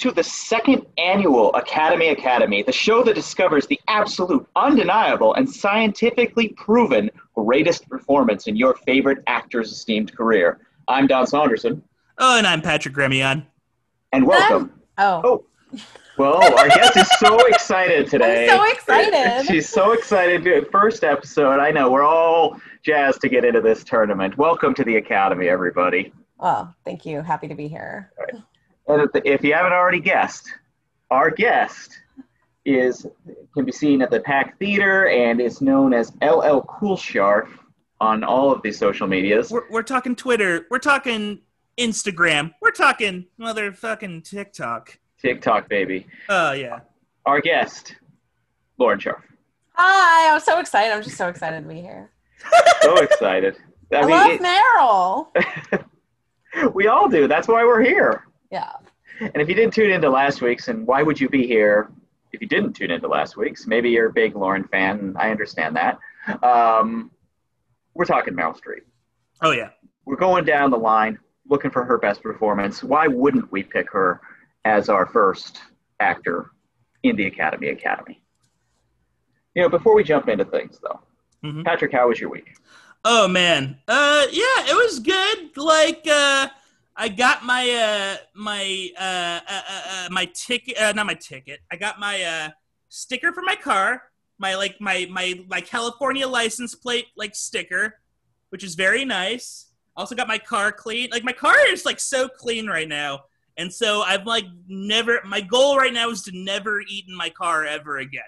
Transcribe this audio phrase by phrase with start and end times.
[0.00, 5.34] and welcome to the second annual Academy Academy, the show that discovers the absolute, undeniable,
[5.34, 10.58] and scientifically proven greatest performance in your favorite actor's esteemed career.
[10.88, 11.82] I'm Don Saunderson,
[12.20, 13.44] Oh, and I'm Patrick Gremion.
[14.12, 14.72] and welcome.
[14.98, 15.44] Oh, Oh,
[16.16, 18.48] well, our guest is so excited today.
[18.48, 19.46] I'm so excited.
[19.46, 20.42] She's so excited.
[20.42, 21.60] Dude, First episode.
[21.60, 24.36] I know we're all jazzed to get into this tournament.
[24.38, 26.12] Welcome to the Academy, everybody.
[26.38, 27.20] well, thank you.
[27.22, 28.10] Happy to be here.
[28.88, 30.48] And if- if you haven't already guessed,
[31.10, 31.92] our guest
[32.64, 33.06] is
[33.54, 37.48] can be seen at the Pack Theater and is known as LL Cool Scharf
[38.00, 39.50] on all of these social medias.
[39.50, 40.66] We're, we're talking Twitter.
[40.70, 41.40] We're talking
[41.78, 42.52] Instagram.
[42.60, 44.98] We're talking motherfucking TikTok.
[45.20, 46.06] TikTok baby.
[46.28, 46.80] Oh yeah.
[47.26, 47.94] Our guest,
[48.78, 49.22] Lauren Scharf.
[49.72, 50.92] Hi, I'm so excited.
[50.92, 52.10] I'm just so excited to be here.
[52.82, 53.56] So excited.
[53.92, 55.82] I, I, mean, love it-
[56.62, 56.72] Meryl.
[56.74, 57.26] we all do.
[57.26, 58.24] That's why we're here.
[58.50, 58.72] Yeah.
[59.20, 61.90] And if you didn't tune into last week's, and why would you be here
[62.32, 63.66] if you didn't tune into last week's?
[63.66, 64.98] Maybe you're a big Lauren fan.
[64.98, 65.98] and I understand that.
[66.42, 67.10] Um,
[67.94, 68.84] we're talking Meryl Streep.
[69.42, 69.70] Oh yeah.
[70.04, 72.82] We're going down the line looking for her best performance.
[72.82, 74.20] Why wouldn't we pick her
[74.64, 75.60] as our first
[76.00, 76.50] actor
[77.02, 78.22] in the Academy Academy?
[79.54, 81.00] You know, before we jump into things, though,
[81.44, 81.64] Mhm.
[81.64, 82.54] Patrick, how was your week?
[83.04, 83.78] Oh man.
[83.88, 85.56] Uh yeah, it was good.
[85.56, 86.48] Like uh
[87.00, 91.60] I got my uh my uh, uh, uh, uh my ticket uh, not my ticket.
[91.70, 92.50] I got my uh
[92.88, 94.02] sticker for my car,
[94.38, 98.00] my like my my my California license plate like sticker,
[98.50, 99.66] which is very nice.
[99.96, 101.08] Also got my car clean.
[101.12, 103.20] Like my car is like so clean right now.
[103.56, 107.30] And so I've like never my goal right now is to never eat in my
[107.30, 108.22] car ever again.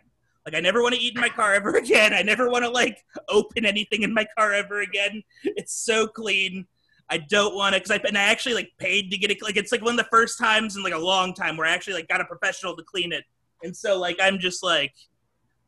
[0.46, 2.14] Like I never want to eat in my car ever again.
[2.14, 2.98] I never want to like
[3.28, 5.24] open anything in my car ever again.
[5.42, 6.66] It's so clean.
[7.10, 9.42] I don't want to because I and I actually like paid to get it.
[9.42, 11.72] Like it's like one of the first times in like a long time where I
[11.72, 13.24] actually like got a professional to clean it.
[13.62, 14.94] And so like I'm just like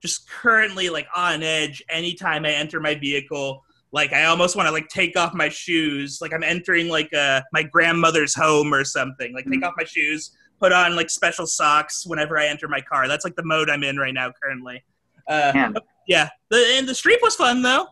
[0.01, 3.65] just currently like on edge anytime I enter my vehicle.
[3.91, 6.21] Like I almost want to like take off my shoes.
[6.23, 9.35] Like I'm entering like uh my grandmother's home or something.
[9.35, 13.09] Like take off my shoes, put on like special socks whenever I enter my car.
[13.09, 14.85] That's like the mode I'm in right now currently.
[15.29, 15.75] Uh, Man,
[16.07, 17.89] yeah, the, and the street was fun though.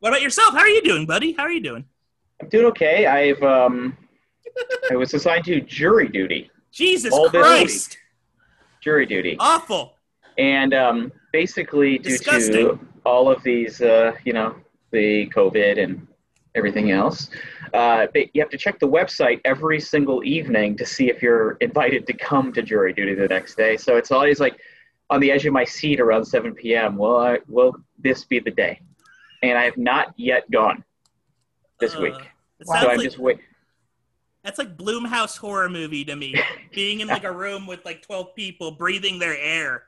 [0.00, 0.54] What about yourself?
[0.54, 1.32] How are you doing, buddy?
[1.32, 1.84] How are you doing?
[2.42, 3.06] I'm doing okay.
[3.06, 3.96] I've um,
[4.90, 6.50] I was assigned to jury duty.
[6.72, 7.98] Jesus All Christ!
[8.80, 9.36] Jury duty.
[9.38, 9.94] Awful.
[10.38, 14.56] And um, basically, due to all of these, uh, you know,
[14.90, 16.06] the COVID and
[16.56, 17.30] everything else,
[17.74, 22.06] uh, you have to check the website every single evening to see if you're invited
[22.08, 23.76] to come to jury duty the next day.
[23.76, 24.58] So it's always like
[25.10, 26.96] on the edge of my seat around 7 p.m.
[26.96, 28.80] Will I, will this be the day?
[29.42, 30.82] And I have not yet gone
[31.78, 32.31] this Uh, week.
[32.62, 33.38] It So I'm like just wait.
[34.44, 36.34] that's like Blumhouse horror movie to me.
[36.72, 39.84] Being in like a room with like twelve people breathing their air,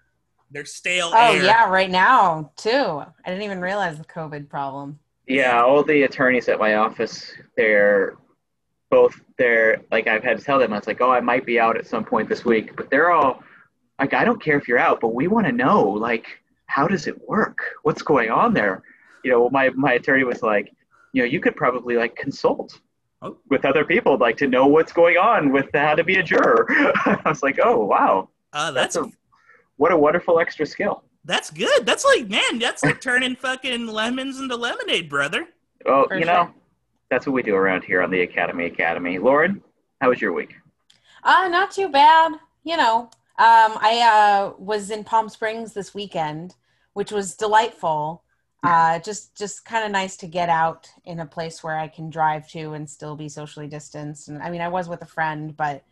[0.51, 1.31] their stale air.
[1.31, 1.45] Oh air.
[1.45, 2.71] yeah, right now too.
[2.71, 4.99] I didn't even realize the COVID problem.
[5.27, 8.17] Yeah, all the attorneys at my office, they're
[8.91, 11.59] both they're like I've had to tell them I was like, oh, I might be
[11.59, 13.43] out at some point this week, but they're all
[13.99, 16.27] like, I don't care if you're out, but we want to know like
[16.67, 17.59] how does it work?
[17.83, 18.83] What's going on there?
[19.23, 20.73] You know, my my attorney was like,
[21.15, 22.81] you know, you could probably like consult
[23.23, 23.39] Oh.
[23.49, 26.67] with other people like to know what's going on with how to be a juror.
[26.71, 29.11] I was like, oh wow, Uh, that's that's a
[29.77, 31.05] what a wonderful extra skill.
[31.25, 31.87] that's good.
[31.87, 35.47] That's like man, that's like turning fucking lemons into lemonade, brother.
[35.87, 36.35] Well, For you sure.
[36.35, 36.51] know,
[37.11, 39.19] that's what we do around here on the Academy Academy.
[39.19, 39.63] Lauren,
[40.03, 40.53] how was your week?
[41.23, 42.33] Uh, not too bad.
[42.65, 42.97] You know,
[43.39, 46.57] um, I uh, was in Palm Springs this weekend,
[46.93, 48.23] which was delightful.
[48.65, 52.09] Uh, just just kind of nice to get out in a place where I can
[52.09, 54.29] drive to and still be socially distanced.
[54.29, 55.85] And I mean, I was with a friend, but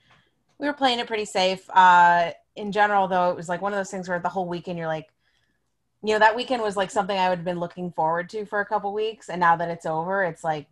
[0.59, 1.69] we were playing it pretty safe.
[1.71, 4.79] Uh, in general, though, it was like one of those things where the whole weekend
[4.79, 5.11] you're like,
[6.03, 8.61] you know, that weekend was like something I would have been looking forward to for
[8.61, 10.67] a couple weeks, and now that it's over, it's like,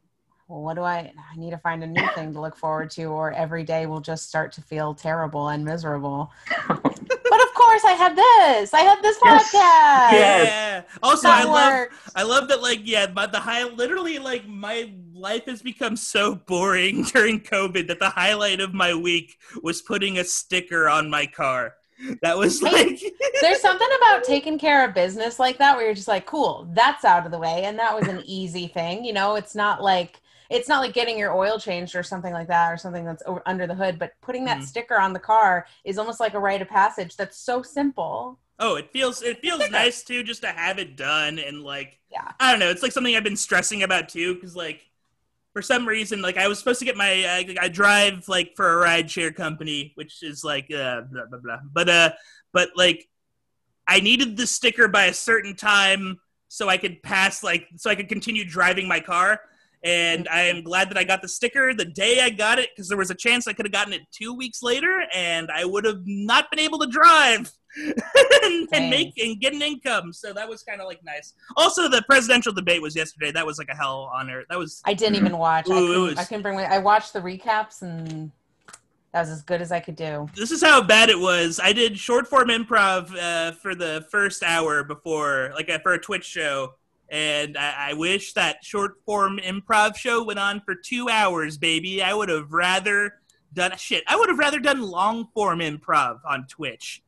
[0.49, 1.13] well, what do I?
[1.17, 4.01] I need to find a new thing to look forward to, or every day will
[4.01, 6.33] just start to feel terrible and miserable.
[7.35, 8.75] but of course, I had this.
[8.75, 10.13] I had this podcast.
[10.13, 10.47] Yes.
[10.47, 10.83] Yeah.
[11.03, 11.97] Also, I That love works.
[12.15, 16.35] I love that, like, yeah, but the high, literally, like, my life has become so
[16.35, 21.27] boring during COVID that the highlight of my week was putting a sticker on my
[21.27, 21.75] car.
[22.23, 23.01] That was like,
[23.41, 27.05] There's something about taking care of business like that where you're just like, cool, that's
[27.05, 29.05] out of the way, and that was an easy thing.
[29.05, 32.49] You know, it's not like it's not like getting your oil changed or something like
[32.49, 33.99] that or something that's over, under the hood.
[33.99, 34.65] But putting that Mhm.
[34.65, 37.17] sticker on the car is almost like a rite of passage.
[37.17, 38.39] That's so simple.
[38.63, 42.31] oh, it feels it feels nice too, just to have it done and like, Yeah.
[42.39, 44.85] I don't know, it's like something I've been stressing about too, because like,
[45.55, 48.75] for some reason, like I was supposed to get my I, I drive like for
[48.75, 51.59] a ride share company, which is like uh, blah blah blah.
[51.73, 52.11] But uh,
[52.53, 53.09] but like
[53.89, 57.95] I needed the sticker by a certain time so I could pass like so I
[57.95, 59.41] could continue driving my car.
[59.83, 62.89] And I am glad that I got the sticker the day I got it because
[62.89, 65.87] there was a chance I could have gotten it two weeks later and I would
[65.87, 67.51] have not been able to drive
[68.43, 70.13] and, and make and get an income.
[70.13, 71.33] So that was kind of like nice.
[71.57, 73.33] Also, the presidential debate was yesterday.
[73.33, 74.47] That was like a hell on earth.
[74.51, 75.71] That was I didn't even watch.
[75.71, 76.59] I Ooh, it couldn't, was- I couldn't bring.
[76.59, 78.31] I watched the recaps and
[79.13, 80.29] that was as good as I could do.
[80.37, 81.59] this is how bad it was.
[81.63, 86.01] I did short form improv uh, for the first hour before, like uh, for a
[86.01, 86.75] Twitch show,
[87.11, 92.03] and I, I wish that short form improv show went on for two hours, baby.
[92.03, 93.15] I would have rather
[93.53, 94.05] done shit.
[94.07, 97.03] I would have rather done long form improv on Twitch.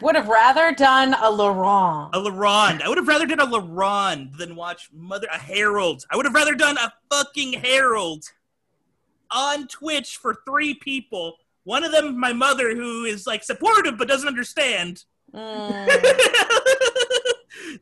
[0.00, 2.14] Would have rather done a Laurent.
[2.14, 2.80] A LaRonde.
[2.80, 6.04] I would have rather done a LaRonde than watch Mother a Herald.
[6.10, 8.24] I would have rather done a fucking Herald
[9.30, 11.36] on Twitch for three people.
[11.64, 15.04] One of them, my mother, who is like supportive but doesn't understand.
[15.34, 15.86] Mm.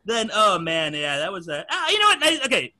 [0.04, 1.64] then, oh man, yeah, that was a.
[1.70, 2.22] Ah, you know what?
[2.22, 2.72] I, okay,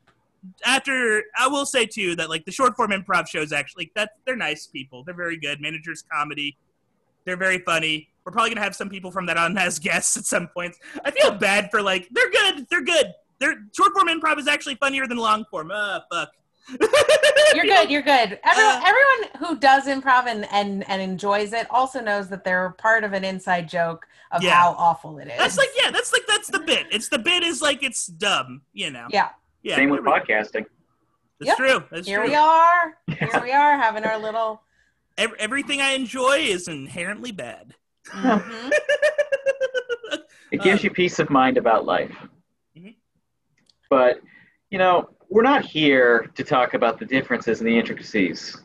[0.65, 4.37] after I will say too that like the short form improv shows actually that they're
[4.37, 5.05] nice people.
[5.05, 5.61] They're very good.
[5.61, 6.57] Managers comedy.
[7.25, 8.09] They're very funny.
[8.25, 10.79] We're probably gonna have some people from that on as guests at some points.
[11.05, 12.67] I feel bad for like they're good.
[12.71, 13.13] They're good.
[13.39, 15.71] They're short form improv is actually funnier than long form.
[15.71, 16.31] Uh, fuck.
[16.71, 17.91] You're good.
[17.91, 18.39] You're good.
[18.45, 22.71] Everyone, Uh, everyone who does improv and, and and enjoys it also knows that they're
[22.79, 24.55] part of an inside joke of Yeah.
[24.55, 25.37] how awful it is.
[25.39, 25.91] That's like yeah.
[25.91, 26.87] That's like that's the bit.
[26.91, 28.63] It's the bit is like it's dumb.
[28.73, 29.07] You know.
[29.11, 29.31] yeah.
[29.63, 29.77] Yeah.
[29.77, 30.65] Same with podcasting.
[31.41, 31.57] That's Yep.
[31.57, 31.85] true.
[31.91, 32.29] That's Here true.
[32.29, 32.97] we are.
[33.09, 34.63] Here we are having our little.
[35.19, 37.75] Ev- everything I enjoy is inherently bad.
[38.09, 38.71] Mhm.
[40.53, 42.15] It gives Uh, you peace of mind about life.
[42.77, 42.95] Mhm.
[43.89, 44.21] But,
[44.69, 48.61] you know, we're not here to talk about the differences and the intricacies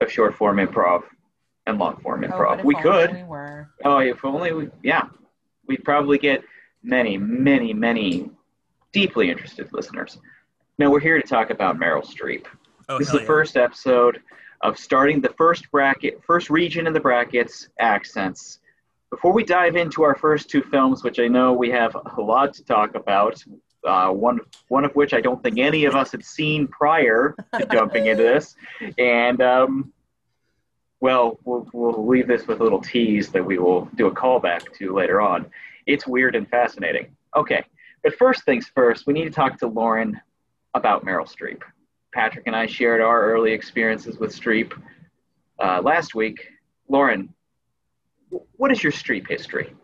[0.00, 1.04] of short form improv
[1.66, 2.48] and long form Oh, improv.
[2.48, 3.12] but if we could.
[3.14, 3.70] We were.
[3.84, 5.04] Oh, if only we, yeah.
[5.68, 6.42] We'd probably get
[6.82, 8.28] many, many, many
[8.92, 10.18] deeply interested listeners.
[10.78, 12.46] No, we're here to talk about Meryl Streep.
[12.88, 13.26] Oh, this is the yeah.
[13.26, 14.20] first episode
[14.62, 18.58] of starting the first bracket, first region in the brackets, accents.
[19.10, 22.52] Before we dive into our first two films, which I know we have a lot
[22.54, 23.42] to talk about,
[23.84, 27.66] uh, one one of which I don't think any of us had seen prior to
[27.72, 28.56] jumping into this,
[28.98, 29.92] and um,
[31.00, 34.72] well, well, we'll leave this with a little tease that we will do a callback
[34.78, 35.46] to later on.
[35.86, 37.14] It's weird and fascinating.
[37.36, 37.64] Okay,
[38.02, 40.20] but first things first, we need to talk to Lauren
[40.74, 41.60] about Meryl Streep.
[42.12, 44.72] Patrick and I shared our early experiences with Streep
[45.58, 46.48] uh, last week.
[46.88, 47.34] Lauren,
[48.56, 49.74] what is your Streep history?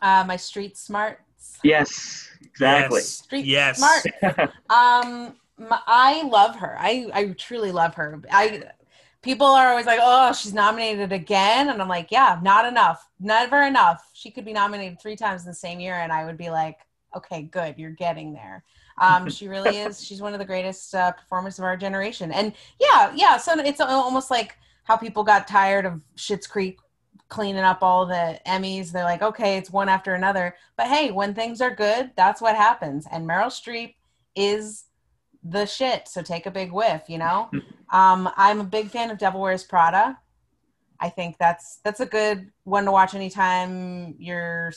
[0.00, 1.20] Uh, my street smarts.
[1.62, 3.00] Yes, exactly.
[3.00, 3.08] Yes.
[3.08, 3.76] Street Yes.
[3.78, 4.50] smart.
[4.70, 6.76] Um, my, I love her.
[6.78, 8.20] I I truly love her.
[8.30, 8.64] I
[9.22, 13.08] people are always like, "Oh, she's nominated again," and I'm like, "Yeah, not enough.
[13.18, 14.08] Never enough.
[14.12, 16.78] She could be nominated three times in the same year," and I would be like,
[17.16, 17.78] "Okay, good.
[17.78, 18.62] You're getting there."
[19.00, 20.04] Um, she really is.
[20.04, 22.30] She's one of the greatest uh, performers of our generation.
[22.30, 23.36] And yeah, yeah.
[23.38, 26.78] So it's almost like how people got tired of Schitt's Creek
[27.28, 28.90] cleaning up all the Emmys.
[28.90, 30.56] They're like, okay, it's one after another.
[30.76, 33.06] But hey, when things are good, that's what happens.
[33.10, 33.94] And Meryl Streep
[34.34, 34.84] is
[35.42, 36.08] the shit.
[36.08, 37.50] So take a big whiff, you know.
[37.90, 40.18] um, I'm a big fan of Devil Wears Prada.
[41.00, 44.72] I think that's that's a good one to watch anytime you're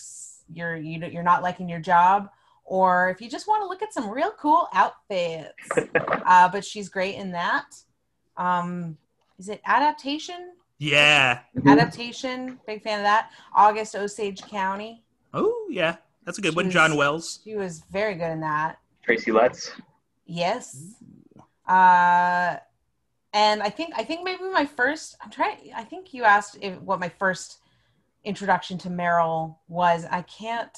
[0.53, 2.29] you're you know, you're not liking your job,
[2.63, 5.53] or if you just want to look at some real cool outfits.
[6.25, 7.65] uh, but she's great in that.
[8.37, 8.97] Um,
[9.39, 10.51] is it adaptation?
[10.81, 11.41] Yeah.
[11.67, 13.29] Adaptation, big fan of that.
[13.55, 15.03] August Osage County.
[15.31, 15.97] Oh yeah.
[16.25, 16.65] That's a good She one.
[16.65, 17.39] was- John Wells.
[17.43, 18.79] She was very good in that.
[19.03, 19.71] Tracy Letts.
[20.25, 20.95] Yes.
[21.67, 22.57] Uh,
[23.33, 25.17] and I think I think maybe my first.
[25.21, 25.71] I'm trying.
[25.75, 27.59] I think you asked if, what my first
[28.23, 30.05] introduction to Meryl was.
[30.09, 30.75] I can't.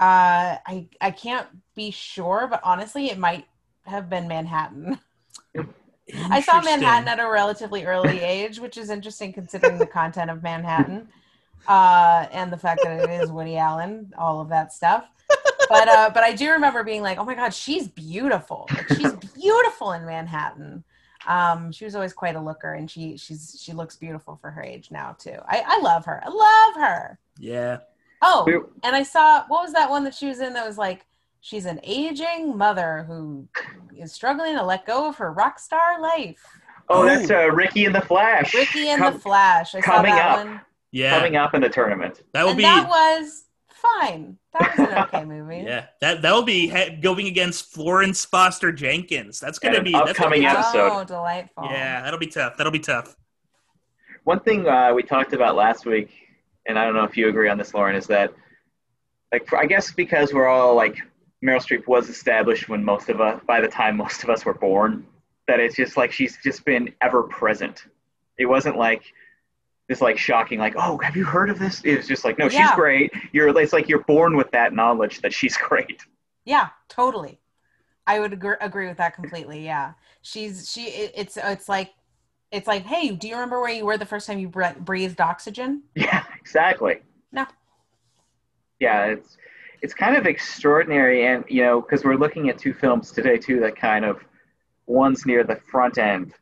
[0.00, 3.46] Uh, I I can't be sure, but honestly, it might
[3.86, 4.98] have been Manhattan.
[6.30, 10.42] I saw Manhattan at a relatively early age, which is interesting considering the content of
[10.42, 11.08] Manhattan
[11.66, 15.08] uh, and the fact that it is Woody Allen, all of that stuff.
[15.68, 18.68] But uh, but I do remember being like, oh my god, she's beautiful.
[18.70, 20.82] Like, she's beautiful in Manhattan.
[21.26, 24.62] Um, she was always quite a looker, and she she's she looks beautiful for her
[24.62, 25.36] age now too.
[25.46, 26.22] I, I love her.
[26.24, 27.18] I love her.
[27.38, 27.78] Yeah.
[28.22, 31.04] Oh, and I saw what was that one that she was in that was like
[31.40, 33.48] she's an aging mother who
[33.96, 36.42] is struggling to let go of her rock star life.
[36.88, 37.04] Oh, Oh.
[37.04, 38.54] that's uh, Ricki in the Flash.
[38.54, 39.74] Ricki and Com- the Flash.
[39.74, 40.46] I saw coming that up.
[40.46, 40.60] one.
[40.90, 41.16] Yeah.
[41.18, 42.22] coming up in the tournament.
[42.32, 44.38] That will and be that was fine.
[44.58, 45.56] That was an okay movie.
[45.66, 49.38] Yeah, that that'll be he- going against Florence Foster Jenkins.
[49.38, 50.90] That's gonna And be an that's gonna upcoming be episode.
[50.92, 51.64] Oh, delightful.
[51.66, 52.56] Yeah, that'll be tough.
[52.56, 53.14] That'll be tough.
[54.24, 56.10] One thing uh, we talked about last week,
[56.66, 58.32] and I don't know if you agree on this, Lauren, is that,
[59.32, 60.96] like, I guess because we're all like
[61.44, 64.54] Meryl Streep was established when most of us, by the time most of us were
[64.54, 65.06] born,
[65.46, 67.84] that it's just like she's just been ever present.
[68.38, 69.02] It wasn't like
[69.88, 71.80] this like shocking, like, oh, have you heard of this?
[71.84, 73.12] It was just like, no, she's great.
[73.32, 76.04] You're, it's like you're born with that knowledge that she's great.
[76.44, 77.38] Yeah, totally.
[78.06, 79.64] I would agree, agree with that completely.
[79.64, 79.92] Yeah,
[80.22, 80.84] she's she.
[80.84, 81.92] It's it's like
[82.50, 85.82] it's like, hey, do you remember where you were the first time you breathed oxygen?
[85.94, 87.02] Yeah, exactly.
[87.32, 87.46] No.
[88.80, 89.36] Yeah, it's
[89.82, 93.60] it's kind of extraordinary, and you know, because we're looking at two films today too
[93.60, 94.20] that kind of
[94.86, 96.34] one's near the front end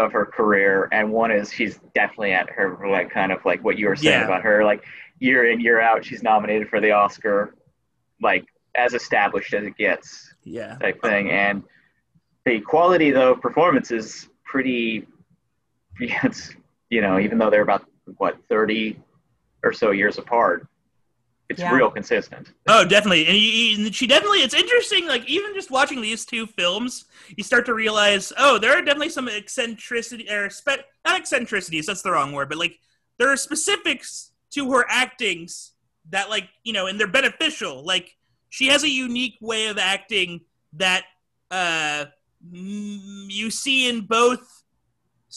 [0.00, 3.78] of her career, and one is she's definitely at her like kind of like what
[3.78, 4.24] you were saying Yeah.
[4.24, 4.84] about her, like
[5.20, 7.54] year in year out, she's nominated for the Oscar,
[8.20, 10.76] like as established as it gets Yeah.
[10.78, 11.62] type thing, and
[12.44, 15.06] the quality though of performance is pretty.
[16.00, 16.54] It's
[16.90, 17.84] you know even though they're about
[18.16, 18.98] what thirty
[19.62, 20.66] or so years apart,
[21.48, 21.74] it's Yeah.
[21.74, 22.48] real consistent.
[22.68, 23.26] Oh, definitely.
[23.26, 27.04] And, you, and she definitely, it's interesting, like, even just watching these two films,
[27.36, 32.02] you start to realize, oh, there are definitely some eccentricity, or spe- not eccentricities, that's
[32.02, 32.78] the wrong word, but, like,
[33.18, 35.72] there are specifics to her actings
[36.10, 37.84] that, like, you know, and they're beneficial.
[37.84, 38.16] Like,
[38.50, 40.40] she has a unique way of acting
[40.74, 41.04] that
[41.50, 42.06] uh,
[42.52, 44.63] mm, you see in both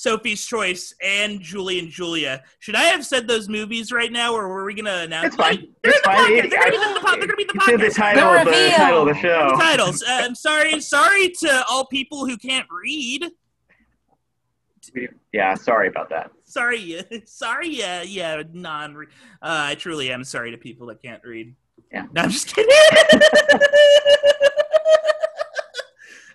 [0.01, 2.43] Sophie's Choice and Julie and Julia.
[2.59, 5.27] Should I have said those movies right now, or were we going to announce?
[5.27, 5.67] It's fine.
[5.81, 6.17] They're It's in the fine.
[6.17, 6.43] podcast.
[6.43, 7.79] It- They're going to be in the, po- they're gonna be in the It's in
[7.79, 9.55] the title The of the title of the The show.
[9.59, 10.03] titles.
[10.03, 10.79] Uh, I'm sorry.
[10.81, 13.25] Sorry to all people who can't read.
[15.33, 16.29] Yeah, sorry about that.
[16.45, 17.01] Sorry.
[17.25, 17.67] Sorry.
[17.69, 18.03] Yeah.
[18.03, 18.43] Yeah.
[18.53, 18.95] Non.
[18.97, 19.05] Uh,
[19.41, 21.55] I truly am sorry to people that can't read.
[21.91, 22.05] Yeah.
[22.13, 22.71] No, I'm just kidding.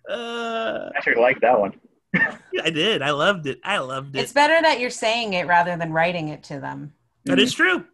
[0.08, 1.72] uh, I actually like that one.
[2.14, 3.02] I did.
[3.02, 3.60] I loved it.
[3.64, 4.20] I loved it.
[4.20, 6.92] It's better that you're saying it rather than writing it to them.
[7.24, 7.84] That is true.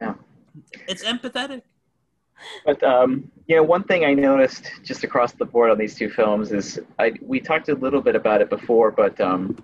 [0.00, 0.14] Yeah.
[0.88, 1.62] It's empathetic.
[2.64, 6.10] But um, you know, one thing I noticed just across the board on these two
[6.10, 9.56] films is I we talked a little bit about it before, but um,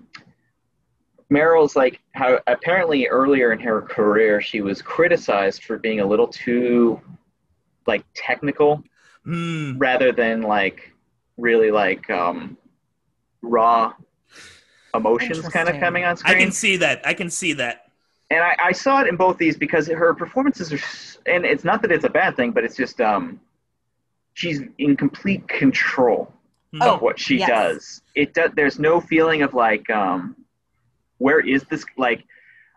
[1.31, 6.27] Meryl's like how apparently earlier in her career she was criticized for being a little
[6.27, 6.99] too
[7.87, 8.83] like technical
[9.25, 9.75] Mm.
[9.79, 10.91] rather than like
[11.37, 12.57] really like um,
[13.43, 13.93] raw
[14.95, 16.35] emotions kind of coming on screen.
[16.35, 17.05] I can see that.
[17.05, 17.87] I can see that.
[18.29, 20.79] and I, I saw it in both these because her performances are
[21.31, 23.39] and it's not that it's a bad thing but it's just um
[24.33, 26.31] she's in complete control
[26.81, 27.49] Oh, of what she yes.
[27.49, 30.35] does it does there's no feeling of like um
[31.19, 32.23] where is this like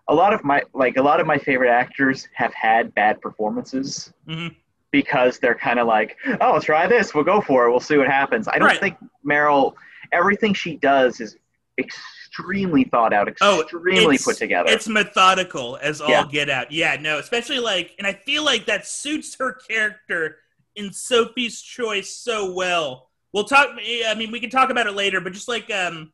[0.09, 4.13] a lot of my like a lot of my favorite actors have had bad performances
[4.29, 4.55] Mhm.
[4.91, 8.07] because they're kind of like oh try this we'll go for it we'll see what
[8.09, 8.81] happens i don't Right.
[8.81, 9.73] think meryl
[10.13, 11.37] everything she does is
[11.79, 16.25] extremely thought out Oh, extremely it's- put together It's methodical as all Yeah.
[16.31, 16.73] get out.
[16.73, 20.39] Yeah, no, especially like, and I feel like that suits her character
[20.75, 23.11] in Sophie's Choice so well.
[23.33, 23.69] We'll talk.
[23.79, 26.13] I mean, we can talk about it later, but just like, um,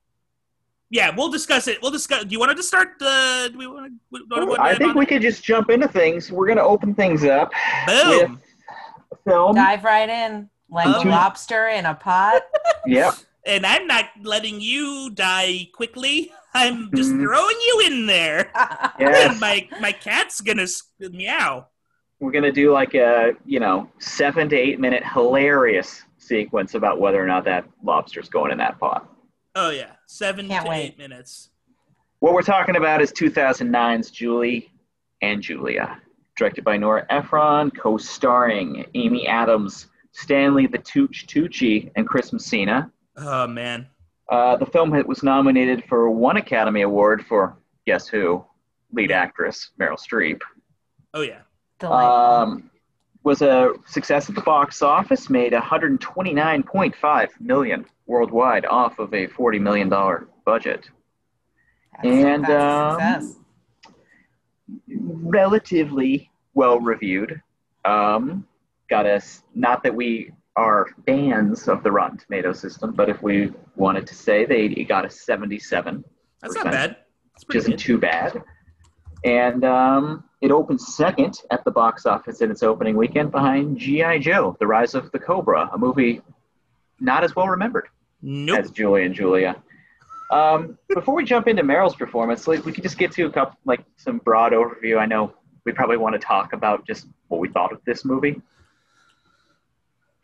[0.91, 1.81] yeah, we'll discuss it.
[1.81, 2.25] We'll discuss.
[2.25, 2.99] Do you want to just start?
[2.99, 4.57] The, do we want to?
[4.61, 6.31] I think we could just jump into things.
[6.33, 7.51] We're going to open things up
[7.87, 8.41] with Boom.
[9.27, 9.55] film.
[9.55, 11.03] Dive right in like Oh.
[11.03, 12.43] a lobster in a pot.
[12.87, 13.15] Yep.
[13.47, 16.33] And I'm not letting you die quickly.
[16.55, 17.23] I'm just Mhm.
[17.23, 18.51] throwing you in there.
[19.01, 19.31] Yes.
[19.33, 20.67] And my my cat's gonna
[21.01, 21.67] meow.
[22.21, 27.01] We're going to do like a, you know, seven to eight minute hilarious sequence about
[27.01, 29.09] whether or not that lobster's going in that pot.
[29.57, 30.83] Oh yeah, seven Can't to wait.
[30.85, 31.51] eight minutes.
[32.21, 34.71] What we're talking about is 2009's Julie
[35.21, 36.01] and Julia,
[36.37, 42.89] directed by Nora Ephron, co starring Amy Adams, Stanley the Tooch Tucci, and Chris Messina.
[43.17, 43.87] Oh man.
[44.29, 48.45] Uh, the film hit- was nominated for one Academy Award for, guess who?
[48.93, 50.41] Lead actress, Meryl Streep.
[51.13, 51.41] Oh yeah.
[51.79, 52.15] Delightful.
[52.15, 52.71] Um,
[53.25, 59.59] was a success at the box office, made 129.5 million worldwide off of a 40
[59.59, 60.89] million dollar budget.
[62.03, 63.39] That's- and, a um, success.
[64.89, 67.41] Relatively well reviewed.
[67.85, 68.47] Um,
[68.89, 73.53] got us not that we are fans of the Rotten Tomato system, but if we
[73.77, 76.05] wanted to say they got a 77,
[76.41, 76.97] That's not bad.
[77.35, 77.79] That's which isn't good.
[77.79, 78.43] too bad.
[79.25, 84.19] And um, it opened second at the box office in its opening weekend behind G.I.
[84.19, 86.21] Joe, The Rise of the Cobra, a movie
[87.01, 87.89] not as well remembered
[88.21, 88.59] Nope.
[88.59, 89.57] as Julie and Julia.
[90.31, 93.59] Um, before we jump into Meryl's performance, like, we could just get to a couple,
[93.65, 94.99] like some broad overview.
[94.99, 98.41] I know we probably want to talk about just what we thought of this movie.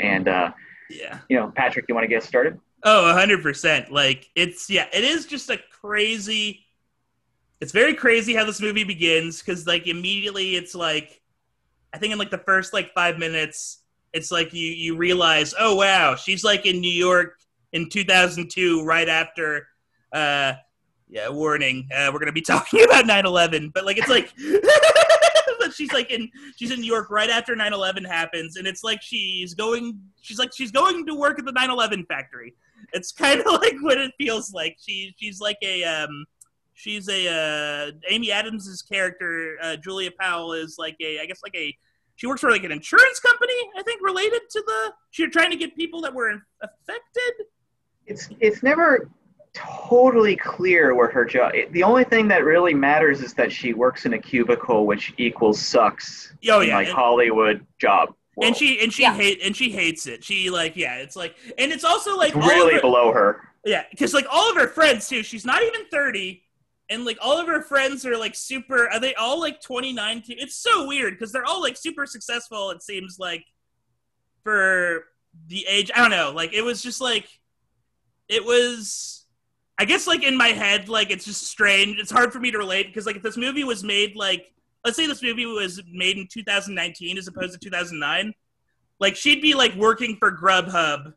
[0.01, 0.53] And uh,
[0.91, 1.19] Yeah.
[1.29, 2.59] you know, Patrick, you want to get started?
[2.85, 3.91] Oh, hundred percent.
[3.93, 6.65] Like it's yeah, it is just a crazy.
[7.61, 11.21] It's very crazy how this movie begins because like immediately it's like,
[11.93, 13.79] I think in like the first like five minutes,
[14.13, 17.41] it's like you you realize, oh wow, she's like in New York
[17.73, 19.67] in 2002, right after.
[20.13, 20.53] uh
[21.11, 21.89] yeah, warning.
[21.93, 24.31] Uh, we're gonna be talking about 9/11, but like it's like,
[25.71, 29.55] she's like in she's in New York right after 9/11 happens, and it's like she's
[29.55, 32.55] going she's like she's going to work at the 9/11 factory.
[32.93, 34.77] It's kind of like what it feels like.
[34.85, 36.27] She she's like a um
[36.75, 41.57] she's a uh Amy Adams's character uh Julia Powell is like a I guess like
[41.57, 41.77] a
[42.17, 45.57] she works for like an insurance company I think related to the she's trying to
[45.57, 47.47] get people that were affected.
[48.07, 49.11] It's it's never
[49.59, 51.53] totally clear where her job.
[51.71, 55.61] The only thing that really matters is that she works in a cubicle, which equals
[55.61, 56.33] sucks.
[56.49, 58.15] Oh in, yeah, like and- Hollywood job.
[58.43, 59.15] and she and she Yeah.
[59.15, 60.23] hate and she hates it.
[60.25, 63.43] She like yeah, it's like and it's also like it's really her- below her.
[63.65, 65.23] Yeah, because like all of her friends too.
[65.23, 66.43] She's not even thirty,
[66.89, 68.89] and like all of her friends are like super.
[68.89, 70.23] Are they all like twenty nine?
[70.29, 72.71] It's so weird because they're all like super successful.
[72.71, 73.45] It seems like
[74.45, 75.05] for
[75.49, 75.91] the age.
[75.95, 76.33] I don't know.
[76.35, 77.29] Like it was just like
[78.29, 79.18] it was.
[79.79, 81.99] I guess like in my head, like it's just strange.
[81.99, 84.53] It's hard for me to relate because like if this movie was made like
[84.85, 88.33] let's say this movie was made in 2019 as opposed to 2009,
[89.01, 91.13] like she'd be like working for Grubhub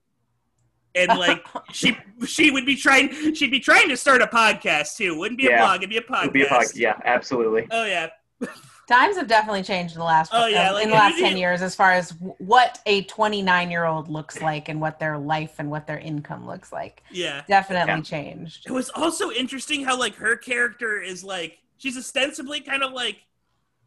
[0.94, 5.18] and like she she would be trying she'd be trying to start a podcast too.
[5.18, 6.22] Wouldn't be a blog, it'd be a podcast.
[6.22, 7.68] It'd be a pod- yeah, absolutely.
[7.72, 8.10] Oh yeah.
[8.92, 11.38] Times have definitely changed in the last Oh, yeah, um, like, in the last ten
[11.38, 15.56] years as far as what a 29 year old looks like and what their life
[15.60, 17.04] and what their income looks like.
[17.12, 17.44] Yeah.
[17.48, 18.02] Definitely Yeah.
[18.02, 18.66] changed.
[18.66, 23.18] It was also interesting how like her character is like she's ostensibly kind of like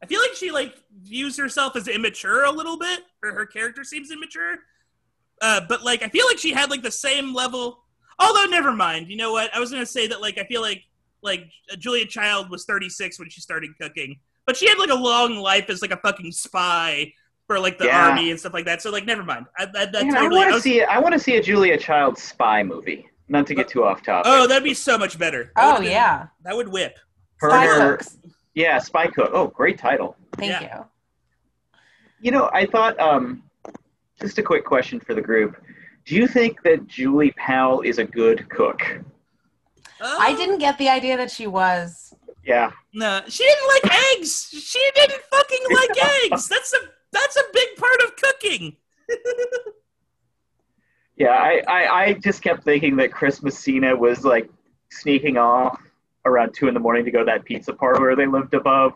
[0.03, 3.85] I feel like she like views herself as immature a little bit, or her character
[3.85, 4.57] seems immature.
[5.43, 7.81] Uh, but like I feel like she had like the same level.
[8.19, 9.09] Although never mind.
[9.09, 9.55] You know what?
[9.55, 10.83] I was gonna say that like I feel like
[11.23, 11.47] like
[11.79, 15.69] Julia Child was 36 when she started cooking, but she had like a long life
[15.71, 17.13] as like a fucking spy
[17.47, 18.09] for like the Yeah.
[18.09, 18.83] army and stuff like that.
[18.83, 19.47] So like never mind.
[19.59, 20.83] I, I, that Man, I want to was- see.
[20.83, 23.09] I want to see a Julia Child spy movie.
[23.29, 24.31] Not to get too off topic.
[24.33, 25.51] oh, that'd be so much better.
[25.57, 26.27] That Oh would've been- yeah.
[26.45, 26.99] that would whip.
[27.39, 28.19] Her Spy and her- Cooks.
[28.55, 29.31] yeah, Spy Cook.
[29.33, 30.17] Oh, great title.
[30.37, 30.79] Thank Yeah.
[30.79, 30.85] you.
[32.21, 32.99] You know, I thought.
[33.01, 33.43] Um,
[34.21, 35.57] just a quick question for the group.
[36.07, 38.83] Do you think that Julie Powell is a good cook?
[40.01, 40.37] I Oh.
[40.37, 42.15] didn't get the idea that she was.
[42.45, 42.73] Yeah.
[42.93, 44.49] No, she didn't like eggs.
[44.51, 46.49] She didn't fucking like eggs.
[46.49, 46.79] That's a
[47.13, 48.77] that's a big part of cooking.
[51.17, 54.49] Yeah, I, I, I just kept thinking that Chris Messina was like
[54.91, 55.81] sneaking off
[56.25, 58.95] around two in the morning to go to that pizza parlor where they lived above,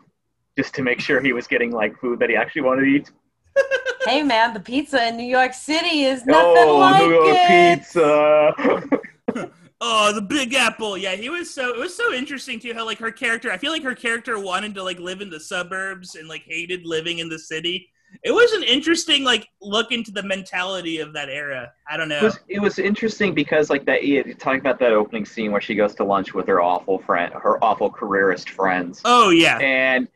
[0.56, 3.10] just to make sure he was getting like food that he actually wanted to eat.
[4.04, 7.36] hey man, the pizza in New York City is oh, nothing oh, like New York
[7.38, 7.78] it.
[7.78, 9.54] pizza!
[9.80, 10.98] Oh, the Big Apple.
[10.98, 11.72] Yeah, he was so.
[11.72, 12.74] It was so interesting too.
[12.74, 13.52] How like her character.
[13.52, 16.84] I feel like her character wanted to like live in the suburbs and like hated
[16.84, 17.88] living in the city.
[18.24, 21.70] It was an interesting like look into the mentality of that era.
[21.88, 22.24] I don't it know.
[22.24, 25.74] was it was interesting because like that you talking about that opening scene where she
[25.74, 29.58] goes to lunch with her awful friend, her awful careerist friends, Oh yeah.
[29.58, 30.08] and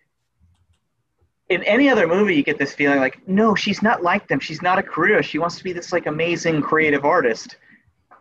[1.50, 4.62] in any other movie you get this feeling like no she's not like them she's
[4.62, 7.56] not a careerist she wants to be this like amazing creative artist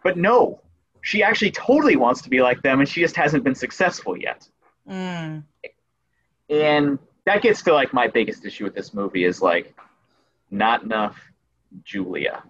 [0.04, 0.60] but no
[1.02, 4.48] she actually totally wants to be like them and she just hasn't been successful yet
[4.90, 5.44] Mm.
[6.50, 9.76] and that gets to like my biggest issue with this movie is like
[10.50, 11.18] not enough
[11.84, 12.44] julia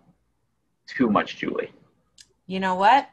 [0.88, 1.72] too much julie
[2.48, 3.10] You know what?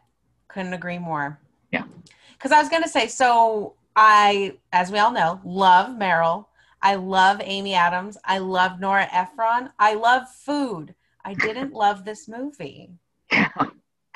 [0.48, 1.38] Couldn't agree more.
[1.70, 1.84] Yeah.
[2.32, 6.46] Because I was going to say, so I, as we all know, love Meryl.
[6.82, 8.16] I love Amy Adams.
[8.24, 9.70] I love Nora Ephron.
[9.78, 10.94] I love food.
[11.24, 12.90] I didn't love this movie.
[13.30, 13.50] yeah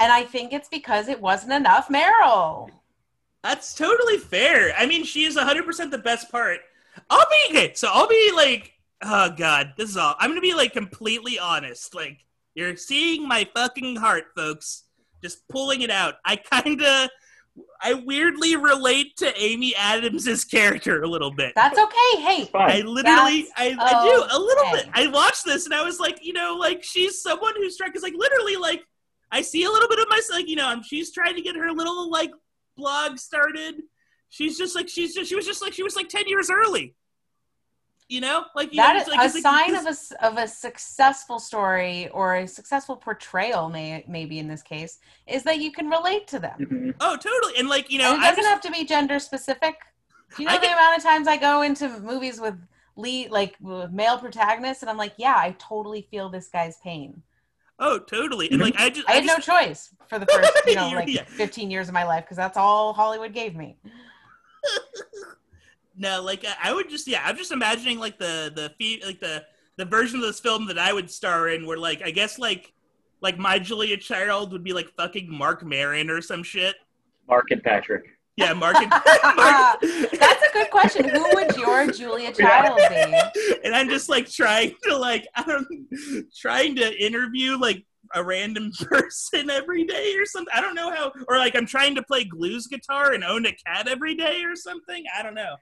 [0.02, 2.68] And I think it's because it wasn't enough Meryl.
[3.44, 4.74] That's totally fair.
[4.76, 6.58] I mean, she is 100% the best part.
[7.08, 7.72] I'll be okay.
[7.74, 8.72] So I'll be like,
[9.04, 10.16] oh god, this is all.
[10.18, 11.94] I'm gonna be like completely honest.
[11.94, 12.18] Like,
[12.56, 14.86] you're seeing my fucking heart, folks.
[15.22, 16.14] Just pulling it out.
[16.24, 17.08] I kind of,
[17.80, 21.52] I weirdly relate to Amy Adams's character a little bit.
[21.54, 22.22] That's okay.
[22.22, 24.84] Hey, I literally, I, I do a little okay.
[24.84, 24.88] bit.
[24.94, 28.02] I watched this and I was like, you know, like she's someone who's trying, because
[28.02, 28.82] like literally, like
[29.32, 31.56] I see a little bit of myself, like you know, um, she's trying to get
[31.56, 32.30] her little like
[32.76, 33.82] blog started.
[34.28, 36.94] She's just like she's just she was just like she was like ten years early.
[38.08, 39.90] You know, like you that know, is like, a it's like- sign this- of a,
[39.90, 45.44] s- of a successful story or a successful portrayal, may, maybe in this case, is
[45.44, 46.58] that you can relate to them.
[46.60, 46.94] Mhm.
[47.00, 47.54] Oh, totally.
[47.58, 49.76] And like you know, and it doesn't just, have to be gender specific.
[50.36, 52.54] Do you know I the get- amount of times I go into movies with
[52.96, 57.22] lead like male protagonist, and I'm like, yeah, I totally feel this guy's pain.
[57.84, 58.48] Oh, totally.
[58.50, 58.82] And like mm-hmm.
[58.82, 61.24] I just I had just, no choice for the first, you know, like yeah.
[61.24, 63.76] 15 years of my life because that's all Hollywood gave me.
[65.94, 69.20] No, like I- I would just yeah, I'm just imagining like the the fe- like
[69.20, 69.44] the
[69.76, 72.72] the version of this film that I would star in, where like I guess like
[73.20, 76.76] like my Julia Child would be like fucking Marc Maron or some shit.
[77.28, 78.04] Mark and Patrick.
[78.36, 78.88] Yeah, Mark and
[79.36, 79.80] Mark.
[79.82, 81.08] That's a good question.
[81.08, 83.58] Who would your Julia Child be?
[83.64, 85.66] and I'm just like trying to like I don't
[86.40, 90.52] trying to interview like a random person every day or something.
[90.54, 93.52] I don't know how or like I'm trying to play blues guitar and own a
[93.66, 95.04] cat every day or something.
[95.16, 95.56] I don't know.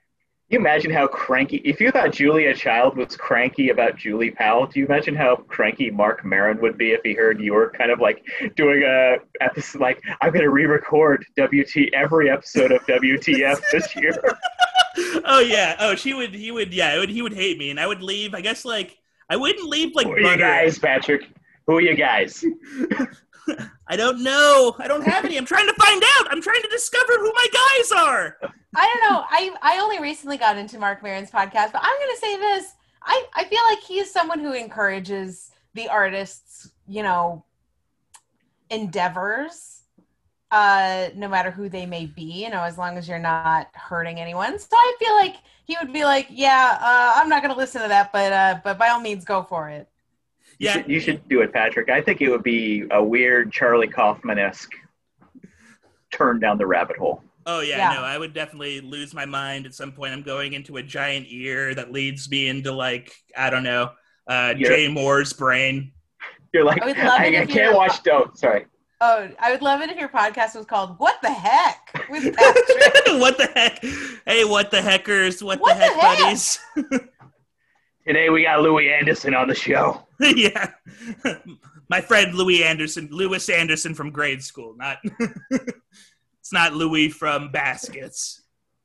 [0.51, 1.61] Can you imagine how cranky?
[1.63, 5.89] If you thought Julia Child was cranky about Julie Powell, do you imagine how cranky
[5.89, 8.25] Marc Maron would be if he heard you were kind of like
[8.57, 14.13] doing a episode like I'm going to re-record WT every episode of WTF this year?
[15.23, 15.77] oh yeah.
[15.79, 16.33] Oh, she would.
[16.33, 16.73] He would.
[16.73, 16.95] Yeah.
[16.95, 18.33] It would, he would hate me, and I would leave.
[18.33, 18.97] I guess like
[19.29, 21.29] I wouldn't leave like Who are you guys, Patrick?
[21.65, 22.43] Who are you guys?
[23.87, 24.75] I don't know.
[24.79, 25.37] I don't have any.
[25.37, 26.31] I'm trying to find out.
[26.31, 28.37] I'm trying to discover who my guys are.
[28.75, 29.23] I don't know.
[29.29, 32.73] I I only recently got into Marc Maron's podcast, but I'm going to say this.
[33.03, 37.45] I I feel like he is someone who encourages the artists, you know,
[38.69, 39.81] endeavors
[40.51, 44.19] uh no matter who they may be, you know, as long as you're not hurting
[44.19, 44.59] anyone.
[44.59, 47.81] So I feel like he would be like, "Yeah, uh, I'm not going to listen
[47.81, 49.87] to that, but uh but by all means go for it."
[50.61, 50.73] You Yeah.
[50.73, 51.89] should- you should do it, Patrick.
[51.89, 54.71] I think it would be a weird Charlie Kaufman esque
[56.11, 57.23] turn down the rabbit hole.
[57.47, 57.93] Oh yeah, Yeah.
[57.99, 60.13] no, I would definitely lose my mind at some point.
[60.13, 63.89] I'm going into a giant ear that leads me into like I don't know,
[64.27, 64.67] uh, Yeah.
[64.67, 65.93] Jay Mohr's brain.
[66.53, 68.37] You're like, I would love I, it I if can't you're- watch Don't.
[68.37, 68.67] Sorry.
[69.03, 72.65] Oh, I would love it if your podcast was called "What the Heck" with Patrick.
[73.19, 73.83] what the heck?
[74.27, 75.41] Hey, what the heckers?
[75.43, 76.19] What, What the heck, the heck?
[76.19, 76.59] buddies?
[78.07, 80.05] Today we got Louie Anderson on the show.
[80.35, 80.71] yeah,
[81.89, 84.75] my friend Louis Anderson, Lewis Anderson from grade school.
[84.77, 84.97] Not,
[85.51, 88.41] it's not Louie from Baskets.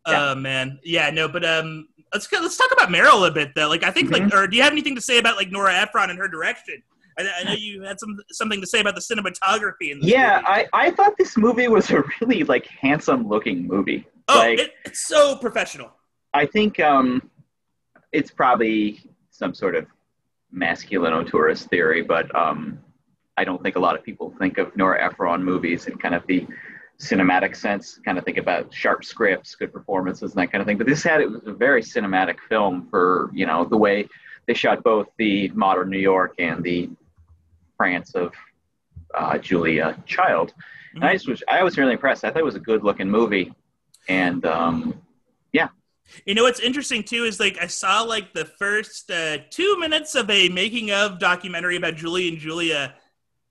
[0.09, 0.31] Yeah.
[0.31, 3.69] Oh man, yeah, no, but um, let's let's talk about Meryl a bit though.
[3.69, 4.25] Like, I think Mm-hmm.
[4.31, 6.83] like, or do you have anything to say about like Nora Ephron and her direction?
[7.19, 10.37] I, I know you had some something to say about the cinematography in this Yeah,
[10.37, 10.47] movie.
[10.49, 14.07] I, I thought this movie was a really like handsome looking movie.
[14.29, 15.91] oh, like it, it's so professional.
[16.35, 17.29] I think um,
[18.13, 19.87] it's probably some sort of
[20.57, 22.81] masculine tourist theory, but um,
[23.37, 26.27] I don't think a lot of people think of Nora Ephron movies in kind of
[26.27, 26.47] the
[26.99, 28.01] cinematic sense.
[28.05, 30.79] Kind of think about sharp scripts, good performances, and that kind of thing.
[30.79, 34.09] But this had it was a very cinematic film for you know the way
[34.47, 36.89] they shot both the modern New York and the
[37.77, 38.33] France of
[39.15, 40.55] uh, Julia Child.
[40.95, 42.25] And I just was I was really impressed.
[42.25, 43.53] I thought it was a good looking movie,
[44.09, 44.99] and um,
[46.25, 50.15] You know what's interesting too is like I saw like the first uh, two minutes
[50.15, 52.95] of a making of documentary about Julie and Julia,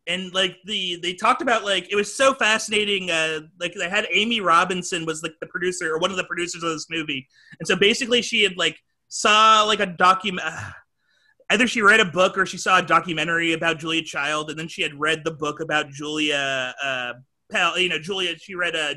[0.07, 3.11] and like the they talked about like it was so fascinating.
[3.11, 6.63] Uh, like they had Amy Robinson was like the producer or one of the producers
[6.63, 7.27] of this movie,
[7.59, 10.47] and so basically she had like saw like a document.
[11.51, 14.67] Either she read a book or she saw a documentary about Julia Child, and then
[14.67, 17.13] she had read the book about Julia uh,
[17.51, 17.77] Powell.
[17.77, 18.35] You know, Julia.
[18.37, 18.95] She read a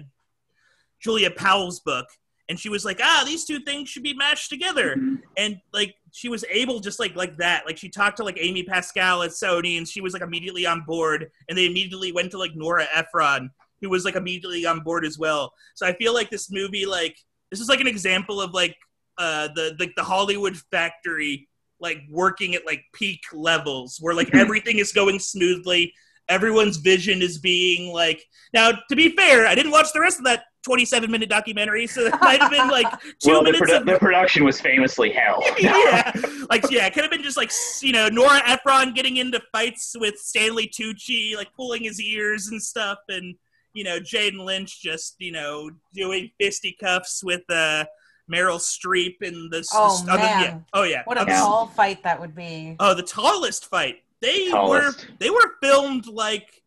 [1.00, 2.06] Julia Powell's book,
[2.48, 4.96] and she was like, "Ah, these two things should be mashed together."
[5.36, 7.64] And like she was able just like like that.
[7.66, 10.82] Like she talked to like Amy Pascal at Sony, and she was like immediately on
[10.82, 11.30] board.
[11.48, 15.18] And they immediately went to like Nora Ephron, who was like immediately on board as
[15.18, 15.52] well.
[15.74, 17.16] So I feel like this movie, like
[17.50, 18.76] this is like an example of like
[19.18, 21.48] uh the like the Hollywood factory
[21.80, 24.40] like working at like peak levels where like Mhm.
[24.40, 25.92] everything is going smoothly
[26.28, 30.24] everyone's vision is being like now to be fair i didn't watch the rest of
[30.24, 32.86] that 27 minute documentary so it might have been like
[33.20, 35.42] two well, the, minutes produ- of the production was famously hell.
[35.58, 36.10] yeah
[36.50, 39.94] like yeah it could have been just like you know nora ephron getting into fights
[39.98, 43.34] with stanley tucci like pulling his ears and stuff and
[43.74, 47.84] you know jane lynch just you know doing fisticuffs with uh
[48.30, 50.40] meryl streep and the s- Oh, other- yeah.
[50.40, 50.64] man.
[50.74, 51.38] oh yeah What a Yeah.
[51.40, 52.76] tall fight that would be.
[52.78, 54.02] Oh, the tallest fight.
[54.20, 54.98] They Tallest.
[55.08, 56.62] were they were filmed like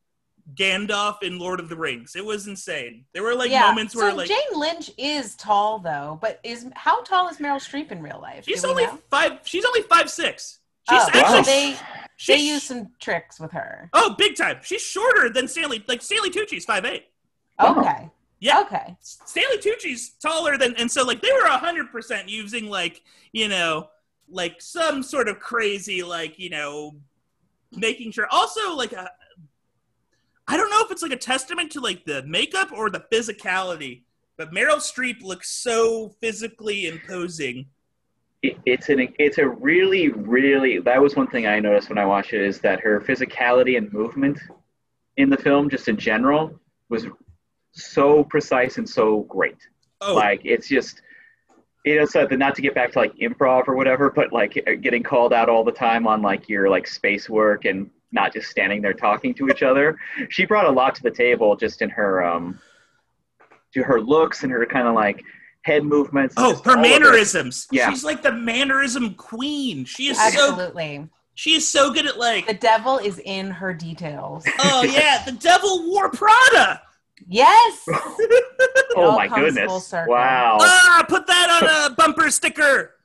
[0.56, 2.15] Gandalf in Lord of the Rings.
[2.15, 3.06] It was insane.
[3.13, 7.01] There were like moments where so like Jane Lynch is tall though, but is how
[7.04, 8.45] tall is Meryl Streep in real life?
[8.45, 8.99] she's only know?
[9.10, 9.39] five.
[9.43, 10.60] She's only five six.
[10.89, 11.43] Oh, she's Oh, actually wow.
[11.43, 11.75] they
[12.17, 13.89] she's, they use some tricks with her.
[13.93, 14.58] oh big time.
[14.63, 15.84] She's shorter than Stanley.
[15.88, 17.06] Like Stanley Tucci's five eight.
[17.60, 17.80] Oh.
[17.80, 18.10] Okay.
[18.39, 18.62] Yeah.
[18.62, 18.97] Okay.
[19.01, 23.01] Stanley Tucci's taller than, and so like they were hundred percent using like
[23.32, 23.89] you know
[24.27, 26.95] like some sort of crazy like you know
[27.73, 28.27] making sure.
[28.32, 29.10] Also like a,
[30.51, 34.01] I don't know if it's like a testament to like the makeup or the physicality,
[34.37, 37.67] but Meryl Streep looks so physically imposing
[38.41, 42.05] it, it's an it's a really really that was one thing I noticed when I
[42.05, 44.39] watched it is that her physicality and movement
[45.15, 46.59] in the film just in general
[46.89, 47.05] was
[47.71, 49.57] so precise and so great.
[50.01, 51.01] Oh, Like it's just
[51.85, 55.01] you know so not to get back to like improv or whatever, but like getting
[55.01, 58.82] called out all the time on like your like space work and not just standing
[58.82, 59.97] there talking to each other.
[60.30, 62.60] She brought a lot to the table just in her um
[63.74, 65.24] to her looks and her kind of like
[65.63, 66.34] head movements.
[66.38, 66.89] oh, her all of it.
[66.89, 67.67] mannerisms.
[67.71, 67.89] Yeah.
[67.89, 69.86] She's like the mannerism queen.
[69.86, 71.08] She is so Absolutely.
[71.36, 74.43] she is so good at like The devil is in her details.
[74.60, 76.82] oh yeah, the devil wore Prada.
[77.28, 77.88] Yes.
[78.93, 79.86] Oh all my full goodness!
[79.88, 80.12] circle.
[80.13, 80.58] Wow.
[80.60, 82.95] Ah, put that on a bumper sticker.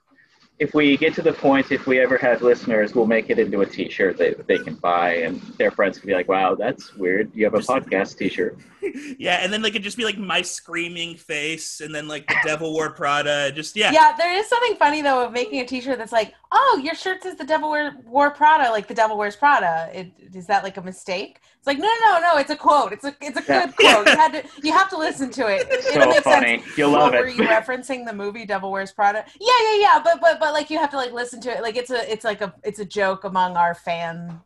[0.59, 3.61] If we get to the point, if we ever have listeners, we'll make it into
[3.61, 7.31] a T-shirt that they can buy, and their friends can be like, "Wow, that's weird.
[7.35, 8.57] You have a podcast T-shirt."
[9.18, 12.37] Yeah, and then like it'd just be like my screaming face, and then like the
[12.44, 13.51] devil wore Prada.
[13.53, 13.92] Just yeah.
[13.92, 17.22] Yeah, there is something funny though of making a T-shirt that's like, "Oh, your shirt
[17.22, 19.90] says the devil wear, wore Prada," like the devil wears Prada.
[19.92, 21.40] It, is that like a mistake?
[21.59, 22.38] It's like, no, no, no, no.
[22.38, 22.92] It's a quote.
[22.92, 23.66] It's a, it's a Yeah.
[23.66, 24.07] good quote.
[24.07, 25.66] You had to, you have to listen to it.
[25.70, 26.59] It So makes funny.
[26.62, 26.79] sense.
[26.79, 29.25] You'll love What, Were you referencing the movie Devil Wears Prada?
[29.40, 30.01] Yeah, yeah, yeah.
[30.05, 31.62] But but but like you have to like listen to it.
[31.62, 34.40] Like it's a it's like a it's a joke among our fan.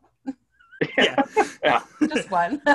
[1.63, 1.83] Yeah.
[2.09, 2.61] Just one.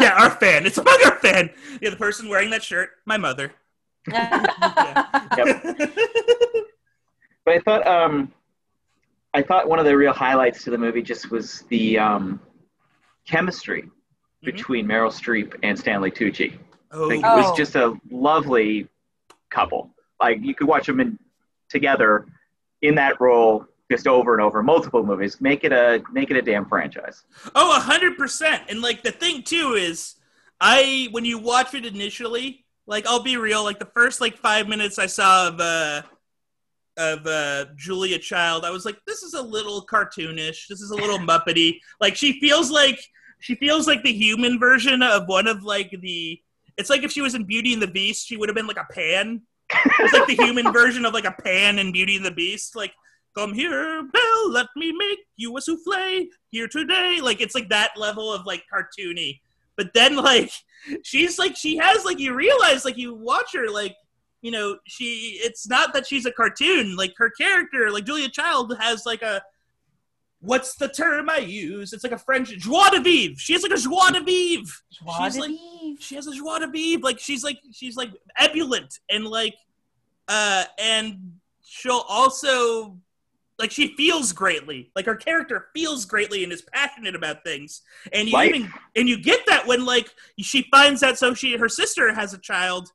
[0.00, 0.66] Yeah, our fan.
[0.66, 1.50] It's among our fan.
[1.80, 3.52] Yeah, the person wearing that shirt, my mother.
[7.44, 8.32] But I thought, um,
[9.34, 12.40] I thought one of the real highlights to the movie just was the um,
[13.26, 13.82] chemistry
[14.44, 14.56] Mm-hmm.
[14.56, 16.54] between Meryl Streep and Stanley Tucci.
[16.90, 17.54] Oh, Like, it was Oh.
[17.54, 18.88] just a lovely
[19.50, 19.90] couple.
[20.20, 21.16] Like you could watch them in
[21.68, 22.26] together
[22.80, 25.40] in that role just over and over, multiple movies.
[25.40, 27.24] Make it a make it a damn franchise.
[27.54, 28.62] oh, a hundred percent.
[28.68, 30.14] And like the thing too is,
[30.60, 34.66] I when you watch it initially, like I'll be real, like the first like five
[34.66, 36.02] minutes I saw of uh
[36.96, 40.68] of uh Julia Child, I was like, this is a little cartoonish.
[40.68, 41.78] This is a little muppety.
[42.00, 42.98] Like she feels like
[43.40, 46.40] she feels like the human version of one of like the.
[46.78, 48.78] It's like if she was in Beauty and the Beast, she would have been like
[48.78, 49.42] a pan.
[49.98, 52.74] It's like the human version of like a pan in Beauty and the Beast.
[52.74, 52.92] Like,
[53.34, 57.18] come here, Belle, let me make you a souffle here today.
[57.22, 59.40] Like, it's like that level of like cartoony.
[59.76, 60.50] But then, like,
[61.02, 63.96] she's like, she has like, you realize, like, you watch her, like,
[64.42, 66.96] you know, she, it's not that she's a cartoon.
[66.96, 69.40] Like, her character, like, Julia Child has like a,
[70.40, 71.92] what's the term I use?
[71.92, 73.36] It's like a French joie de vivre.
[73.38, 75.96] She has like a joie de vivre Joie She's de like- vivre.
[76.00, 77.02] she has a joie de vivre.
[77.04, 79.54] Like she's like she's like ebullient and like
[80.28, 82.96] uh and she'll also
[83.62, 84.90] like she feels greatly.
[84.96, 87.80] Like her character feels greatly and is passionate about things.
[88.12, 88.48] And you Life.
[88.54, 92.34] even and you get that when like she finds out so she her sister has
[92.34, 92.90] a child.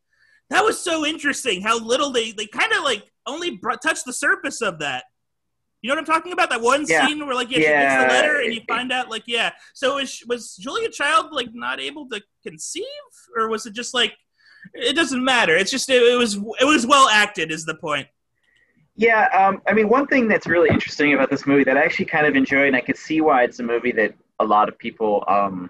[0.49, 4.11] That was so interesting how little they they kind of like only br- touched the
[4.11, 5.05] surface of that.
[5.81, 6.49] You know what I'm talking about?
[6.49, 7.07] That one Yeah.
[7.07, 9.51] scene where like yeah, she gets the letter and you find out like yeah.
[9.73, 12.83] So is, was Julia Child like not able to conceive,
[13.37, 14.17] or was it just like
[14.73, 15.55] it doesn't matter?
[15.55, 18.07] It's just it, it was it was well acted is the point.
[18.97, 22.05] Yeah, um, I mean, one thing that's really interesting about this movie that I actually
[22.05, 24.77] kind of enjoy, and I could see why it's a movie that a lot of
[24.77, 25.69] people um,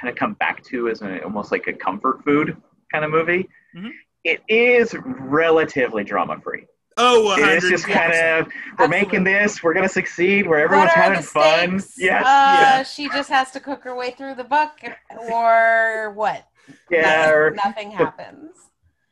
[0.00, 2.56] kind of come back to as a, almost like a comfort food
[2.92, 3.48] kind of movie.
[3.76, 3.90] Mhm.
[4.22, 6.66] It is relatively drama free.
[6.98, 8.88] Oh, It's just kind of we're Absolutely.
[8.88, 11.80] making this, we're gonna succeed, where everyone's what are having the fun.
[11.80, 11.98] stakes?
[11.98, 12.82] Yeah, Uh, Yeah.
[12.84, 14.70] She just has to cook her way through the book,
[15.18, 16.46] or what?
[16.90, 17.02] yeah.
[17.02, 18.56] Nothing, Or nothing happens.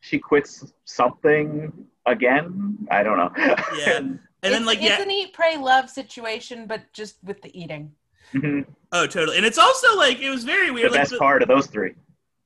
[0.05, 1.71] She quits something
[2.05, 2.77] again.
[2.91, 3.31] I don't know.
[3.37, 3.97] Yeah.
[3.97, 7.51] and then it's, like it's yeah, an eat, pray, love situation, but just with the
[7.59, 7.91] eating.
[8.33, 8.65] Mhm.
[8.91, 9.37] oh totally.
[9.37, 10.91] And it's also like it was very the weird.
[10.91, 11.93] like, best the- part of those three.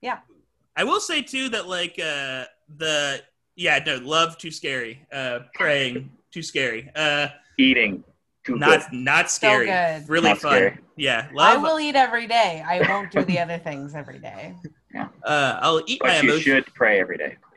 [0.01, 0.19] Yeah.
[0.75, 2.45] I will say too that like uh
[2.77, 3.21] the
[3.55, 8.03] yeah no love too scary uh praying too scary uh Eating.
[8.45, 8.99] Too not good.
[8.99, 10.07] not scary good.
[10.07, 10.77] really Not fun scary.
[10.95, 12.63] yeah I will eat every day.
[12.65, 14.53] I won't do the other things every day.
[14.93, 17.48] Yeah uh I'll eat my But you emotions should pray every day, please.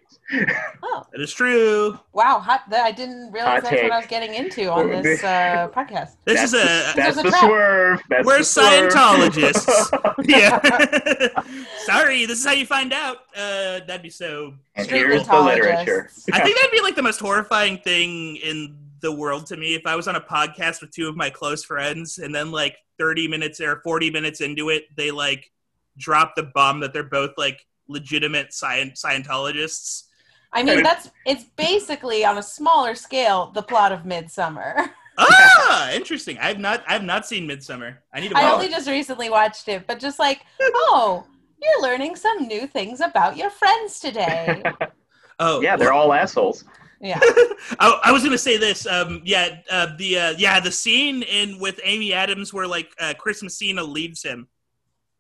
[0.83, 2.39] Oh, that is true wow!
[2.39, 3.93] Hot, that, I didn't realize Hot that's what.
[3.93, 6.17] I was getting into on this uh, podcast.
[6.25, 7.41] this that's is a the, that's This is a the trap.
[7.45, 8.03] swerve.
[8.09, 8.93] That's We're the swerve.
[8.93, 10.15] Scientologists.
[10.25, 11.43] yeah
[11.85, 16.11] sorry this is how you find out uh that'd be so and here's the literature.
[16.33, 19.87] I think that'd be like the most horrifying thing in the world to me if
[19.87, 23.27] I was on a podcast with two of my close friends and then like 30
[23.29, 25.51] minutes or 40 minutes into it, they like
[25.99, 30.05] drop the bomb that they're both like legitimate scient- Scientologists.
[30.53, 34.91] I mean, that's it's basically on a smaller scale the plot of Midsommar.
[35.19, 36.39] Ah, interesting.
[36.39, 37.99] I've not I've not seen Midsommar.
[38.15, 38.55] I need to I watch.
[38.55, 41.27] only just recently watched it, but just like, oh,
[41.63, 44.63] you're learning some new things about your friends today.
[45.39, 46.65] oh, Yeah, they're all assholes.
[46.99, 47.19] Yeah.
[47.79, 48.87] I, I was gonna say this.
[48.87, 53.13] Um, yeah, uh, the uh, yeah the scene in with Amy Adams where like uh,
[53.19, 54.49] Chris Messina leaves him,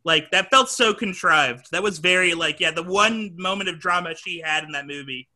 [0.04, 1.70] like that felt so contrived.
[1.72, 5.28] That was very like yeah the one moment of drama she had in that movie,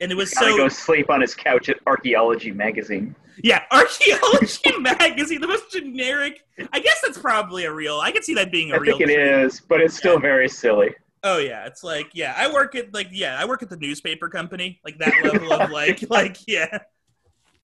[0.00, 3.14] and it was Gotta so go sleep on his couch at Archaeology magazine.
[3.42, 6.44] yeah archaeology magazine the most generic.
[6.72, 8.00] I guess that's probably a real.
[8.00, 8.94] I could see that being a I real.
[8.94, 10.94] I think it is, but it's still very silly.
[11.22, 14.28] Oh yeah, it's like yeah, I work at like yeah, I work at the newspaper
[14.28, 16.78] company, like that level of like like yeah.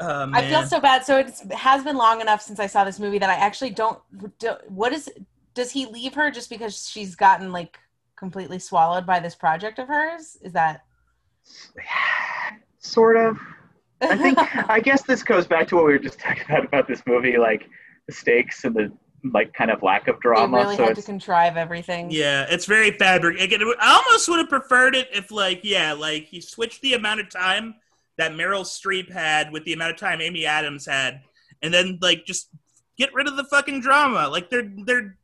[0.01, 1.05] Oh, I feel so bad.
[1.05, 3.71] So it's, it has been long enough since I saw this movie that I actually
[3.71, 4.01] don't.
[4.41, 5.09] do what is?
[5.55, 7.79] Does he leave her just because she's gotten like
[8.17, 10.37] completely swallowed by this project of hers?
[10.43, 10.85] Is that?
[12.79, 13.39] sort of.
[14.01, 14.39] I think
[14.71, 17.39] I guess this goes back to what we were just talking about about this movie,
[17.39, 17.69] like
[18.07, 18.93] the stakes and the
[19.33, 20.59] like kind of lack of they drama.
[20.59, 22.11] really so had to contrive everything.
[22.11, 23.41] Yeah, it's very fabric.
[23.41, 27.21] Again, I almost would have preferred it if, like, yeah, like he switched the amount
[27.21, 27.77] of time
[28.19, 31.23] that Meryl Streep had with the amount of time Amy Adams had,
[31.63, 32.49] and then like just
[32.99, 34.29] get rid of the fucking drama.
[34.29, 35.17] Like they're they're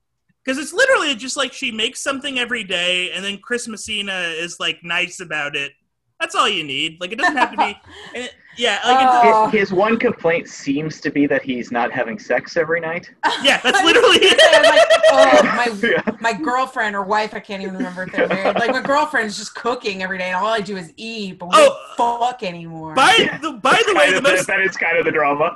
[0.49, 4.59] because it's literally just like she makes something every day, and then Chris Messina is
[4.59, 5.73] like nice about it.
[6.21, 7.01] That's all you need.
[7.01, 7.79] Like it doesn't have to be.
[8.15, 9.47] It, yeah, like it's, Oh.
[9.51, 13.09] his, his one complaint seems to be that he's not having sex every night.
[13.45, 14.61] yeah, that's literally I it.
[14.61, 15.43] was like, oh,
[15.83, 16.17] my Yeah.
[16.21, 18.57] my girlfriend or wife, I can't even remember if they're married.
[18.59, 21.55] Like my girlfriend's just cooking every day, and all I do is eat, but we
[21.57, 21.77] Oh.
[21.97, 22.95] don't fuck anymore.
[22.95, 25.55] By the by the way, the of the- most that is kind of the drama.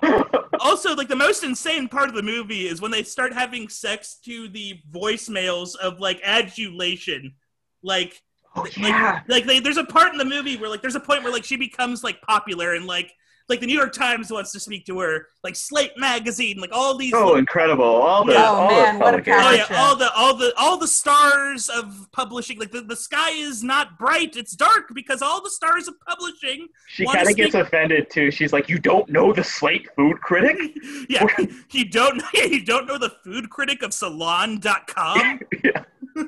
[0.60, 4.14] also like the most insane part of the movie is when they start having sex
[4.26, 7.34] to the voicemails of like adulation
[7.82, 8.22] like
[8.56, 9.20] oh like, yeah.
[9.28, 11.44] like they, there's a part in the movie where like there's a point where like
[11.44, 13.12] she becomes like popular and like
[13.48, 16.96] like the new york times wants to speak to her like slate magazine like all
[16.96, 17.84] these Oh, incredible!
[17.84, 18.44] All the Yeah.
[18.44, 19.66] all Oh, man, the what a publications.
[19.68, 22.58] Oh yeah, all the all the all the stars of publishing.
[22.58, 26.68] Like the, the sky is not bright; it's dark because all the stars of publishing.
[26.86, 28.30] She kind of gets offended too.
[28.30, 30.56] She's like, "You don't know the Slate food critic?"
[31.08, 31.26] yeah,
[31.72, 35.40] you don't you don't know the food critic of Salon.com.
[35.64, 35.84] Yeah.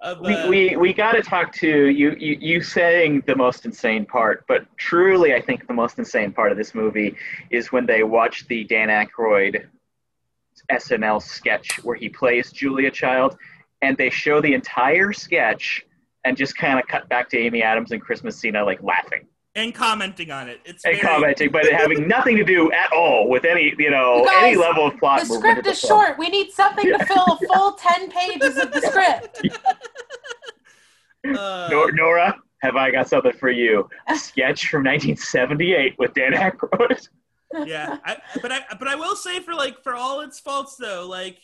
[0.00, 2.38] Of, we, uh, we we got to talk to you, you.
[2.40, 6.58] You saying the most insane part, but truly, I think the most insane part of
[6.58, 7.16] this movie
[7.50, 9.66] is when they watch the Dan Aykroyd
[10.70, 13.36] SNL sketch where he plays Julia Child,
[13.80, 15.84] and they show the entire sketch
[16.24, 19.74] and just kind of cut back to Amy Adams and Chris Messina like laughing and
[19.74, 20.60] commenting on it.
[20.64, 24.22] It's and very, commenting, but having nothing to do at all with any you know
[24.24, 26.18] You any level of plot the script of the is short.
[26.18, 29.42] We need something to fill a full ten pages of the script.
[31.24, 33.88] Uh, Nor- Nora, have I got something for you?
[34.08, 37.08] A sketch from 1978 with Dan Aykroyd.
[37.64, 41.06] yeah, I, but I but I will say for like for all its faults though,
[41.08, 41.38] like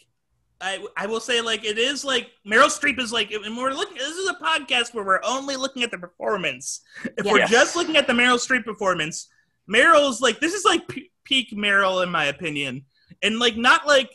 [0.60, 3.96] I I will say like it is like Meryl Streep is like and we're looking.
[3.96, 6.80] This is a podcast where we're only looking at the performance.
[7.16, 9.28] If we're just looking at the Meryl Streep performance,
[9.70, 12.84] Meryl's like this is like p- peak Meryl in my opinion,
[13.22, 14.10] and like not like.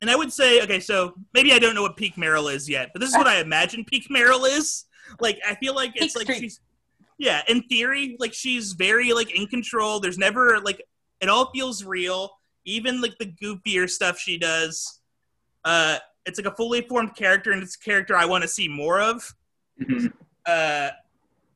[0.00, 2.90] And I would say, okay, so maybe I don't know what peak Meryl is yet,
[2.92, 4.84] but this is what I imagine peak Meryl is.
[5.18, 6.40] Like, I feel like it's Peak like Streep.
[6.40, 6.60] she's,
[7.18, 9.98] yeah, in theory, like she's very like in control.
[9.98, 10.84] There's never like
[11.20, 12.30] it all feels real
[12.64, 14.97] even like the goofier stuff she does
[15.64, 18.68] uh it's like a fully formed character and it's a character i want to see
[18.68, 19.34] more of.
[19.80, 20.12] Mhm.
[20.46, 20.90] uh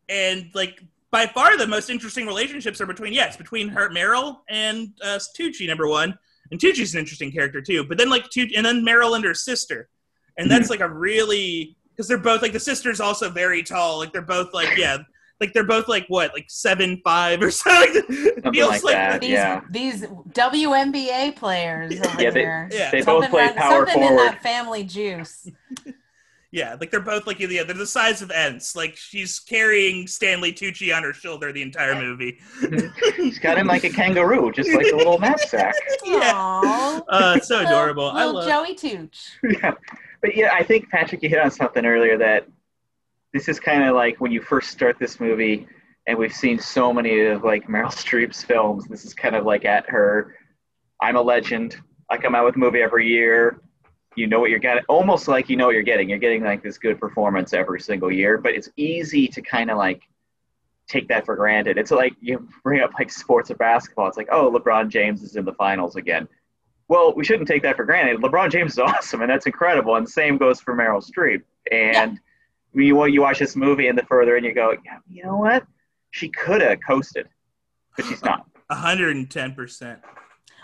[0.08, 4.92] and like by far the most interesting relationships are between yes between her meryl and
[5.02, 6.18] uh tucci number one.
[6.50, 9.34] And tucci's an interesting character too but then like Tucci, and then meryl and her
[9.34, 9.88] sister.
[10.38, 13.98] And that's like a really because they're both like the sister's also very tall.
[13.98, 14.98] Like they're both like yeah
[15.42, 18.94] like they're both like what like seven five or something it Something feels like like
[18.94, 19.20] that.
[19.20, 19.60] These yeah.
[19.70, 22.42] these WNBA players over Yeah, they-
[22.76, 25.48] yeah They both play run- power something in that family juice.
[26.54, 28.76] Yeah, like they're both like yeah, they're the size of Ents.
[28.76, 32.40] Like she's carrying Stanley Tucci on her shoulder the entire movie.
[33.16, 35.74] He's got him like a kangaroo, just like a little knapsack.
[36.04, 36.30] Yeah.
[36.34, 37.02] Aww.
[37.08, 38.10] Uh, so adorable.
[38.10, 38.48] I Little love.
[38.66, 39.30] Joey Tooch.
[39.42, 39.72] yeah.
[40.20, 42.46] But yeah, I think Patrick, you hit on something earlier that
[43.32, 45.66] this is kind of like when you first start this movie,
[46.06, 48.86] and we've seen so many of like Meryl Streep's films.
[48.86, 50.36] This is kind of like at her.
[51.00, 51.76] I'm a legend.
[52.10, 53.60] I come out with a movie every year.
[54.14, 54.84] You know what you're getting.
[54.88, 56.08] Almost like you know what you're getting.
[56.08, 58.36] You're getting like this good performance every single year.
[58.36, 60.02] But it's easy to kind of like
[60.88, 61.78] take that for granted.
[61.78, 64.08] It's like you bring up like sports or basketball.
[64.08, 66.28] It's like, oh, LeBron James is in the finals again.
[66.88, 68.20] Well, we shouldn't take that for granted.
[68.20, 69.96] LeBron James is awesome, and that's incredible.
[69.96, 71.42] And the same goes for Meryl Streep.
[71.70, 72.20] And
[72.74, 75.64] you you watch this movie, and the further in you go, yeah, you know what?
[76.10, 77.28] She could have coasted,
[77.96, 78.46] but she's not.
[78.70, 80.00] hundred and ten percent.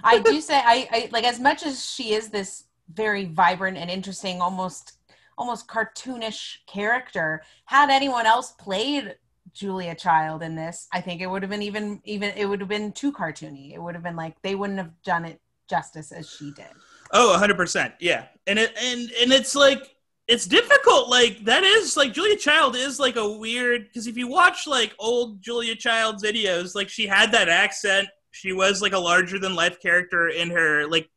[0.02, 3.90] I do say I, I like as much as she is this very vibrant and
[3.90, 4.92] interesting, almost
[5.36, 7.42] almost cartoonish character.
[7.66, 9.16] Had anyone else played
[9.52, 12.68] Julia Child in this, I think it would have been even even it would have
[12.68, 13.74] been too cartoony.
[13.74, 16.66] It would have been like they wouldn't have done it justice as she did.
[17.12, 17.94] Oh, 100%.
[18.00, 18.26] Yeah.
[18.46, 19.94] And it and and it's like
[20.28, 24.28] it's difficult like that is like Julia Child is like a weird cuz if you
[24.28, 28.08] watch like old Julia Child's videos, like she had that accent.
[28.30, 31.08] She was like a larger than life character in her like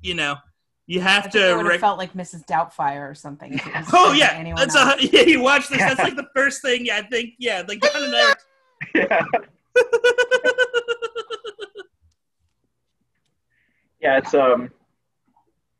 [0.00, 0.36] you know,
[0.86, 2.46] you have I to think it would have rec- felt like Mrs.
[2.46, 3.54] Doubtfire or something.
[3.54, 4.40] if it was Oh yeah.
[4.54, 5.02] That's else.
[5.02, 5.78] a yeah, you watch this.
[5.78, 8.34] That's like the first thing yeah, I think yeah, like John and I
[8.94, 9.24] Yeah.
[14.00, 14.70] yeah, it's um,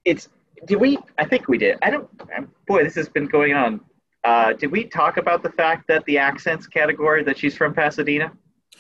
[0.05, 0.29] it's.
[0.65, 0.99] Did we?
[1.19, 1.79] I think we did.
[1.83, 2.09] I don't.
[2.37, 3.81] um, Boy, this has been going on.
[4.25, 8.33] Uh, did we talk about the fact that the accents category that she's from Pasadena?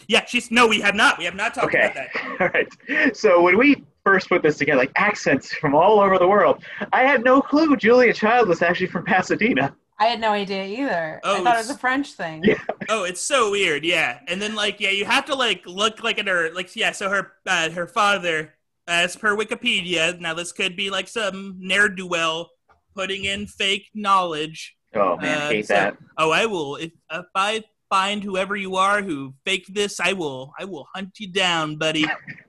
[0.08, 1.18] Yeah, she's no, we have not.
[1.18, 1.84] We have not talked Okay.
[1.84, 2.40] about that.
[2.40, 3.16] All right.
[3.16, 7.02] So when we first put this together, like accents from all over the world, I
[7.02, 9.74] had no clue Julia Child was actually from Pasadena.
[9.98, 11.20] I had no idea either.
[11.24, 12.42] I Oh, thought it was a French thing.
[12.44, 12.58] Yeah.
[12.88, 14.20] Oh, it's so weird, yeah.
[14.28, 16.92] And then like, yeah, you have to like look like at her, like, yeah.
[16.92, 18.54] So her, uh, her father,
[18.88, 20.18] as per Wikipedia.
[20.20, 22.50] Now this could be like some ne'er do well
[22.94, 24.74] putting in fake knowledge.
[24.94, 25.96] Oh man, Uh, hate so- that.
[26.18, 30.52] Oh, I will if if I find whoever you are who faked this, I will
[30.58, 32.06] I will hunt you down, buddy.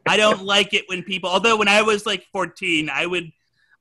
[0.08, 1.30] I don't like it when people.
[1.30, 3.30] Although when I was like 14, I would.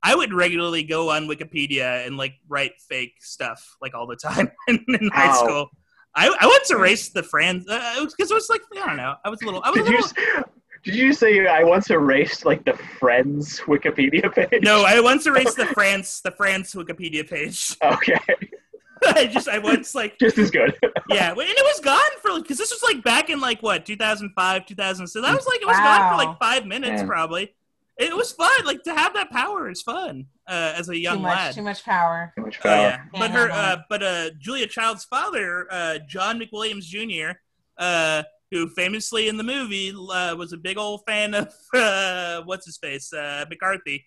[0.03, 4.49] I would regularly go on Wikipedia and like write fake stuff like all the time
[4.67, 5.69] in, in high school.
[6.13, 9.15] I, I once erased the friends because it was like I don't know.
[9.25, 9.61] I was a little.
[9.63, 10.37] I was a Did you little.
[10.37, 10.43] s-
[10.87, 14.63] did you say I once erased like the Friends Wikipedia page?
[14.63, 17.75] No, I once erased the France the France Wikipedia page.
[17.81, 18.17] Okay,
[19.05, 20.73] I just I once like just as good.
[21.09, 24.65] yeah, and it was gone for because this was like back in like what 2005
[24.65, 25.11] 2006.
[25.11, 27.05] So that was like it was gone for like five minutes Yeah.
[27.07, 27.53] probably.
[27.99, 28.63] It was fun.
[28.63, 31.53] Like to have that power is fun uh, as a young too much, lad.
[31.55, 32.31] too much power.
[32.37, 32.75] Too much Oh power.
[32.77, 37.39] yeah, but her, uh, but uh, Julia Child's father, uh, John McWilliams Jr.,
[37.77, 38.21] uh,
[38.51, 42.77] who famously in the movie uh, was a big old fan of uh, what's his
[42.77, 44.05] face, uh, McCarthy,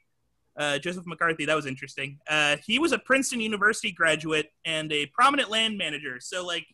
[0.58, 1.44] uh, Joseph McCarthy.
[1.44, 2.18] That was interesting.
[2.28, 6.18] Uh, he was a Princeton University graduate and a prominent land manager.
[6.20, 6.66] So like,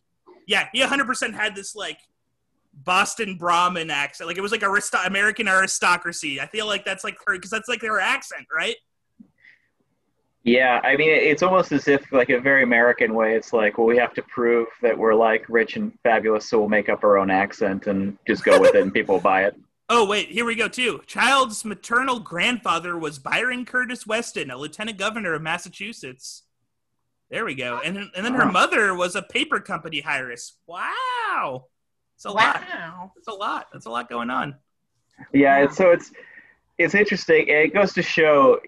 [0.47, 1.99] yeah, he 100% had this like
[2.73, 4.27] Boston Brahmin accent.
[4.27, 6.39] Like it was like aristo- American aristocracy.
[6.39, 8.75] I feel like that's like her because that's like their accent, right?
[10.47, 13.35] Yeah, I mean, it's almost as if, like, a very American way.
[13.35, 16.69] It's like, well, we have to prove that we're like rich and fabulous, so we'll
[16.69, 19.55] make up our own accent and just go with it, and people buy it.
[19.89, 21.01] Oh wait, here we go too.
[21.07, 26.43] Child's maternal grandfather was Byron Curtis Weston, a lieutenant governor of Massachusetts.
[27.31, 27.79] There we go.
[27.79, 28.51] And then- and then her Wow.
[28.51, 30.57] mother was a paper company heiress.
[30.67, 31.67] Wow,
[32.17, 32.61] it's a lot.
[32.69, 33.13] Wow.
[33.15, 33.67] It's a lot.
[33.71, 34.55] That's a lot going on.
[35.33, 35.69] Yeah, Yeah.
[35.69, 36.11] so it's
[36.77, 37.47] it's interesting.
[37.47, 38.59] It goes to show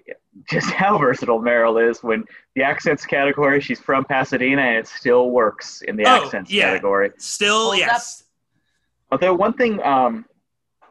[0.49, 2.01] just how versatile Meryl is.
[2.03, 2.23] When
[2.55, 6.69] the accents category, she's from Pasadena, and it still works in the Oh, accents yeah.
[6.69, 7.11] category.
[7.17, 8.23] Still, Holds yes.
[9.11, 10.25] Although one thing, um,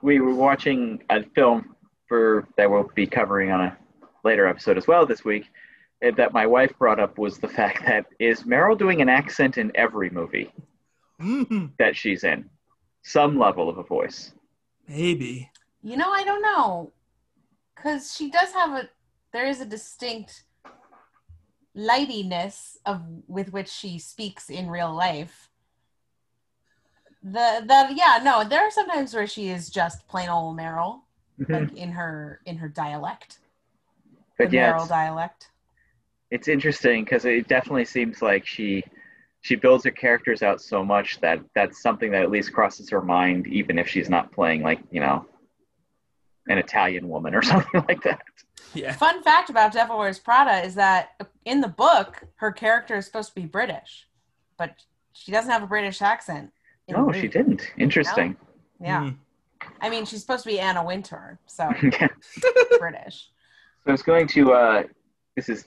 [0.03, 1.75] we were watching a film
[2.07, 3.77] for that we'll be covering on a
[4.25, 5.47] later episode as well this week.
[6.03, 9.59] eh, That my wife brought up was the fact that is Meryl doing an accent
[9.59, 10.53] in every movie
[11.21, 11.73] Mhm.
[11.79, 12.49] that she's in,
[13.03, 14.33] some level of a voice.
[14.87, 15.51] Maybe.
[15.83, 16.93] You know, I don't know,
[17.79, 18.89] because she does have a.
[19.33, 20.45] There is a distinct
[21.77, 25.49] lightiness of with which she speaks in real life.
[27.23, 31.01] The the yeah no, there are sometimes where she is just plain old Meryl,
[31.41, 31.53] mm-hmm.
[31.53, 33.39] like in her in her dialect,
[34.39, 35.51] the But yeah, Meryl it's, dialect.
[36.31, 38.83] it's interesting because it definitely seems like she
[39.41, 43.03] she builds her characters out so much that that's something that at least crosses her
[43.03, 45.27] mind, even if she's not playing like you know
[46.49, 48.23] an Italian woman or something like that.
[48.75, 48.93] Yeah.
[48.93, 51.11] Fun fact about Devil Wears Prada is that
[51.45, 54.07] in the book, her character is supposed to be British,
[54.59, 54.75] but
[55.13, 56.51] she doesn't have a British accent.
[56.89, 57.63] No, she didn't.
[57.77, 58.37] Interesting.
[58.81, 59.17] Yeah, Mm.
[59.81, 62.09] I mean, she's supposed to be Anna Wintour, so Yeah.
[62.79, 63.29] British.
[63.85, 64.83] So it's going to, uh,
[65.35, 65.67] this is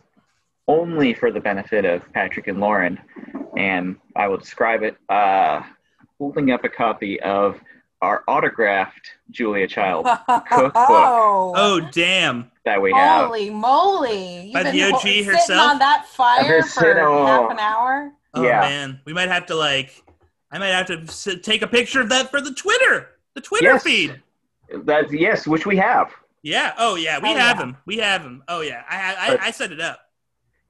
[0.68, 3.00] only for the benefit of Patrick and Lauren,
[3.58, 4.96] and I will describe it.
[5.10, 5.62] Uh,
[6.20, 7.60] holding up a copy of
[8.02, 11.54] our autographed Julia Child cookbook oh.
[11.56, 12.52] oh damn.
[12.66, 13.26] that we have.
[13.28, 14.46] Holy moly!
[14.46, 15.72] You've By the OG sitting herself?
[15.72, 18.12] on that fire for sitting on- half an hour.
[18.34, 18.62] Oh Yeah.
[18.62, 20.04] man, we might have to like.
[20.52, 23.66] I might have to s- take a picture of that for the Twitter, the Twitter
[23.66, 23.84] Yes.
[23.84, 24.22] feed.
[24.86, 26.12] That's yes, which we have.
[26.44, 26.74] Yeah.
[26.78, 27.64] Oh yeah, we Oh, have yeah.
[27.64, 27.78] him.
[27.86, 28.44] We have him.
[28.48, 30.00] Oh yeah, I I, But- I, I set it up.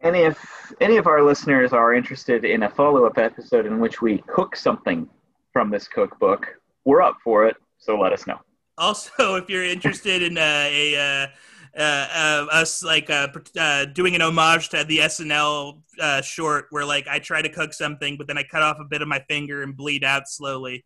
[0.03, 4.17] And if any of our listeners are interested in a follow-up episode in which we
[4.25, 5.07] cook something
[5.53, 6.47] from this cookbook,
[6.85, 7.55] we're up for it.
[7.77, 8.39] So let us know.
[8.77, 11.27] Also, if you're interested in uh, a uh,
[11.77, 13.27] uh, uh, us like uh,
[13.57, 17.73] uh, doing an homage to the SNL uh, short where like I try to cook
[17.73, 20.83] something, but then I cut off a bit of my finger and bleed out slowly.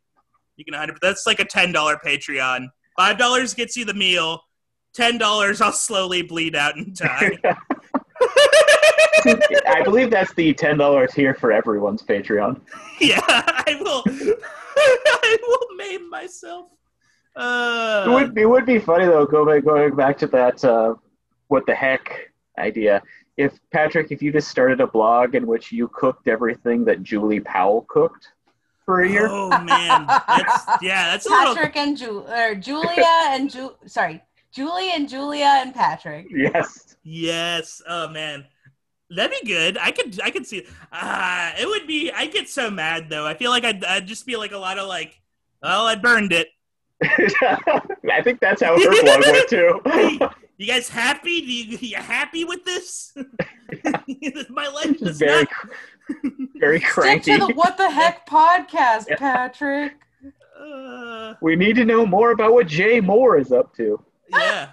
[0.58, 1.00] You can 100.
[1.02, 2.68] That's like a ten dollar Patreon.
[2.98, 4.42] Five dollars gets you the meal.
[4.94, 7.32] Ten dollars, I'll slowly bleed out and die.
[9.68, 12.62] I believe that's the ten dollar tier for everyone's Patreon.
[13.00, 14.04] yeah, I will.
[14.78, 16.68] I will maim myself.
[17.36, 20.96] Uh, It would it would be funny though, go back, going back to that uh,
[21.48, 23.02] what the heck idea.
[23.38, 27.42] If Patrick, if you just started a blog in which you cooked everything that Julie
[27.42, 28.30] Powell cooked
[28.86, 31.54] for a year, Oh man, that's, yeah, that's a little.
[31.56, 36.28] Patrick and Ju- or Julia and Ju- sorry, Julie and Julia and Patrick.
[36.30, 37.82] yes, Yes.
[37.90, 38.46] Oh man,
[39.10, 39.78] that'd be good.
[39.78, 40.20] I could.
[40.22, 40.66] I could see.
[40.92, 42.12] Ah, it would be.
[42.12, 43.26] I get so mad though.
[43.26, 45.20] I feel like I'd, I'd just be like a lot of like.
[45.62, 46.48] Well, I burned it.
[47.04, 49.82] I think that's how her blog went too.
[50.58, 51.42] You guys happy?
[51.42, 53.14] Do you, you happy with this?
[54.50, 56.24] My life is very, not.
[56.56, 57.34] very Stick cranky.
[57.38, 59.96] to the What the Heck podcast, Patrick.
[60.58, 64.02] Uh, We need to know more about what Jay Mohr is up to.
[64.30, 64.70] yeah.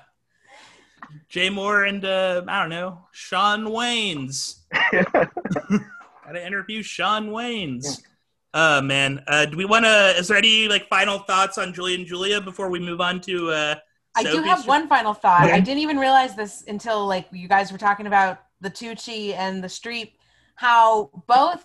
[1.32, 4.56] Jay Mohr and uh, I don't know Shawn Wayans.
[4.92, 8.02] Gotta interview Shawn Wayans.
[8.54, 10.14] Uh man, uh, do we want to?
[10.18, 13.50] Is there any like final thoughts on Julie and Julia before we move on to?
[13.50, 13.74] Uh,
[14.14, 15.44] I do Sophie's- have one final thought.
[15.44, 15.52] Okay.
[15.54, 19.64] I didn't even realize this until like you guys were talking about the Tucci and
[19.64, 20.12] the Streep,
[20.54, 21.64] how both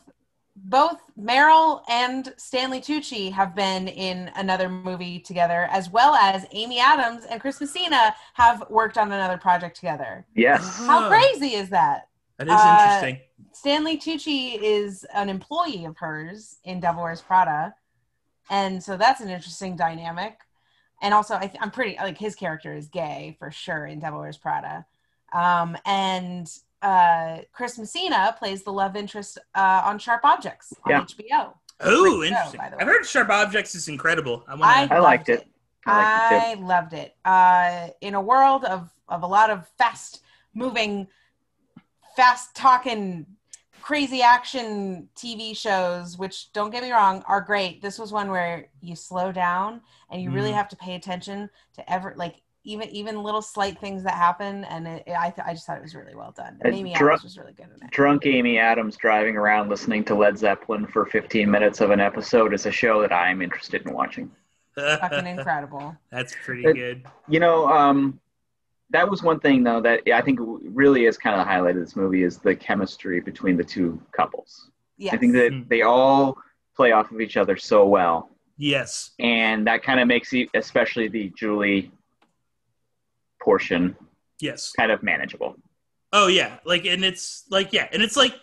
[0.65, 6.79] both Meryl and Stanley Tucci have been in another movie together, as well as Amy
[6.79, 10.25] Adams and Chris Messina have worked on another project together.
[10.35, 10.77] Yes.
[10.77, 12.07] How Oh, crazy is that?
[12.37, 13.19] That is Uh, interesting.
[13.53, 17.73] Stanley Tucci is an employee of hers in Devil Wears Prada,
[18.49, 20.39] and so that's an interesting dynamic.
[21.01, 24.19] And also, I th- I'm pretty like his character is gay for sure in Devil
[24.19, 24.85] Wears Prada,
[25.33, 26.47] um, and
[26.81, 31.01] uh, Chris Messina plays the love interest uh, on Sharp Objects on Yeah.
[31.01, 31.53] HBO.
[31.79, 32.57] Oh, great show, interesting.
[32.59, 32.81] by the way.
[32.81, 34.43] I've heard Sharp Objects is incredible.
[34.47, 34.95] I I, want to.
[34.95, 35.47] I liked loved it.
[35.85, 37.15] I liked it I loved it.
[37.23, 40.21] Uh, in a world of, of a lot of fast
[40.53, 41.07] moving,
[42.15, 43.25] fast talking,
[43.81, 47.81] crazy action TV shows, which don't get me wrong, are great.
[47.81, 50.55] This was one where you slow down and you really Mm.
[50.55, 54.63] have to pay attention to every like even even little slight things that happen.
[54.65, 56.59] And it, I th- I just thought it was really well done.
[56.61, 57.91] And Amy dr- Adams was really good in it.
[57.91, 62.53] Drunk Amy Adams driving around listening to Led Zeppelin for 15 minutes of an episode
[62.53, 64.29] is a show that I'm interested in watching.
[64.75, 65.95] Fucking incredible.
[66.11, 67.05] That's pretty It- good.
[67.29, 68.19] You know, um,
[68.89, 71.81] that was one thing though that I think really is kind of the highlight of
[71.81, 74.69] this movie is the chemistry between the two couples.
[74.97, 75.13] Yes.
[75.13, 75.67] I think that Mm.
[75.69, 76.37] they all
[76.75, 79.11] play off of each other so well, Yes.
[79.19, 81.91] and that kind of makes it, especially the Julie
[83.47, 83.95] portion,
[84.41, 84.73] Yes.
[84.73, 85.55] kind of manageable.
[86.11, 88.33] Oh yeah, like and it's like yeah, and it's like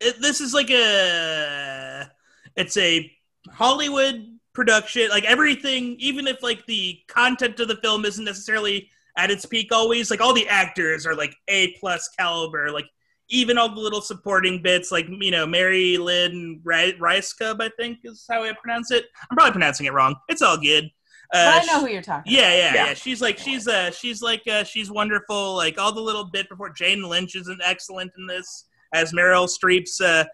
[0.00, 2.08] it, this is like a
[2.56, 3.10] it's a
[3.50, 5.08] Hollywood production.
[5.10, 9.72] Like everything, even if like the content of the film isn't necessarily at its peak
[9.72, 12.70] always, like all the actors are like A plus caliber.
[12.70, 12.86] Like
[13.30, 17.98] even all the little supporting bits, like you know Mary Lynn Ri- Rajskub, I think
[18.04, 19.06] is how I pronounce it.
[19.30, 20.14] I'm probably pronouncing it wrong.
[20.28, 20.90] It's all good.
[21.32, 22.86] Uh, but I know who you're talking yeah, yeah, Yeah.
[22.86, 22.94] yeah.
[22.94, 25.54] She's like she's uh she's like uh she's wonderful.
[25.54, 29.48] Like all the little bit before Jane Lynch is an excellent in this as Meryl
[29.48, 30.24] Streep's uh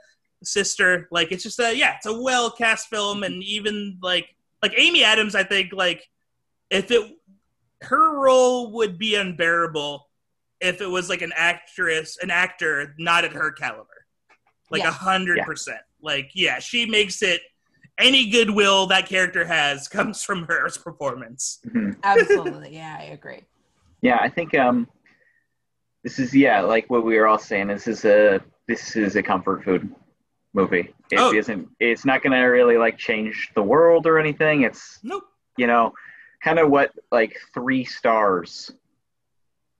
[0.42, 1.08] sister.
[1.10, 5.04] Like it's just a yeah, it's a well cast film and even like like Amy
[5.04, 6.06] Adams, I think like
[6.70, 7.16] if it
[7.82, 10.06] her role would be unbearable
[10.60, 13.86] if it was like an actress, an actor not at her caliber.
[14.70, 15.80] Like a hundred percent.
[16.00, 17.40] Like yeah, she makes it
[18.00, 21.60] any goodwill that character has comes from her performance.
[21.66, 21.96] Mhm.
[22.02, 22.74] Absolutely.
[22.74, 23.44] Yeah, I agree.
[24.02, 24.88] Yeah, I think um,
[26.02, 27.68] this is yeah, like what we were all saying.
[27.68, 29.94] This is a this is a comfort food
[30.54, 30.94] movie.
[31.10, 31.30] It Oh.
[31.32, 34.62] not It's not going to really like change the world or anything.
[34.62, 35.24] It's Nope.
[35.56, 35.92] you know,
[36.42, 38.70] kind of what like three stars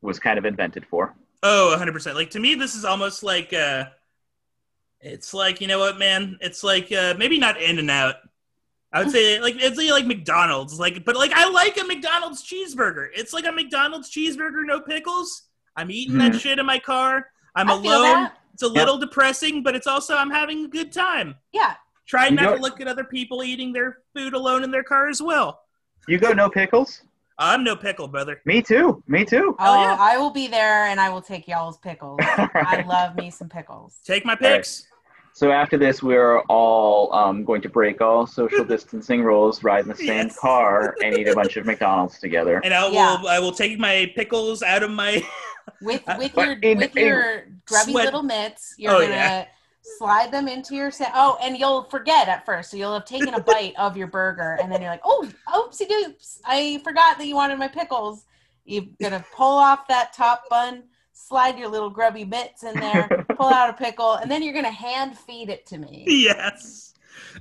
[0.03, 1.15] was kind of invented for.
[1.43, 2.15] Oh, 100%.
[2.15, 3.85] Like to me this is almost like uh
[5.01, 6.39] it's like, you know what, man?
[6.41, 8.17] It's like uh maybe not in and out.
[8.93, 13.09] I would say like it's like McDonald's, like but like I like a McDonald's cheeseburger.
[13.15, 15.43] It's like a McDonald's cheeseburger, no pickles.
[15.77, 17.27] I'm eating that shit in my car.
[17.55, 18.31] I'm I alone.
[18.53, 21.37] It's a little depressing, but it's also I'm having a good time.
[21.53, 21.75] Yeah.
[22.07, 24.83] Try You not know- to look at other people eating their food alone in their
[24.83, 25.61] car as well.
[26.09, 27.03] You go no pickles?
[27.39, 28.43] I'm no pickle, brother.
[28.45, 29.03] Me too.
[29.07, 29.57] Me too.
[29.59, 29.97] Hell Oh, yeah.
[29.99, 32.21] I will be there and I will take y'all's pickles.
[32.39, 33.99] All I love me some pickles.
[34.05, 34.41] Take my right.
[34.41, 34.87] picks.
[35.33, 39.89] So after this, we're all um, going to break all social distancing rules, ride in
[39.89, 40.39] the same Yes.
[40.39, 42.61] car, and eat a bunch of McDonald's together.
[42.65, 43.23] And I will Yeah.
[43.29, 45.25] I will take my pickles out of my
[45.83, 49.13] with with but your in- with in- your grubby Sweat- little mitts you're Oh, gonna
[49.13, 49.47] yeah.
[49.83, 53.33] slide them into your sa- oh and you'll forget at first so you'll have taken
[53.35, 57.27] a bite of your burger and then you're like oh oopsie doops i forgot that
[57.27, 58.25] you wanted my pickles
[58.65, 60.83] you're gonna pull off that top bun
[61.27, 64.71] slide your little grubby mitts in there pull out a pickle and then you're gonna
[64.71, 66.91] hand feed it to me yes.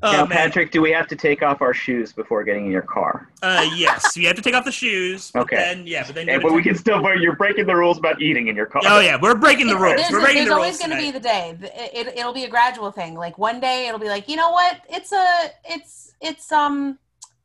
[0.04, 0.30] Oh now, man.
[0.30, 3.30] Patrick, do we have to take off our shoes before getting in your car?
[3.42, 5.32] Uh, yes, you have to take off the shoes.
[5.32, 5.56] But Okay.
[5.56, 6.28] Then, yeah, but then.
[6.28, 7.02] you And, but we can still.
[7.02, 8.82] But you're breaking the rules about eating in your car.
[8.86, 9.96] Oh yeah, we're breaking the rules.
[9.96, 11.58] There's, We're breaking there's the always going to be the day.
[11.62, 13.16] It, it, it'll be a gradual thing.
[13.16, 14.82] Like one day it'll be like, you know what?
[14.90, 17.00] It's a, it's, it's um,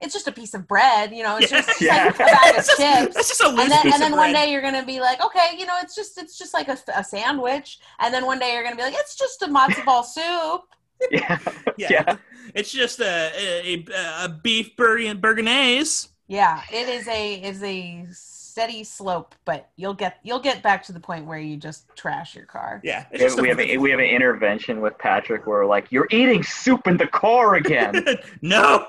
[0.05, 1.12] it's just a piece of bread.
[1.12, 1.61] You know, it's Yeah.
[1.62, 2.05] just Yeah.
[2.05, 3.14] like a bag of That's just- chips.
[3.16, 4.44] That's just a loose And then, piece and then of one bread.
[4.44, 7.02] day you're gonna be like, okay, you know, it's just it's just like a, a
[7.02, 7.78] sandwich.
[7.98, 10.62] And then one day you're gonna be like, it's just a matzo ball soup.
[11.11, 11.38] Yeah.
[11.76, 11.88] Yeah.
[11.90, 12.16] yeah.
[12.55, 16.09] It's just a a, a, a beef burg- burganaise.
[16.28, 20.92] Yeah, it is a is a steady slope, but you'll get you'll get back to
[20.92, 22.80] the point where you just trash your car.
[22.84, 23.05] Yeah.
[23.11, 25.66] It's We have, just we, have a, we have an intervention with Patrick where we're
[25.66, 28.07] like, "You're eating soup in the car again."
[28.42, 28.86] no,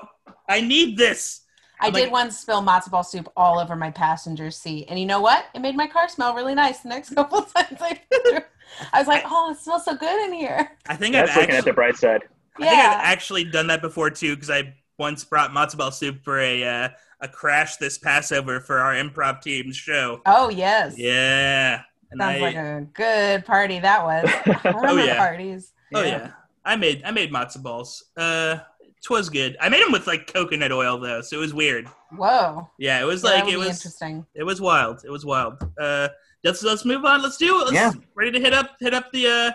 [0.48, 1.42] I need this.
[1.80, 4.98] I I'm did like- once spill matzo ball soup all over my passenger seat, and
[4.98, 5.46] you know what?
[5.54, 6.80] It made my car smell really nice.
[6.80, 8.00] The next couple times I,
[8.92, 11.56] I was like, "Oh, it smells so good in here." I think I've looking actually,
[11.58, 12.22] at the bright side.
[12.56, 16.22] I think I've actually done that before too because I once brought matzo ball soup
[16.24, 16.88] for a uh,
[17.20, 20.22] a crash this Passover for our improv team's show.
[20.26, 21.82] oh yes, Yeah.
[22.10, 24.30] And sounds I, like a good party that was.
[24.64, 25.18] I remember yeah.
[25.18, 25.72] parties.
[25.94, 26.30] oh yeah,
[26.64, 28.04] I made I made matzo balls.
[28.16, 28.58] Uh,
[29.02, 29.56] twas good.
[29.60, 31.86] I made them with like coconut oil though, so it was weird.
[32.16, 34.26] Whoa, Yeah, it was Yeah, that like would it be was interesting.
[34.34, 35.02] it was wild.
[35.04, 35.58] It was wild.
[35.78, 36.08] Uh,
[36.44, 37.22] let's let's move on.
[37.22, 37.72] Let's do it.
[37.72, 37.92] Let's, Yeah.
[38.14, 39.50] Ready to hit up hit up the uh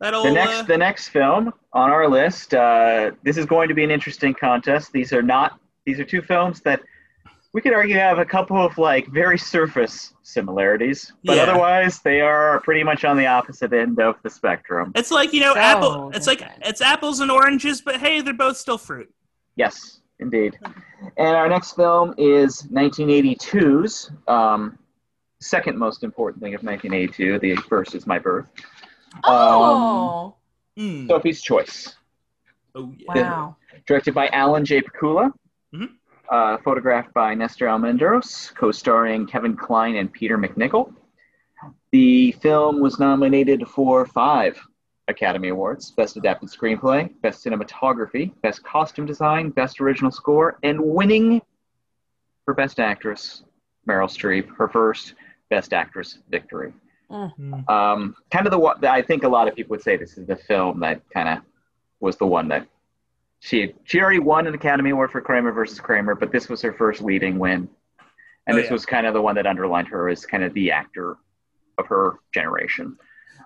[0.00, 2.54] that old The next, uh, the next film on our list.
[2.54, 4.92] Uh, this is going to be an interesting contest.
[4.92, 5.58] These are not.
[5.86, 6.80] These are two films that
[7.54, 11.44] we could argue have a couple of like very surface similarities, but Yeah.
[11.44, 14.92] otherwise they are pretty much on the opposite end of the spectrum.
[14.94, 16.10] It's like you know So apple.
[16.14, 19.12] It's like it's apples and oranges, but hey, they're both still fruit.
[19.56, 20.58] Yes, indeed.
[21.16, 24.78] And our next film is 1982's um,
[25.40, 27.38] second most important thing of 1982.
[27.38, 28.50] The first is My Birth.
[29.24, 30.34] Um, Oh,
[30.78, 31.08] Mm.
[31.08, 31.96] Sophie's Choice.
[32.76, 33.30] Oh yeah.
[33.32, 33.56] wow.
[33.86, 34.80] directed by Alan J.
[34.82, 35.32] Pakula,
[35.74, 35.88] Mhm.
[36.30, 40.92] Uh, photographed by Nestor Almendros, co-starring Kevin Kline and Peter MacNicol.
[41.90, 44.60] The film was nominated for five
[45.08, 51.40] Academy Awards: Best Adapted Screenplay, Best Cinematography, Best Costume Design, Best Original Score, and winning
[52.44, 53.44] for Best Actress,
[53.88, 55.14] Meryl Streep, her first
[55.48, 56.74] Best Actress victory.
[57.10, 57.66] Mm.
[57.70, 60.26] Um, kind of the one I think a lot of people would say this is
[60.26, 61.38] the film that kind of
[62.00, 62.66] was the one that
[63.40, 66.72] she she already won an Academy Award for Kramer versus Kramer, but this was her
[66.72, 67.68] first leading win,
[68.46, 68.72] and Oh, this yeah.
[68.72, 71.16] was kind of the one that underlined her as kind of the actor
[71.78, 72.96] of her generation.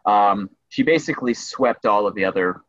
[0.07, 2.63] Um, she basically swept all of the other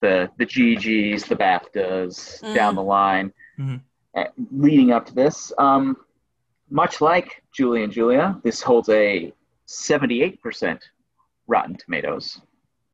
[0.00, 2.54] the the GGs, the BAFTAs Mm.
[2.54, 3.80] down the line, Mhm.
[4.16, 5.52] uh, leading up to this.
[5.58, 5.96] Um,
[6.70, 9.32] much like Julie and Julia, this holds a
[9.66, 10.82] 78%
[11.46, 12.40] Rotten Tomatoes.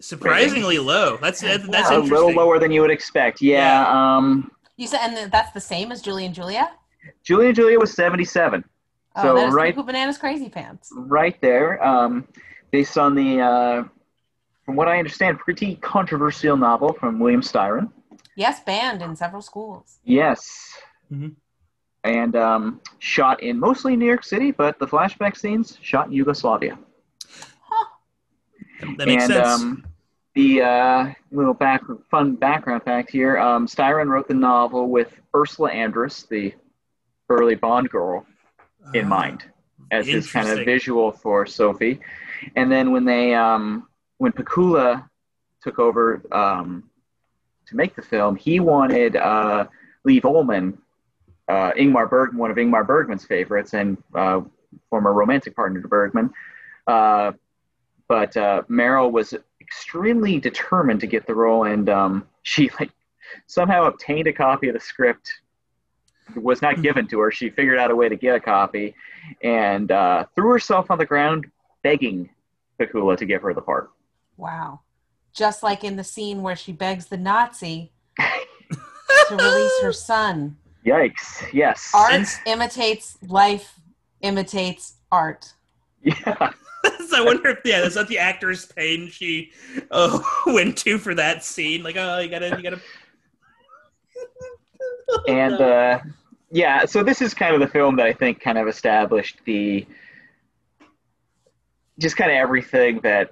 [0.00, 1.16] Surprisingly low.
[1.16, 1.98] That's that's Wow.
[1.98, 3.40] a little lower than you would expect.
[3.40, 3.86] Yeah.
[3.88, 6.70] Um, You said, and that's the same as Julie and Julia.
[7.24, 8.64] Julie and Julia was 77.
[9.16, 10.92] Oh, So, that is right- Cuckoo Bananas Crazy Pants.
[10.94, 11.84] Right there.
[11.84, 12.28] Um,
[12.70, 13.84] based on the, uh,
[14.64, 17.90] from what I understand, pretty controversial novel from William Styron.
[18.36, 19.98] Yes, banned in several schools.
[20.04, 20.76] Yes.
[21.12, 21.34] Mhm.
[22.04, 26.78] And um, shot in mostly New York City, but the flashback scenes shot in Yugoslavia.
[27.68, 27.84] Huh.
[28.98, 29.48] That makes and sense.
[29.62, 29.84] Um,
[30.38, 31.82] the uh, little back
[32.12, 36.54] fun background fact here: um, Styron wrote the novel with Ursula Andress, the
[37.28, 38.24] early Bond girl,
[38.94, 39.44] in Uh, mind
[39.90, 41.98] as his kind of visual for Sophie.
[42.54, 45.08] And then when they um, when Pakula
[45.60, 46.84] took over um,
[47.66, 49.66] to make the film, he wanted uh,
[50.04, 50.78] Lee Ullmann,
[51.48, 54.42] uh, Ingmar Bergman, one of Ingmar Bergman's favorites and uh,
[54.88, 56.30] former romantic partner to Bergman.
[56.86, 57.32] Uh,
[58.06, 59.34] but uh, Meryl was
[59.68, 62.90] extremely determined to get the role, and um, she like
[63.46, 65.32] somehow obtained a copy of the script.
[66.34, 67.30] It was not given to her.
[67.30, 68.94] She figured out a way to get a copy,
[69.42, 71.46] and uh, threw herself on the ground
[71.82, 72.30] begging
[72.80, 73.90] Pakula to give her the part.
[74.36, 74.80] Wow.
[75.34, 80.56] Just like in the scene where she begs the Nazi to release her son.
[80.86, 81.52] Yikes!
[81.52, 81.92] Yes.
[81.94, 83.80] Art imitates life,
[84.22, 85.52] imitates art.
[86.00, 86.52] Yeah.
[87.14, 89.52] I wonder if yeah, is that the actor's pain she
[89.90, 91.82] oh went to for that scene?
[91.82, 92.80] Like, oh, you gotta, you gotta.
[95.28, 96.00] and uh,
[96.50, 99.86] yeah, so this is kind of the film that I think kind of established the
[101.98, 103.30] just kind of everything that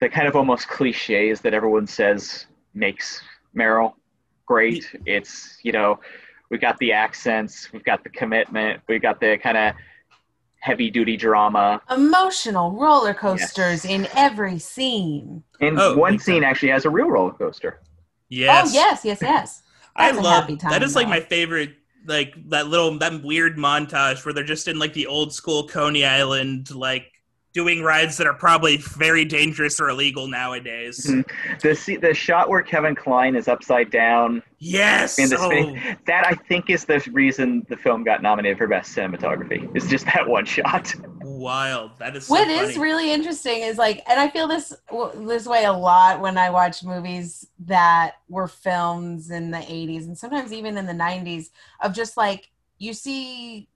[0.00, 3.22] the kind of almost cliches that everyone says makes
[3.56, 3.94] Meryl
[4.46, 4.84] great.
[5.06, 6.00] It's you know
[6.50, 9.74] we got the accents, we've got the commitment, we got the kind of
[10.62, 11.82] heavy duty drama.
[11.90, 15.42] Emotional roller coasters in every scene.
[15.60, 17.80] And Oh, one big scene actually has a real roller coaster.
[18.28, 18.68] Yes.
[18.68, 19.62] Oh yes, yes, yes.
[19.96, 21.74] I That's a love happy time, that is like my favorite
[22.06, 26.04] like that little that weird montage where they're just in like the old school Coney
[26.04, 27.11] Island like
[27.52, 31.06] doing rides that are probably very dangerous or illegal nowadays.
[31.06, 31.24] Mhm.
[31.60, 35.18] The se- the shot where Kevin Kline is upside down Yes.
[35.18, 38.66] in the oh, spinning, that I think is the reason the film got nominated for
[38.68, 39.70] best cinematography.
[39.74, 40.94] It's just that one shot.
[41.20, 41.90] wild.
[41.98, 42.54] That is so What funny.
[42.58, 44.72] is really interesting is like, and I feel this
[45.16, 50.16] this way a lot when I watch movies that were films in the '80s and
[50.16, 51.50] sometimes even in the '90s.
[51.80, 53.68] Of just like you see,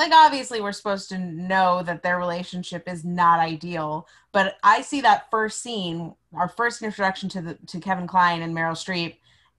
[0.00, 5.02] like obviously we're supposed to know that their relationship is not ideal, but I see
[5.02, 9.16] that first scene, our first introduction to the to Kevin Kline and Meryl Streep.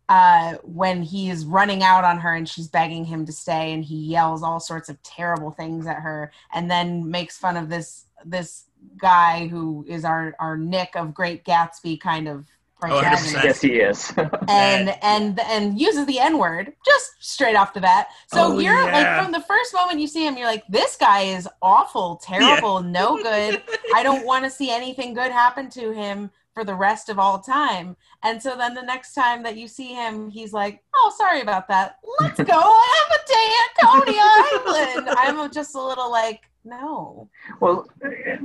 [0.09, 3.85] Uh, when he is running out on her and she's begging him to stay, and
[3.85, 8.07] he yells all sorts of terrible things at her, and then makes fun of this
[8.25, 8.65] this
[8.97, 12.45] guy who is our our Nick of Great Gatsby kind of
[12.83, 13.43] Oh, protagonist, 100%.
[13.43, 14.13] yes, he is.
[14.47, 18.07] and and and uses the N word just straight off the bat.
[18.33, 18.91] So Oh, you're yeah.
[19.17, 22.81] like from the first moment you see him, you're like, this guy is awful, terrible,
[22.81, 23.61] no good.
[23.95, 27.39] I don't want to see anything good happen to him for the rest of all
[27.39, 27.95] time.
[28.23, 31.67] And so then the next time that you see him, he's like, "Oh, sorry about
[31.69, 31.97] that.
[32.19, 37.29] Let's go have a day at Coney Island." I'm just a little like, no.
[37.59, 37.87] well,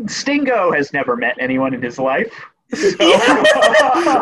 [0.07, 2.33] Stingo has never met anyone in his life.
[2.75, 2.97] So-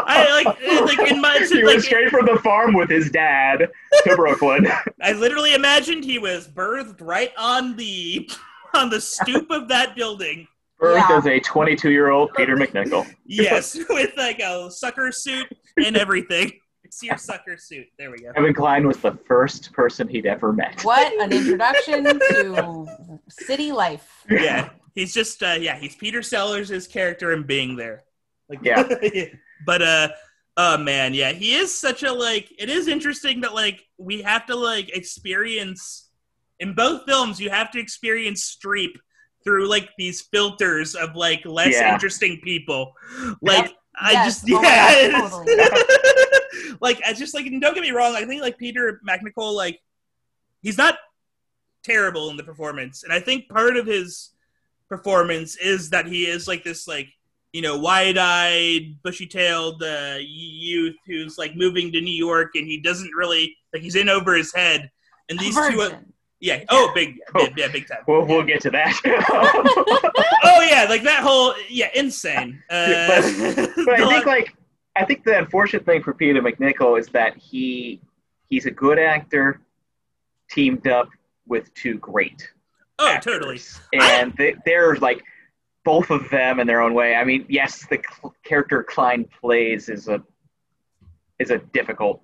[0.07, 3.69] I like like in my he like, went straight from the farm with his dad
[4.05, 4.67] to Brooklyn.
[5.03, 8.29] I literally imagined he was birthed right on the
[8.75, 10.47] on the stoop of that building.
[10.79, 11.17] Birth Yeah.
[11.17, 13.07] as a 22 year old Peter MacNicol.
[13.25, 16.53] Yes, with like a sucker suit and everything.
[16.91, 17.87] Sear sucker suit.
[17.99, 18.33] There we go.
[18.35, 20.83] Kevin Kline was the first person he'd ever met.
[20.85, 24.09] What an introduction to city life.
[24.31, 28.05] Yeah, he's just uh, yeah, he's Peter Sellers' character and being there.
[28.63, 29.25] Like Yeah.
[29.67, 30.09] but uh,
[30.57, 32.53] oh man, yeah, he is such a like.
[32.59, 36.11] It is interesting that like we have to like experience
[36.61, 37.41] in both films.
[37.41, 38.93] You have to experience Streep
[39.45, 41.93] through like these filters of like less Yeah.
[41.93, 42.93] interesting people.
[43.43, 44.43] Like I Yes.
[44.43, 48.15] just Oh yeah, God, it's- like I just like and don't get me wrong.
[48.15, 49.81] I think like Peter MacNicol like
[50.63, 50.97] he's not
[51.83, 54.31] terrible in the performance, and I think part of his
[54.89, 57.09] performance is that he is like this like
[57.55, 63.13] you know wide-eyed bushy-tailed uh, youth who's like moving to new york and he doesn't
[63.17, 64.91] really like he's in over his head
[65.31, 66.13] and these two uh, Virgin.
[66.41, 68.93] yeah oh big yeah, yeah big time We'll, we'll get to that.
[70.45, 73.23] oh yeah like that whole yeah insane uh,
[73.57, 74.55] But- but I think like
[74.97, 78.01] I think the unfortunate thing for Peter MacNicol is that he
[78.49, 79.61] he's a good actor
[80.51, 81.09] teamed up
[81.47, 82.51] with two great
[82.99, 83.33] oh actors.
[83.33, 83.61] totally
[83.93, 85.23] and they, they're like
[85.85, 87.15] both of them in their own way.
[87.15, 90.23] I mean, yes, the cl- character Kline plays is a
[91.39, 92.23] is a difficult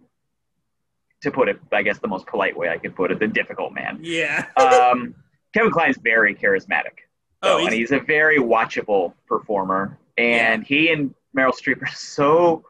[1.22, 1.60] to put it.
[1.70, 3.98] I guess the most polite way I could put it, the difficult man.
[4.02, 5.14] yeah Um,
[5.54, 7.00] Kevin Kline's very charismatic.
[7.42, 9.98] oh though, and he's, he's a very watchable performer.
[10.16, 12.64] And he and Meryl Streep are so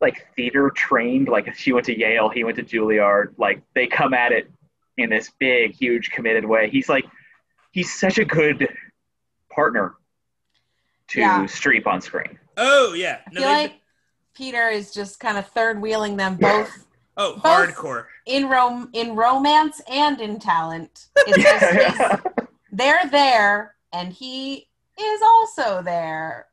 [0.00, 1.28] like theater trained.
[1.28, 3.34] Like she went to Yale, he went to Juilliard.
[3.38, 4.50] Like they come at it
[4.96, 6.70] in this big, huge, committed way.
[6.70, 7.04] He's like
[7.72, 8.68] he's such a good
[9.50, 9.94] partner
[11.08, 11.44] to Yeah.
[11.44, 12.38] Streep on screen.
[12.56, 13.72] oh yeah I feel they- like
[14.34, 16.86] Peter is just kind of third wheeling them both
[17.16, 21.06] oh both- hardcore in rom in romance and in talent.
[21.26, 22.18] It's just he's,
[22.72, 24.68] they're there and he
[25.00, 26.46] is also there.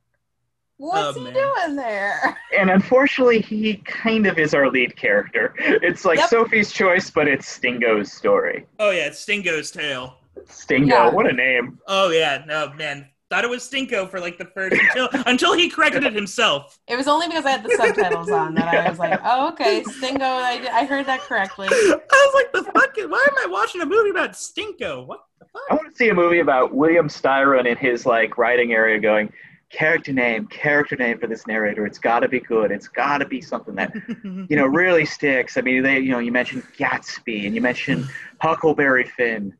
[0.77, 1.33] What's Oh, he man.
[1.33, 2.37] doing there?
[2.57, 5.53] and unfortunately, he kind of is our lead character.
[5.57, 6.29] It's like Yep.
[6.29, 8.65] Sophie's choice, but it's Stingo's story.
[8.79, 11.09] oh yeah it's stingo's tale Stingo, Yeah.
[11.09, 11.79] what a name!
[11.87, 15.69] oh yeah no man thought it was stinko for like the first until until he
[15.69, 18.99] corrected it himself It was only because I had the subtitles on that I was
[18.99, 20.21] like, oh, okay, Stinko.
[20.21, 21.67] I, I heard that correctly.
[21.69, 22.97] I was like, the fuck?
[22.97, 25.05] is- Why am I watching a movie about Stinko?
[25.07, 25.61] What the fuck?
[25.71, 29.31] I want to see a movie about William Styron in his like writing area going,
[29.71, 31.85] character name, character name for this narrator.
[31.85, 32.71] It's got to be good.
[32.71, 33.91] It's got to be something that
[34.23, 35.57] you know really sticks.
[35.57, 38.07] I mean, they you know you mentioned Gatsby and you mentioned
[38.39, 39.53] Huckleberry Finn.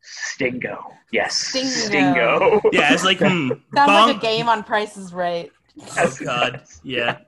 [0.00, 0.92] Stingo.
[1.12, 1.36] Yes.
[1.36, 1.68] Stingo.
[1.70, 2.60] Stingo.
[2.72, 5.50] Yeah, it's like hmm, Sounds like a game on Price is Right.
[5.98, 6.80] Oh God, does.
[6.82, 7.18] yeah.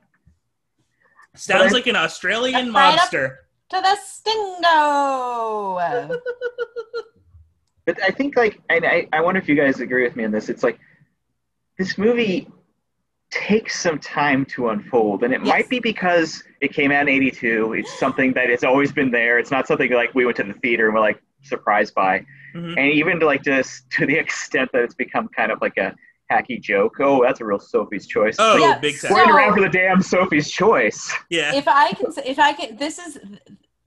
[1.37, 3.37] Sounds I- like an Australian Right up- mobster.
[3.71, 6.19] To the Stingo.
[7.85, 10.31] But I think like, and I, I wonder if you guys agree with me on
[10.31, 10.49] this.
[10.49, 10.79] It's like
[11.79, 12.47] this movie
[13.33, 15.49] takes some time to unfold, and it Yes.
[15.49, 17.73] might be because it came out in '82.
[17.73, 19.41] It's something that has always been there.
[19.41, 22.25] It's not something like we went to the theater and we're like surprised by,
[22.55, 22.77] Mhm.
[22.79, 25.95] and even to like just to the extent that it's become kind of like a
[26.31, 26.97] hacky joke.
[27.01, 28.37] Oh, that's a real Sophie's choice.
[28.39, 29.17] Oh, Yeah, big so- time.
[29.19, 31.15] Waiting around for the damn Sophie's choice.
[31.31, 31.55] Yeah.
[31.55, 33.19] if I can, if I can, this is.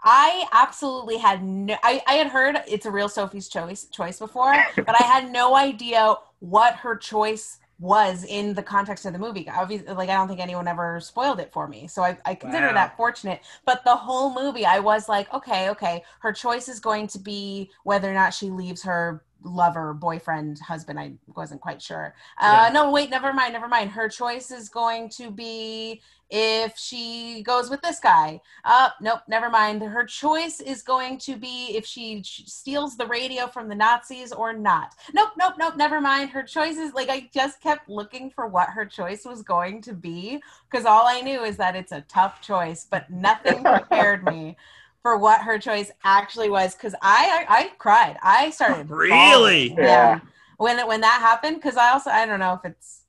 [0.08, 1.76] I absolutely had no.
[1.82, 5.56] I, I had heard it's a real Sophie's choice choice before, but I had no
[5.56, 9.50] idea what her choice was in the context of the movie.
[9.50, 12.68] Obviously, like I don't think anyone ever spoiled it for me, so I, I consider
[12.68, 12.74] Wow.
[12.74, 13.42] that fortunate.
[13.66, 17.70] But the whole movie, I was like, okay, okay, her choice is going to be
[17.84, 21.00] whether or not she leaves her lover, boyfriend, husband.
[21.00, 22.16] I wasn't quite sure.
[22.40, 22.74] Uh, Yeah.
[22.74, 23.92] No, wait, never mind, never mind.
[23.92, 28.42] Her choice is going to be if she goes with this guy.
[28.64, 29.84] Uh, nope, never mind.
[29.84, 34.32] Her choice is going to be if she sh- steals the radio from the Nazis
[34.32, 34.96] or not.
[35.14, 36.32] Nope, nope, nope, never mind.
[36.32, 39.94] Her choice is like I just kept looking for what her choice was going to
[39.94, 44.58] be because all I knew is that it's a tough choice, but nothing prepared me
[45.06, 48.18] for what her choice actually was because I, I I cried.
[48.24, 49.70] I started Really?
[49.70, 49.78] bawling.
[49.78, 50.20] Yeah.
[50.58, 53.02] When when that happened, because I also I don't know if it's.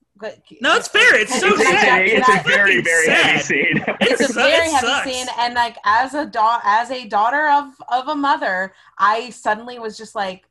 [0.61, 1.15] No, it's fair.
[1.19, 2.03] It's so sad.
[2.03, 3.45] a, it's a It's very, fucking very heavy sad.
[3.45, 3.85] scene.
[4.03, 5.11] it's a very heavy sucks.
[5.11, 9.79] scene and like as a da- as a daughter of of a mother i suddenly
[9.79, 10.46] was just like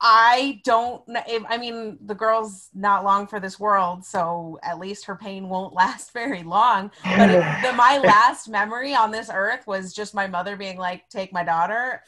[0.00, 5.04] i don't know i mean the girl's not long for this world so at least
[5.04, 6.90] her pain won't last very long.
[7.04, 11.08] But it, the, my last memory on this earth was just my mother being like
[11.08, 12.02] take my daughter.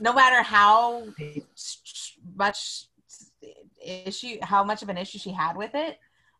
[0.00, 1.04] No matter how
[1.54, 2.86] s- much
[3.84, 5.98] issue how much of an issue she had with it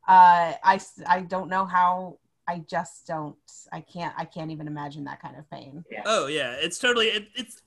[0.08, 2.18] uh I don't know how
[2.48, 3.36] i just don't
[3.72, 5.84] i can't i can't even imagine that kind of pain.
[6.04, 7.06] Oh yeah, it's totally.
[7.06, 7.62] It, it's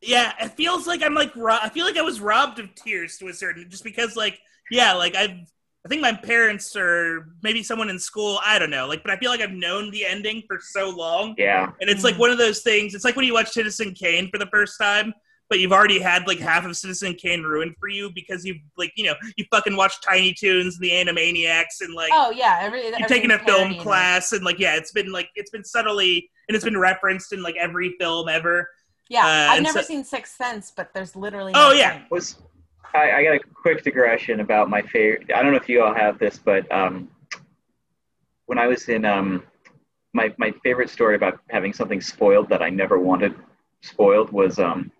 [0.00, 0.32] yeah.
[0.40, 3.28] It feels like I'm like ro- I feel like I was robbed of tears to
[3.28, 4.38] a certain just because like
[4.70, 5.38] yeah like I've
[5.84, 9.16] I think my parents or maybe someone in school I don't know like but I
[9.16, 11.70] feel like I've known the ending for so long yeah.
[11.80, 12.94] and it's like one of those things.
[12.94, 15.14] It's like when you watch Citizen Kane for the first time.
[15.50, 18.92] But you've already had like half of Citizen Kane ruined for you because you've like
[18.96, 22.84] you know you fucking watched Tiny Toons and the Animaniacs and like oh yeah every,
[22.84, 26.54] you've taken a film class and like yeah it's been like it's been subtly and
[26.54, 28.68] it's been referenced in like every film ever
[29.08, 32.02] yeah uh, i've never so- seen sixth sense but there's literally Oh, no yeah.
[32.10, 32.42] was
[32.94, 35.30] I, I got a quick digression about my favorite.
[35.34, 37.10] I don't know if you all have this, but um,
[38.46, 39.42] when I was in um,
[40.14, 43.34] my my favorite story about having something spoiled that I never wanted
[43.82, 44.90] spoiled was um,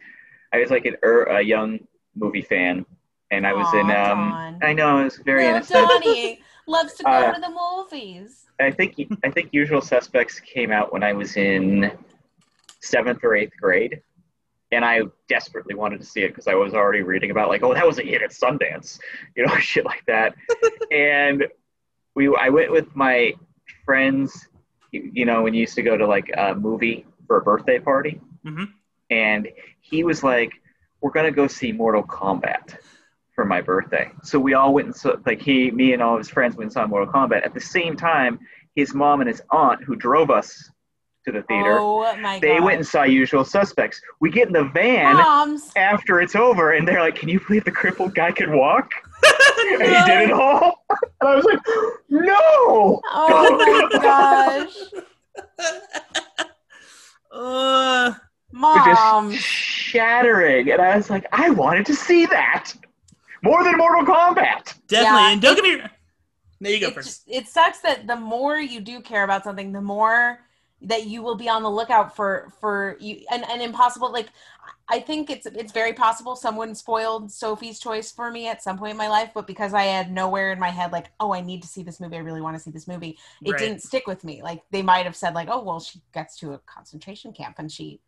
[0.53, 1.79] I was like an, er, a young
[2.15, 2.85] movie fan,
[3.31, 4.59] and I was in um, Dawn.
[4.63, 5.89] I know it was very Little innocent.
[5.89, 10.71] Donnie loves to go Uh, to the movies I think I think Usual Suspects came
[10.73, 11.91] out when I was in
[12.81, 14.03] seventh or eighth grade,
[14.73, 17.75] and I desperately wanted to see it because I was already reading about like, oh,
[17.75, 18.99] that was a hit at Sundance,
[19.37, 20.35] you know, shit like that.
[20.93, 21.47] and
[22.15, 23.33] we, I went with my
[23.85, 24.49] friends,
[24.93, 27.79] you, you know, when you used to go to like a movie for a birthday
[27.79, 28.69] party, Mhm.
[29.11, 29.49] and
[29.81, 30.53] he was like,
[31.01, 32.77] we're gonna go see Mortal Kombat
[33.35, 34.11] for my birthday.
[34.23, 36.67] So we all went and saw, like he, me, and all of his friends went
[36.67, 37.45] and saw Mortal Kombat.
[37.45, 38.39] At the same time,
[38.75, 40.71] his mom and his aunt, who drove us
[41.33, 44.01] to the theater, oh my they god went and saw Usual Suspects.
[44.21, 45.71] We get in the van moms.
[45.77, 48.91] after it's over, and they're like, "Can you believe the crippled guy could walk?"
[49.59, 50.85] and he did it all.
[51.21, 51.59] And I was like,
[52.09, 55.03] "No!" oh my gosh.
[57.31, 59.35] Uh, It moms.
[59.35, 62.73] just shattering, and I was like, "I wanted to see that.
[63.43, 65.21] More than Mortal Kombat." definitely.
[65.21, 65.83] Yeah, and don't get me
[66.61, 67.23] there you go it, first.
[67.29, 70.41] it sucks that the more you do care about something the more
[70.83, 74.29] that you will be on the lookout for for you and, and impossible like
[74.89, 78.93] i think it's it's very possible someone spoiled sophie's choice for me at some point
[78.93, 81.63] in my life but because i had nowhere in my head like oh i need
[81.63, 83.59] to see this movie i really want to see this movie it Right.
[83.59, 86.53] didn't stick with me like they might have said like oh well she gets to
[86.53, 88.01] a concentration camp and she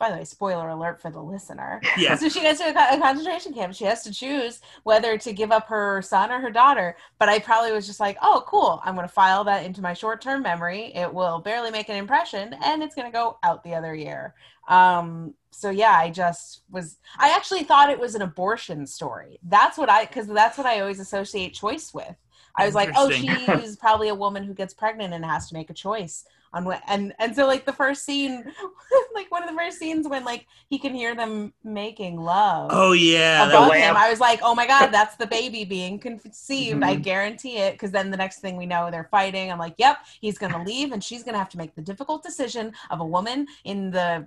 [0.00, 3.52] by the way spoiler alert for the listener yeah so she gets to a concentration
[3.52, 3.74] camp.
[3.74, 6.96] She has to choose whether to give up her son or her daughter.
[7.18, 8.80] But I probably was just like, oh, cool.
[8.84, 10.92] I'm going to file that into my short term memory.
[10.94, 14.34] It will barely make an impression and it's going to go out the other year.
[14.68, 19.38] Um, so yeah, I just was, I actually thought it was an abortion story.
[19.42, 22.14] That's what I, because that's what I always associate choice with.
[22.56, 25.70] I was like, oh, she's probably a woman who gets pregnant and has to make
[25.70, 26.82] a choice on what.
[26.88, 28.44] And and so like the first scene,
[29.14, 32.70] like one of the first scenes when like he can hear them making love.
[32.72, 33.96] Oh yeah, above him.
[33.96, 37.02] I was like, "Oh my god, that's the baby being conceived." I Mhm.
[37.02, 37.72] guarantee it.
[37.72, 39.50] Because then the next thing we know, they're fighting.
[39.52, 42.72] I'm like, "Yep, he's gonna leave, and she's gonna have to make the difficult decision
[42.90, 44.26] of a woman in the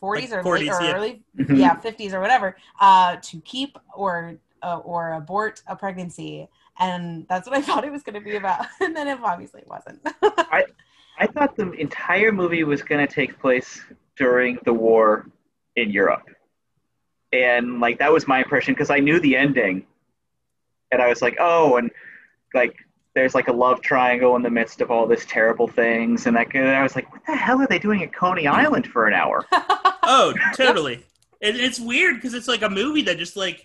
[0.00, 0.94] 40s Like or late or yeah.
[0.94, 1.58] early, Mhm.
[1.58, 6.48] yeah, 50s or whatever, uh, to keep or uh, or abort a pregnancy."
[6.78, 8.64] And that's what I thought it was going to be about.
[8.80, 10.00] And then it obviously wasn't.
[10.22, 10.64] I
[11.26, 13.80] thought the entire movie was going to take place
[14.16, 15.26] during the war
[15.76, 16.28] in Europe.
[17.32, 19.86] And like that was my impression because I knew the ending.
[20.90, 21.90] And I was like, "Oh, and
[22.52, 22.76] like
[23.14, 26.54] there's like a love triangle in the midst of all this terrible things." And, like,
[26.54, 29.14] and I was like, "What the hell are they doing at Coney Island for an
[29.14, 29.46] hour?"
[30.04, 31.04] Oh, totally.
[31.40, 33.64] It, it's weird because it's like a movie that just like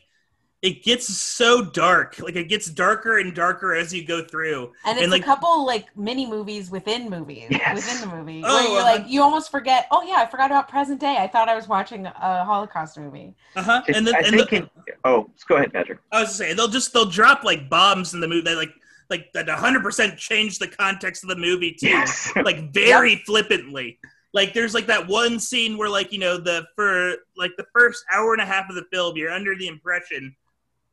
[0.63, 2.17] it gets so dark.
[2.19, 4.73] Like it gets darker and darker as you go through.
[4.85, 7.75] And it's And, like- a couple like mini movies within movies Yes.
[7.75, 8.83] within the movie Oh, where you're uh-huh.
[9.03, 9.87] like you almost forget.
[9.91, 11.17] Oh yeah, I forgot about present day.
[11.19, 13.35] I thought I was watching a Holocaust movie.
[13.55, 13.81] Uh huh.
[13.93, 14.69] And then I and think the, in,
[15.03, 15.99] oh, go ahead, Patrick.
[16.11, 18.73] I was just saying they'll just they'll drop like bombs in the movie that like
[19.11, 21.87] like that 100 percent change the context of the movie too.
[21.89, 22.31] Yes.
[22.43, 23.99] like very flippantly.
[24.33, 28.03] Like there's like that one scene where like you know the for like the first
[28.11, 30.35] hour and a half of the film you're under the impression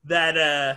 [0.07, 0.75] that uh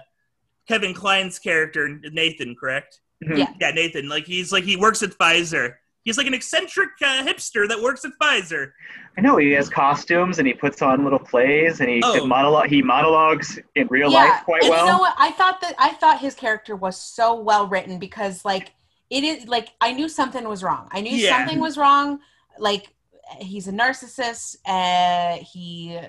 [0.67, 2.99] Kevin Kline's character Nathan, correct?
[3.23, 3.37] Mhm.
[3.37, 3.53] Yeah.
[3.59, 4.09] Yeah, Nathan.
[4.09, 5.75] Like he's like he works at Pfizer.
[6.03, 8.71] He's like an eccentric uh, hipster that works at Pfizer.
[9.17, 12.25] I know he has costumes and he puts on little plays and he Oh.
[12.25, 14.85] monologue he monologues in real yeah, life quite and well.
[14.85, 15.15] you know what?
[15.17, 18.71] I thought that I thought his character was so well written because like
[19.09, 20.87] it is like I knew something was wrong.
[20.91, 21.37] I knew Yeah.
[21.37, 22.19] something was wrong.
[22.57, 22.93] Like
[23.39, 24.57] he's a narcissist.
[24.65, 25.99] Uh, he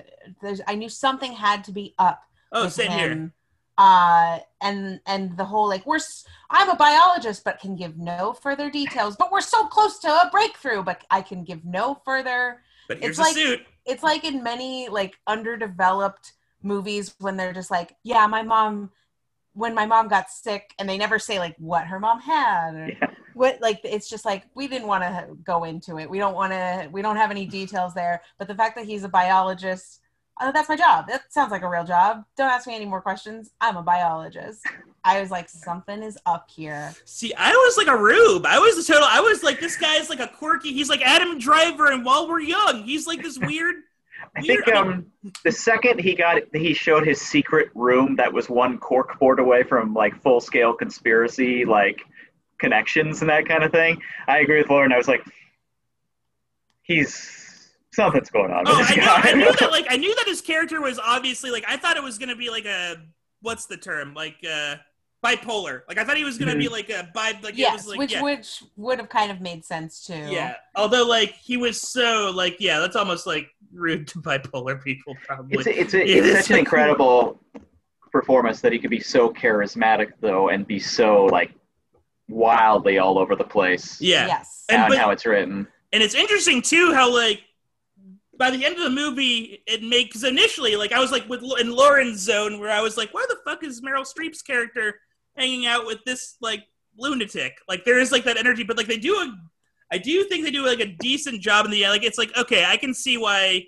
[0.41, 2.21] there's I knew something had to be up.
[2.51, 3.31] Oh, same here.
[3.77, 5.99] Uh, and and the whole like we're
[6.49, 9.15] I'm a biologist, but can give no further details.
[9.15, 12.61] But we're so close to a breakthrough, but I can give no further.
[12.89, 13.61] But here's it's a like- suit.
[13.85, 18.91] It's like in many like underdeveloped movies when they're just like, yeah, my mom.
[19.53, 22.87] When my mom got sick, and they never say like what her mom had, or
[22.89, 23.07] Yeah.
[23.33, 26.09] what like it's just like we didn't want to go into it.
[26.09, 26.87] We don't want to.
[26.91, 28.21] We don't have any details there.
[28.37, 30.01] But the fact that he's a biologist,
[30.39, 31.07] oh, that's my job.
[31.07, 32.23] That sounds like a real job.
[32.37, 33.51] Don't ask me any more questions.
[33.61, 34.65] I'm a biologist.
[35.03, 36.93] I was like, something is up here.
[37.05, 38.45] See, I was like a rube.
[38.45, 39.07] I was a total.
[39.09, 40.73] I was like, this guy's like a quirky.
[40.73, 43.75] He's like Adam Driver, and while we're young, he's like this weird.
[44.35, 45.05] I weird think um,
[45.43, 49.63] the second he got he showed his secret room that was one cork board away
[49.63, 52.03] from like full scale conspiracy like
[52.59, 54.01] connections and that kind of thing.
[54.27, 54.91] I agree with Lauren.
[54.91, 55.23] I was like,
[56.83, 57.38] he's
[57.93, 59.01] something's going on oh, I knew.
[59.05, 59.71] I knew that.
[59.71, 61.63] Like, I knew that his character was obviously like.
[61.67, 62.97] I thought it was gonna be like a
[63.41, 64.13] what's the term?
[64.13, 64.75] Like uh
[65.23, 65.81] bipolar.
[65.87, 67.33] Like I thought he was gonna be like a bi.
[67.41, 68.23] Like yes, was like which yeah.
[68.23, 70.13] which would have kind of made sense too.
[70.13, 70.55] Yeah.
[70.75, 75.57] Although like he was so like yeah, that's almost like rude to bipolar people probably.
[75.57, 77.39] it's a, it's, a, It it's such an incredible
[78.11, 81.51] performance that he could be so charismatic though and be so like
[82.27, 83.99] wildly all over the place.
[84.01, 84.27] yeah.
[84.27, 84.65] Yes.
[84.69, 85.67] And- And but- how it's written.
[85.91, 87.41] And it's interesting too how like
[88.39, 91.71] by the end of the movie it makes initially like I was like with in
[91.71, 95.01] Lauren's zone where I was like, why the fuck is Meryl Streep's character
[95.37, 96.63] hanging out with this like
[96.97, 97.59] lunatic?
[97.67, 99.37] Like there is like that energy, but like they do a
[99.91, 101.91] I do think they do like a decent job in the end.
[101.91, 103.65] Like it's like okay, I can see why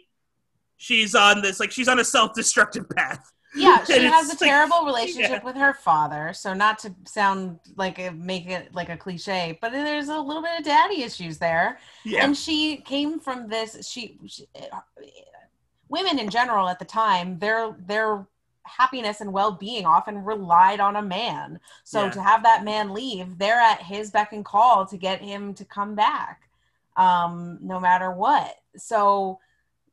[0.77, 3.31] she's on this like she's on a self-destructive path.
[3.53, 5.43] Yeah, she has a like- terrible relationship yeah.
[5.43, 6.31] with her father.
[6.33, 10.41] So not to sound like a, make it like a cliche, but there's a little
[10.41, 11.79] bit of daddy issues there.
[12.05, 12.23] Yeah.
[12.23, 13.87] And she came from this.
[13.87, 14.47] She, she
[15.89, 18.25] women in general at the time, their their
[18.63, 21.59] happiness and well being often relied on a man.
[21.83, 22.11] So Yeah.
[22.11, 25.65] to have that man leave, they're at his beck and call to get him to
[25.65, 26.47] come back,
[26.95, 28.55] um, no matter what.
[28.77, 29.39] So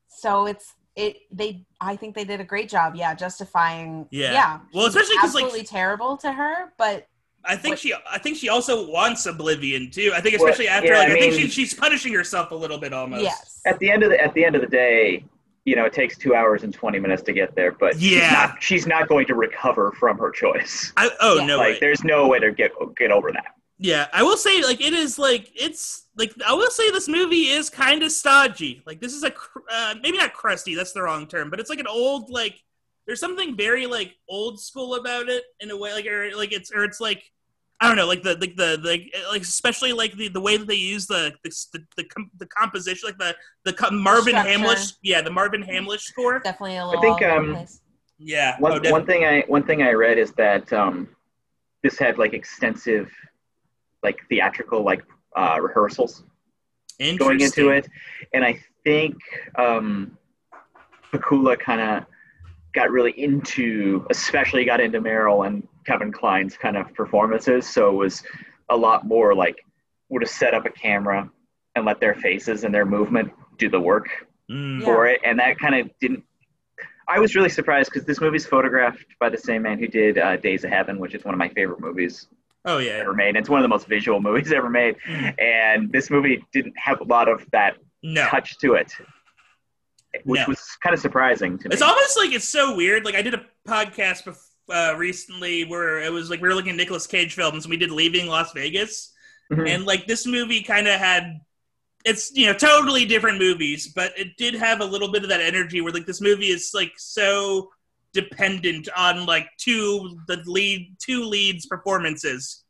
[0.06, 4.32] so it's it they I think they did a great job, yeah, justifying Yeah.
[4.32, 4.58] yeah.
[4.74, 7.06] Well, especially because like- terrible to her, but
[7.44, 7.94] I think What- she.
[8.10, 10.12] I think she also wants oblivion too.
[10.14, 12.54] I think Well, especially after yeah, like I I, think she, she's punishing herself a
[12.54, 13.22] little bit almost.
[13.22, 13.60] yes.
[13.64, 15.24] At the end of the at the end of the day,
[15.64, 18.30] you know, it takes two hours and twenty minutes to get there, but she's Yeah.
[18.32, 20.92] not, she's not going to recover from her choice.
[20.96, 21.46] I, oh Yeah.
[21.46, 21.78] no like, way.
[21.80, 23.54] there's no way to get get over that.
[23.78, 27.48] Yeah, I will say like it is like it's like I will say this movie
[27.48, 28.82] is kind of stodgy.
[28.84, 30.74] Like this is a cr- uh, maybe not crusty.
[30.74, 32.60] That's the wrong term, but it's like an old like
[33.06, 36.72] there's something very like old school about it in a way like or like it's
[36.72, 37.30] or it's like
[37.80, 40.66] I don't know like the like the like like especially like the, the way that
[40.66, 44.50] they use the the the, the, com- the composition like the the co- Marvin Structure.
[44.50, 47.66] Hamlisch yeah the Marvin Hamlisch score Definitely a little I think, um,
[48.18, 51.08] yeah One oh, one thing I one thing I read is that um,
[51.82, 53.10] this had like extensive,
[54.02, 55.02] like theatrical like
[55.36, 56.24] uh, rehearsals
[57.18, 57.88] going into it,
[58.34, 59.14] and I think
[59.56, 60.16] um,
[61.12, 62.06] Pakula kind of
[62.74, 67.66] got really into, especially got into Meryl and Kevin Kline's kind of performances.
[67.68, 68.22] So it was
[68.68, 69.56] a lot more like
[70.10, 71.30] would have set up a camera
[71.74, 74.08] and let their faces and their movement do the work
[74.50, 74.78] Mm.
[74.80, 74.84] Yeah.
[74.86, 76.24] for it, and that kind of didn't.
[77.06, 80.38] I was really surprised because this movie's photographed by the same man who did uh,
[80.38, 82.28] Days of Heaven, which is one of my favorite movies
[82.68, 82.92] Oh yeah.
[82.92, 83.34] ever made.
[83.36, 85.34] It's one of the most visual movies ever made, Mm.
[85.42, 88.26] and this movie didn't have a lot of that No.
[88.28, 88.92] touch to it,
[90.24, 90.44] which No.
[90.48, 91.72] was kind of surprising to me.
[91.72, 93.04] It's almost like it's so weird.
[93.04, 94.22] Like I did a podcast
[94.70, 97.76] uh, recently where it was like we were looking at Nicolas Cage films and we
[97.78, 99.12] did Leaving Las Vegas,
[99.50, 99.66] Mhm.
[99.68, 101.40] and like this movie kind of had
[102.04, 105.40] it's you know totally different movies, but it did have a little bit of that
[105.40, 107.70] energy where like this movie is like so
[108.20, 112.64] dependent on like two the lead two leads performances.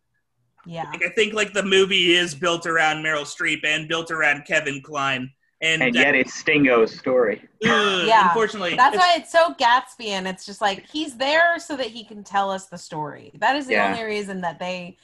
[0.67, 0.85] Yeah.
[0.91, 4.83] Like I think like the movie is built around Meryl Streep and built around Kevin
[4.83, 5.31] Kline,
[5.63, 7.43] and, and uh, yet it's Stingo's story.
[7.65, 8.29] ugh, Yeah.
[8.29, 11.87] unfortunately, That's it's- why it's so Gatsby, and it's just like he's there so that
[11.87, 13.31] he can tell us the story.
[13.39, 13.91] That is the Yeah.
[13.91, 14.97] only reason that they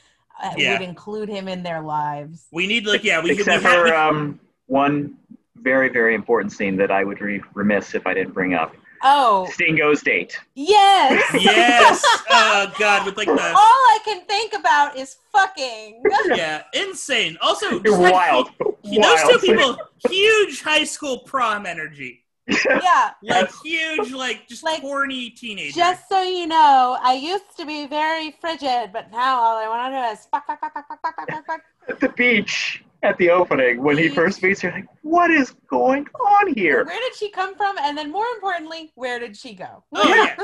[0.43, 0.73] uh, Yeah.
[0.73, 2.45] would include him in their lives.
[2.51, 5.15] we need like yeah we, we Except have- for um, one
[5.55, 8.75] very very important scene that I would be remiss if I didn't bring up:
[9.07, 10.39] Oh, Stingo's date.
[10.55, 11.23] Yes.
[11.39, 12.03] yes.
[12.37, 13.33] Oh God, with like the.
[13.33, 16.01] All I can think about is fucking.
[16.35, 17.37] yeah, insane.
[17.39, 18.49] Also, just wild.
[18.59, 18.77] Wild.
[18.83, 19.77] Those two people,
[20.09, 22.23] huge high school prom energy.
[22.47, 23.11] yeah.
[23.21, 25.75] Like huge, like just like, horny teenager.
[25.75, 29.93] Just so you know, I used to be very frigid, but now all I want
[29.93, 31.61] to do is fuck, fuck, fuck, fuck, fuck, fuck, fuck, fuck.
[31.87, 34.71] At the beach at the opening when he first meets her.
[34.71, 36.83] Like, what is going on here?
[36.83, 37.77] Where did she come from?
[37.77, 39.83] And then more importantly, where did she go?
[39.93, 40.35] Oh yeah.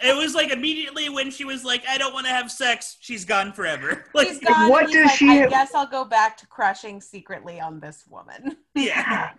[0.02, 3.24] it was like immediately when she was like, "I don't want to have sex," she's
[3.24, 4.04] gone forever.
[4.14, 4.68] Like, He's gone.
[4.68, 8.04] what does like, she I have- guess I'll go back to crushing secretly on this
[8.08, 8.56] woman.
[8.74, 9.30] yeah,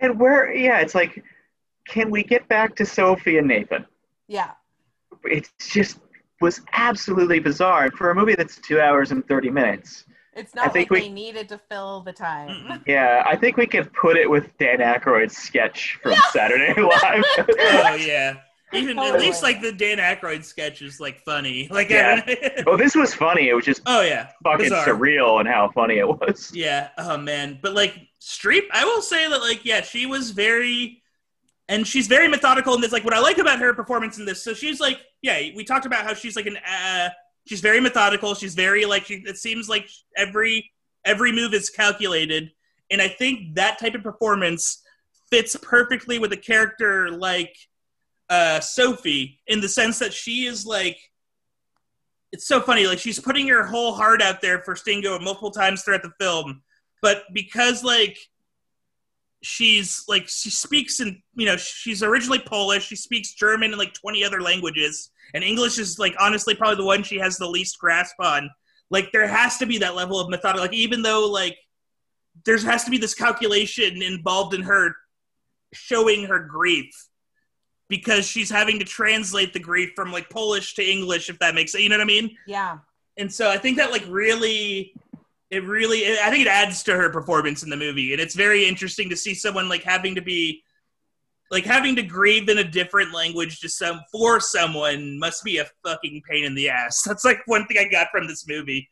[0.00, 0.54] And where?
[0.54, 1.22] Yeah, it's like,
[1.88, 3.84] can we get back to Sophie and Nathan?
[4.28, 4.52] Yeah.
[5.24, 5.98] It just
[6.40, 10.04] was absolutely bizarre And for a movie that's two hours and thirty minutes.
[10.38, 12.82] It's I think like we- they needed to fill the time.
[12.86, 17.24] Yeah, I think we could put it with Dan Aykroyd's sketch from Saturday Night Live.
[17.48, 18.34] oh yeah.
[18.74, 19.26] Even at Totally.
[19.28, 21.68] least like the Dan Aykroyd sketch is like funny.
[21.72, 22.22] Like Yeah.
[22.26, 23.48] I- oh, this was funny.
[23.48, 24.86] It was just oh yeah, fucking bizarre.
[24.86, 26.50] surreal and how funny it was.
[26.54, 26.90] Yeah.
[26.98, 27.58] Oh man.
[27.62, 31.02] But like Streep, I will say that like yeah, she was very
[31.70, 32.92] and she's very methodical in this.
[32.92, 35.84] Like what I like about her performance in this, so she's like, yeah, we talked
[35.86, 37.08] about how she's like an uh
[37.48, 40.70] she's very methodical, she's very like she it seems like every
[41.04, 42.50] every move is calculated.
[42.90, 44.82] And I think that type of performance
[45.30, 47.54] fits perfectly with a character like
[48.30, 50.98] uh Sophie in the sense that she is like
[52.32, 52.86] it's so funny.
[52.86, 56.62] Like she's putting her whole heart out there for Stingo multiple times throughout the film,
[57.00, 58.18] but because like
[59.42, 62.86] she's like she speaks in you know she's originally Polish.
[62.86, 66.84] She speaks German and like twenty other languages, and English is like honestly probably the
[66.84, 68.50] one she has the least grasp on.
[68.90, 70.62] Like there has to be that level of methodical.
[70.62, 71.56] Like even though like
[72.44, 74.94] there has to be this calculation involved in her
[75.72, 76.90] showing her grief
[77.88, 81.72] because she's having to translate the grief from like Polish to English, if that makes
[81.72, 81.82] sense.
[81.82, 82.36] You know what I mean?
[82.46, 82.78] Yeah.
[83.16, 84.94] And so I think that like really,
[85.50, 88.66] it really, I think it adds to her performance in the movie, and it's very
[88.66, 90.62] interesting to see someone like having to be,
[91.50, 95.66] like having to grieve in a different language to some for someone must be a
[95.84, 97.02] fucking pain in the ass.
[97.06, 98.88] That's like one thing I got from this movie.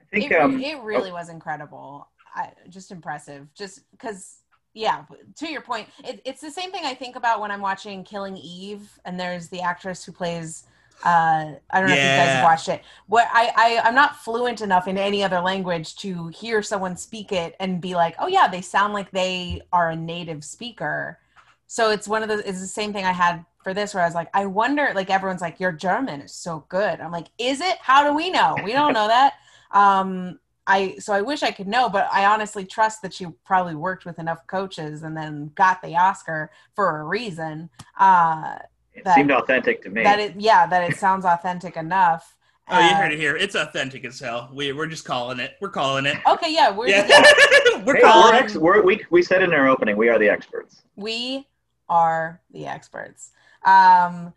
[0.00, 2.08] I think it, um, it really was incredible.
[2.34, 3.48] I, just impressive.
[3.54, 4.38] Just because,
[4.74, 5.04] yeah,
[5.36, 8.36] to your point, it, it's the same thing I think about when I'm watching Killing
[8.36, 10.64] Eve, and there's the actress who plays.
[11.04, 12.82] Uh, I don't know if you guys watched it.
[13.06, 17.32] What I, I I'm not fluent enough in any other language to hear someone speak
[17.32, 21.18] it and be like, oh yeah, they sound like they are a native speaker.
[21.66, 24.06] So it's one of the it's the same thing I had for this where I
[24.06, 27.00] was like, I wonder, like everyone's like, your German is so good.
[27.00, 27.78] I'm like, is it?
[27.80, 28.56] How do we know?
[28.62, 29.34] We don't know that.
[29.72, 30.38] Um,
[30.68, 34.04] I so I wish I could know, but I honestly trust that she probably worked
[34.06, 37.68] with enough coaches and then got the Oscar for a reason.
[37.98, 38.58] Uh,
[38.94, 40.04] it that- seemed authentic to me.
[40.04, 42.36] that it yeah, that it sounds authentic enough.
[42.68, 43.36] Oh, you heard it here.
[43.36, 44.50] It's authentic as hell.
[44.54, 45.54] We we're just calling it.
[45.60, 46.16] We're calling it.
[46.26, 49.52] Okay, yeah, we're Yeah, yeah, we're Hey, calling we're ex- we're, we we said in
[49.52, 50.82] our opening we are the experts.
[50.94, 51.46] we
[51.88, 53.30] are the experts.
[53.64, 54.32] Um,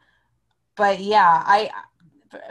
[0.76, 1.72] but yeah, I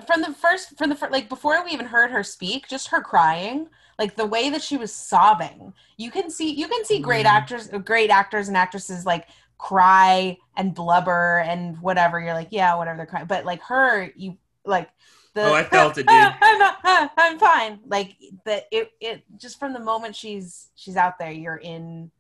[0.07, 3.01] from the first from the fir- like before we even heard her speak, just her
[3.01, 3.69] crying,
[3.99, 5.73] like the way that she was sobbing.
[5.97, 7.31] You can see you can see great Mhm.
[7.31, 12.21] actors, great actors and actresses like cry and blubber and whatever.
[12.21, 13.27] You're like, yeah, whatever they're crying.
[13.27, 14.91] But like her, you like
[15.35, 16.11] the Oh, I felt it, dude.
[16.11, 17.81] I'm not, I'm fine.
[17.87, 22.11] Like the it it just from the moment she's she's out there, you're in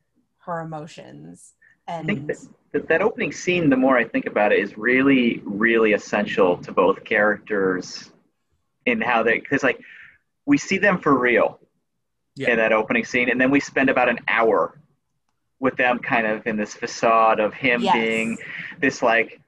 [0.46, 1.55] her emotions.
[1.89, 2.27] I think
[2.73, 6.70] that, that opening scene, the more I think about it, is really, really essential to
[6.73, 8.10] both characters
[8.86, 9.81] in how they, because like
[10.44, 11.59] we see them for real
[12.36, 12.51] Yeah.
[12.51, 14.78] in that opening scene, and then we spend about an hour
[15.60, 17.94] with them kind of in this facade of him Yes.
[17.94, 18.39] being
[18.81, 19.40] this like,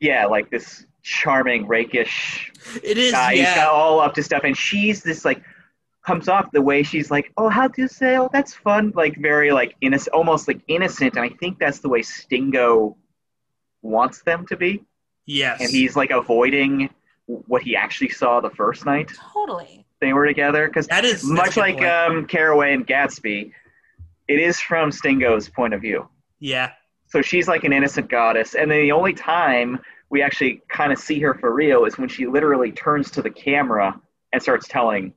[0.00, 2.50] yeah, like this charming, rakish
[2.82, 3.34] It is, guy.
[3.34, 5.42] He's got all up to stuff, and she's this like
[6.04, 8.16] comes off the way she's like, oh, how do you say?
[8.16, 8.92] Oh, that's fun.
[8.94, 12.96] Like very like innocent, almost like innocent, and I think that's the way Stingo
[13.82, 14.84] wants them to be,
[15.26, 15.60] Yes.
[15.60, 16.90] and he's like avoiding
[17.26, 19.86] what he actually saw the first night totally.
[20.00, 21.86] they were together because that is much like point.
[21.88, 23.52] um, Carraway and Gatsby,
[24.28, 26.08] it is from Stingo's point of view.
[26.40, 26.72] yeah.
[27.06, 30.98] So she's like an innocent goddess, and then the only time we actually kind of
[30.98, 34.00] see her for real is when she literally turns to the camera
[34.32, 35.12] and starts telling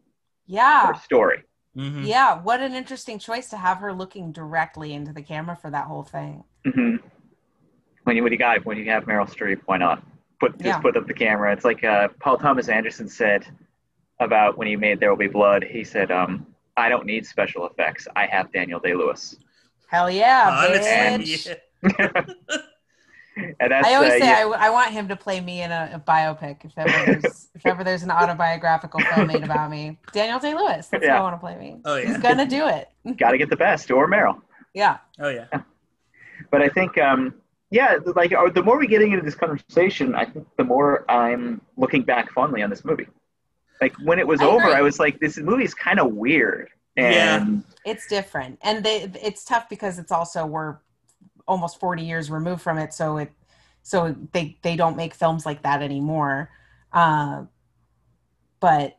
[0.45, 0.87] Yeah.
[0.87, 1.43] her story.
[1.75, 2.05] Mhm.
[2.07, 2.41] Yeah.
[2.41, 6.03] What an interesting choice to have her looking directly into the camera for that whole
[6.03, 6.43] thing.
[6.65, 6.95] hmm
[8.03, 10.03] When you when you got when you have Meryl Streep, why not
[10.39, 10.79] put just Yeah.
[10.79, 11.51] put up the camera?
[11.53, 13.45] It's like uh, Paul Thomas Anderson said
[14.19, 15.63] about when he made There Will Be Blood.
[15.63, 16.45] He said, um,
[16.77, 18.07] "I don't need special effects.
[18.15, 19.35] I have Daniel Day Lewis."
[19.87, 21.57] Hell yeah, Honestly, bitch.
[21.99, 22.21] yeah.
[23.35, 24.47] and that's I always uh, say yeah.
[24.47, 27.65] I, I want him to play me in a, a biopic if ever there's if
[27.65, 29.97] ever there's an autobiographical film made about me.
[30.11, 30.87] Daniel Day Lewis.
[30.87, 31.81] That's who I want to play me.
[31.85, 32.89] Oh He's gonna do it.
[33.17, 34.41] got to get the best or Meryl.
[34.73, 34.97] Yeah.
[35.19, 35.47] Oh yeah.
[36.51, 37.33] But I think, um,
[37.71, 41.61] yeah, like uh, the more we get into this conversation, I think the more I'm
[41.77, 43.07] looking back fondly on this movie.
[43.81, 44.73] Like when it was I over, agree.
[44.73, 46.69] I was like, this movie is kind of weird.
[46.97, 50.77] And It's different, and they it's tough because it's also we're
[51.47, 53.31] almost forty years removed from it, so it
[53.83, 56.49] so they they don't make films like that anymore.
[56.91, 57.43] Uh,
[58.59, 58.97] but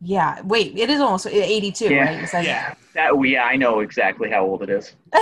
[0.00, 2.04] yeah, wait, it is almost eighty two, Yeah.
[2.04, 2.26] right?
[2.44, 2.74] Yeah.
[2.94, 4.94] that, yeah, I know exactly how old it is.
[5.12, 5.20] they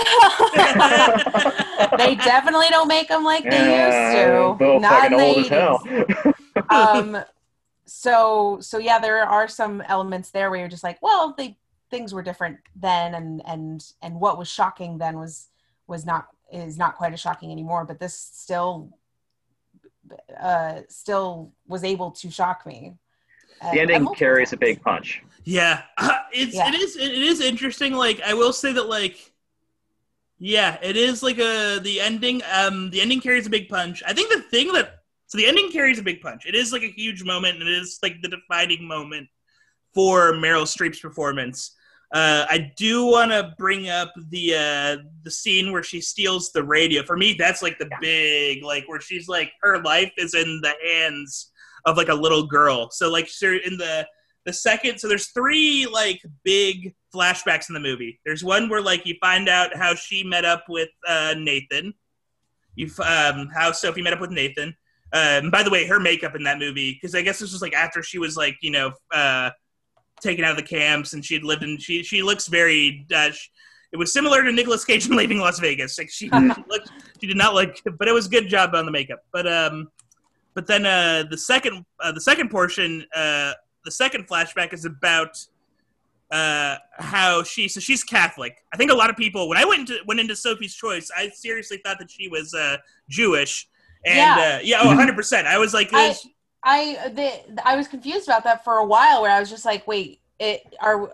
[2.15, 4.55] definitely don't make them like they used to.
[4.79, 5.83] Not fucking in the old as hell.
[6.69, 7.17] um
[7.85, 11.57] so so yeah there are some elements there where you're just like well they
[11.89, 15.47] things were different then and and and what was shocking then was
[15.89, 18.89] was not is not quite as shocking anymore but this still
[20.39, 22.93] uh still was able to shock me
[23.61, 25.21] Uh, the ending carries a big punch.
[25.43, 25.81] Yeah,
[26.41, 26.69] it's Yeah.
[26.69, 27.91] it is it is interesting.
[28.05, 29.17] Like I will say that like,
[30.37, 32.41] yeah, it is like a the ending.
[32.59, 34.01] Um, the ending carries a big punch.
[34.07, 34.87] I think the thing that
[35.27, 36.45] so the ending carries a big punch.
[36.45, 39.27] It is like a huge moment, and it is like the defining moment
[39.93, 41.75] for Meryl Streep's performance.
[42.11, 46.63] Uh, I do want to bring up the uh, the scene where she steals the
[46.63, 47.03] radio.
[47.03, 50.73] For me, that's like the big like where she's like her life is in the
[50.83, 51.51] hands
[51.85, 52.89] of like a little girl.
[52.89, 54.07] So like in the
[54.45, 59.05] the second so there's three like big flashbacks in the movie there's one where like
[59.05, 61.93] you find out how she met up with uh, nathan
[62.75, 64.73] you um, how sophie met up with nathan
[65.13, 67.73] um, by the way her makeup in that movie because i guess this was like
[67.73, 69.49] after she was like you know uh,
[70.21, 73.31] taken out of the camps and she had lived in she she looks very uh,
[73.31, 73.49] sh-
[73.91, 75.97] it was similar to Nicolas Cage in Leaving Las Vegas.
[75.97, 76.31] Like she, she
[76.69, 79.19] looked, she did not look, but it was a good job on the makeup.
[79.31, 79.89] But um,
[80.53, 83.53] but then uh, the second uh, the second portion uh,
[83.85, 85.37] the second flashback is about
[86.31, 88.55] uh, how she so she's Catholic.
[88.73, 91.29] I think a lot of people when I went into went into Sophie's Choice, I
[91.29, 92.77] seriously thought that she was uh,
[93.09, 93.67] Jewish.
[94.05, 94.57] And Yeah.
[94.57, 95.47] uh, yeah, oh, 100 percent.
[95.47, 96.27] I was like, I- this-
[96.63, 99.87] I the, I was confused about that for a while where I was just like
[99.87, 101.09] wait it are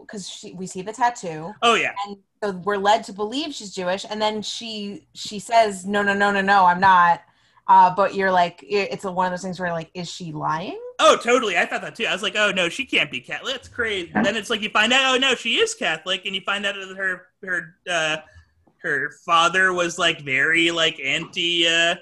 [0.00, 4.04] because we see the tattoo oh yeah, and so we're led to believe she's Jewish,
[4.08, 7.22] and then she she says, "No, no, no, no, no, I'm not."
[7.68, 10.08] Uh, but you're like, it- it's a, one of those things where you're like, is
[10.08, 10.78] she lying?
[11.00, 11.58] oh totally.
[11.58, 12.04] I thought that too.
[12.06, 13.54] I was like, oh no, she can't be Catholic.
[13.54, 14.12] That's crazy.
[14.14, 16.64] And then it's like you find out, oh no, she is Catholic, and you find
[16.64, 18.16] out that her her uh,
[18.82, 21.96] her father was like very like anti uh,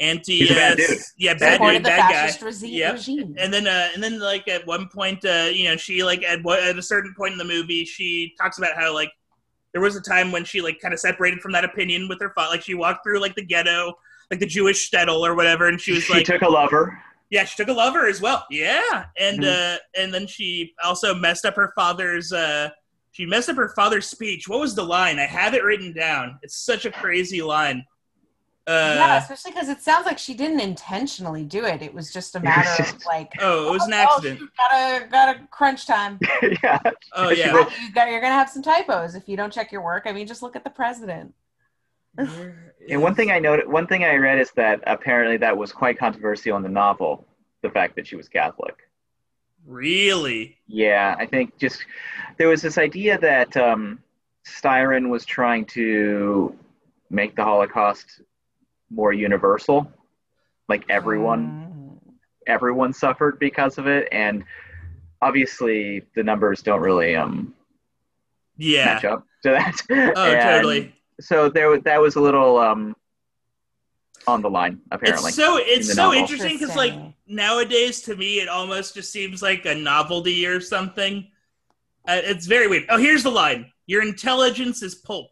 [0.00, 0.98] anti He's a bad uh, dude.
[1.18, 2.12] yeah bad Supported dude the bad guy.
[2.26, 2.92] fascist resi- Yep.
[2.94, 3.34] regime.
[3.38, 6.42] and then uh, and then like at one point uh, you know she like at
[6.42, 9.12] what at a certain point in the movie she talks about how like
[9.72, 12.30] there was a time when she like kind of separated from that opinion with her
[12.34, 13.92] father like she walked through like the ghetto
[14.30, 16.98] like the jewish shtetl or whatever and she was she like took a lover.
[17.30, 19.74] yeah she took a lover as well yeah and Mhm.
[19.76, 22.70] uh and then she also messed up her father's uh
[23.12, 26.38] she messed up her father's speech what was the line i have it written down
[26.42, 27.84] it's such a crazy line
[28.70, 31.82] uh yeah, especially because it sounds like she didn't intentionally do it.
[31.82, 35.06] It was just a matter of like, oh it was an oh, accident shoot, gotta
[35.08, 36.18] gotta crunch time.
[36.62, 36.78] yeah.
[37.14, 39.72] oh she yeah wrote- You got, you're gonna have some typos if you don't check
[39.72, 40.04] your work.
[40.06, 41.34] I mean, just look at the president.
[42.88, 45.98] And one thing I noted, one thing I read is that apparently that was quite
[45.98, 47.26] controversial in the novel
[47.60, 48.74] the fact that she was Catholic.
[49.66, 50.56] Really?
[50.66, 51.84] Yeah, I think just
[52.38, 54.00] there was this idea that um,
[54.46, 56.56] Styron was trying to
[57.10, 58.22] make the Holocaust
[58.90, 59.90] more universal,
[60.68, 62.12] like everyone Mm.
[62.46, 64.44] everyone suffered because of it, and
[65.22, 67.54] obviously the numbers don't really um,
[68.56, 68.86] Yeah.
[68.86, 69.76] match up to that.
[70.16, 70.94] Oh, And totally.
[71.20, 72.96] So there, was- that was a little um,
[74.26, 75.28] on the line, apparently.
[75.28, 76.18] It's so it's the so novel.
[76.20, 76.94] interesting because like
[77.26, 81.28] nowadays to me it almost just seems like a novelty or something.
[82.08, 82.84] Uh, it's very weird.
[82.88, 85.30] Oh, here's the line: Your intelligence is pulp.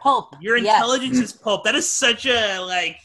[0.00, 0.36] Pulp.
[0.40, 0.76] Your yes.
[0.76, 1.64] intelligence is pulp.
[1.64, 2.98] That is such a like,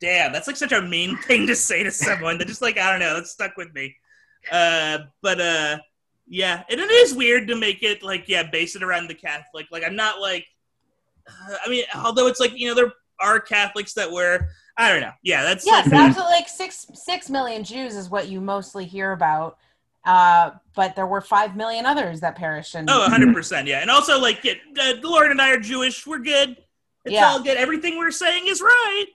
[0.00, 0.32] damn.
[0.32, 2.38] That's like such a mean thing to say to someone.
[2.38, 3.14] That just like I don't know.
[3.14, 3.94] That stuck with me.
[4.50, 5.78] Uh, but uh,
[6.26, 9.66] yeah, and it is weird to make it like yeah, base it around the Catholic.
[9.70, 10.46] Like I'm not like,
[11.26, 15.00] uh, I mean, although it's like you know there are Catholics that were I don't
[15.00, 15.12] know.
[15.22, 16.34] Yeah, that's Yes, like, absolutely.
[16.34, 19.58] Like six six million Jews is what you mostly hear about.
[20.04, 22.74] Uh, but there were five million others that perished.
[22.74, 23.66] And Oh, 100%.
[23.66, 23.80] Yeah.
[23.80, 26.06] And also, like, yeah, uh, Lauren and I are Jewish.
[26.06, 26.56] We're good.
[27.04, 27.26] It's Yeah.
[27.28, 27.56] all good.
[27.56, 29.06] Everything we're saying is right.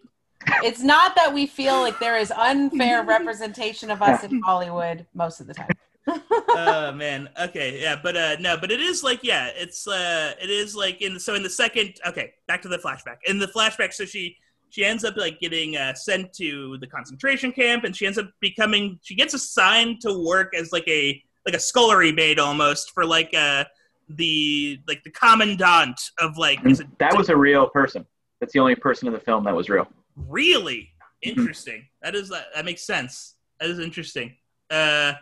[0.64, 5.40] it's not that we feel like there is unfair representation of us in Hollywood most
[5.40, 5.70] of the time.
[6.50, 10.50] oh man okay yeah but uh no but it is like yeah it's uh it
[10.50, 13.94] is like in so in the second okay back to the flashback in the flashback
[13.94, 14.36] so she
[14.74, 18.28] she ends up like getting uh, sent to the concentration camp and she ends up
[18.40, 23.06] becoming she gets assigned to work as like a like a scullery maid almost for
[23.06, 23.64] like uh
[24.10, 28.04] the like the commandant of like is it that was a real person.
[28.40, 29.88] That's the only person in the film that was real.
[30.16, 30.90] Really
[31.22, 31.86] interesting.
[32.02, 33.36] That is that, that makes sense.
[33.60, 34.36] That is interesting.
[34.72, 35.14] Uh,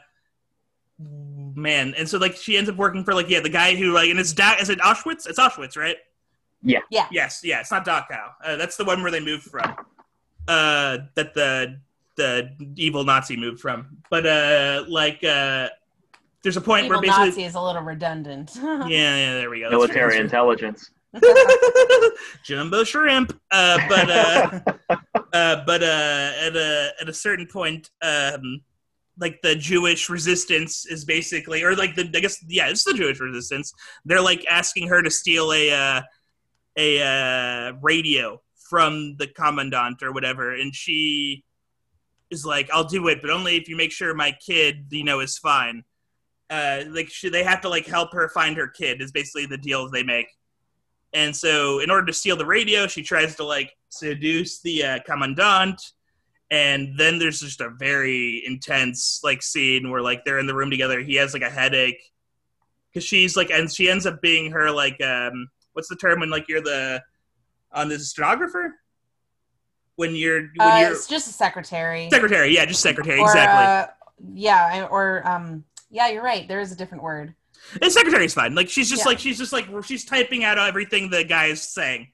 [0.97, 4.09] man, and so like she ends up working for like yeah the guy who like
[4.09, 5.27] and it's da- is it Auschwitz?
[5.27, 5.97] It's Auschwitz, right?
[6.63, 6.79] Yeah.
[6.89, 7.07] Yeah.
[7.11, 7.59] Yes, yeah.
[7.61, 8.31] It's not Dachau.
[8.43, 9.75] Uh, that's the one where they moved from.
[10.47, 11.79] Uh, that the
[12.17, 13.97] the evil Nazi moved from.
[14.09, 15.69] But uh, like uh,
[16.43, 18.51] there's a point Evil where basically Nazi is a little redundant.
[18.55, 19.69] yeah yeah there we go.
[19.69, 20.21] That's Military right.
[20.21, 20.91] intelligence.
[22.43, 23.39] jumbo shrimp.
[23.51, 24.59] Uh, but uh,
[25.33, 28.61] uh, but uh, at a at a certain point, um,
[29.19, 33.19] like the Jewish resistance is basically, or like the I guess yeah, it's the Jewish
[33.19, 33.73] resistance.
[34.05, 36.01] They're like asking her to steal a uh,
[36.77, 41.43] a uh, radio from the commandant or whatever, and she
[42.29, 45.19] is like, "I'll do it, but only if you make sure my kid, you know,
[45.19, 45.83] is fine."
[46.49, 49.57] Uh, like she, they have to like help her find her kid is basically the
[49.57, 50.27] deal they make.
[51.13, 54.99] And so, in order to steal the radio, she tries to like seduce the uh,
[55.05, 55.81] commandant.
[56.49, 60.69] And then there's just a very intense like scene where like they're in the room
[60.69, 61.01] together.
[61.01, 62.01] He has like a headache
[62.89, 66.29] because she's like, and she ends up being her like, um, what's the term when
[66.29, 67.01] like you're the
[67.71, 68.75] on the stenographer
[69.95, 72.09] when you're when Uh, you're it's just a secretary.
[72.11, 73.65] secretary, yeah, just secretary, Or, exactly.
[73.65, 73.87] uh,
[74.33, 76.47] yeah, or um, yeah, you're right.
[76.47, 77.35] There is a different word.
[77.81, 78.55] And secretary's fine.
[78.55, 79.09] Like she's just Yeah.
[79.09, 82.07] like she's just like she's typing out everything the guy is saying,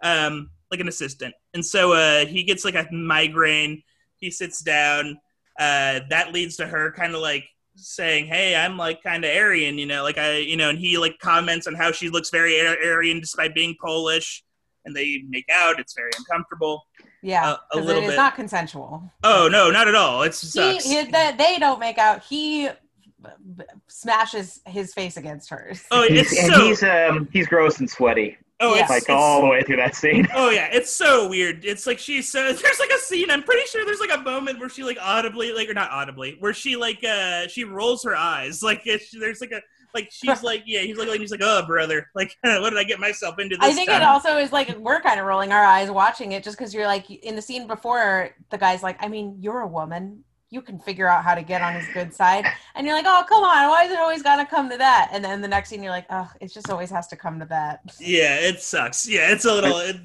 [0.00, 1.34] um, like an assistant.
[1.52, 3.82] And so uh, he gets like a migraine.
[4.16, 5.18] He sits down.
[5.58, 7.44] Uh, that leads to her kind of like
[7.76, 10.98] saying, "Hey, I'm like kind of Aryan, you know, like I, you know." And he
[10.98, 14.42] like comments on how she looks very Ar- Aryan despite being Polish.
[14.86, 15.80] And they make out.
[15.80, 16.86] It's very uncomfortable.
[17.22, 18.16] Yeah, Uh, a 'cause little it is bit.
[18.16, 19.10] not consensual.
[19.22, 20.22] Oh no, not at all.
[20.22, 20.84] It's He, sucks.
[20.84, 22.22] he, that they don't make out.
[22.22, 25.82] He b- b- smashes his face against hers.
[25.90, 26.60] oh, He's, it's and so.
[26.66, 28.82] he's um he's gross and sweaty, oh, Yeah.
[28.82, 30.26] it's, like it's, all the way through that scene.
[30.34, 31.64] Oh yeah, it's so weird.
[31.64, 33.30] It's like she's so there's like a scene.
[33.30, 36.36] I'm pretty sure there's like a moment where she like audibly, like or not audibly,
[36.40, 38.62] where she like uh she rolls her eyes.
[38.74, 39.60] Like it's, there's like a
[39.94, 42.84] like she's like yeah he's like and he's like oh brother like what did I
[42.84, 44.02] get myself into this I think time?
[44.02, 46.86] it also is like we're kind of rolling our eyes watching it just because you're
[46.86, 50.24] like in the scene before the guy's like, I mean, you're a woman.
[50.54, 52.44] You can figure out how to get on his good side.
[52.76, 53.68] And you're like, oh, come on.
[53.70, 55.08] Why is it always got to come to that?
[55.12, 57.44] And then the next scene, you're like, oh, it just always has to come to
[57.46, 57.80] that.
[57.98, 59.04] yeah, it sucks.
[59.08, 59.76] Yeah, it's a little.
[59.78, 59.96] It,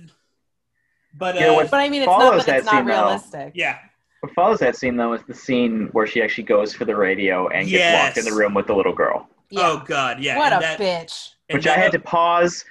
[1.15, 2.85] but uh, You know what- But I mean, it's not Follows that it's not scene,
[2.87, 2.91] though.
[3.05, 3.51] realistic.
[3.53, 3.77] yeah,
[4.21, 7.47] What follows that scene though is the scene where she actually goes for the radio
[7.49, 8.03] and gets Yes.
[8.07, 9.61] locked in the room with the little girl, Yeah.
[9.69, 10.35] oh god, yeah.
[10.37, 11.33] what and a that, bitch.
[11.51, 12.65] which I had to pause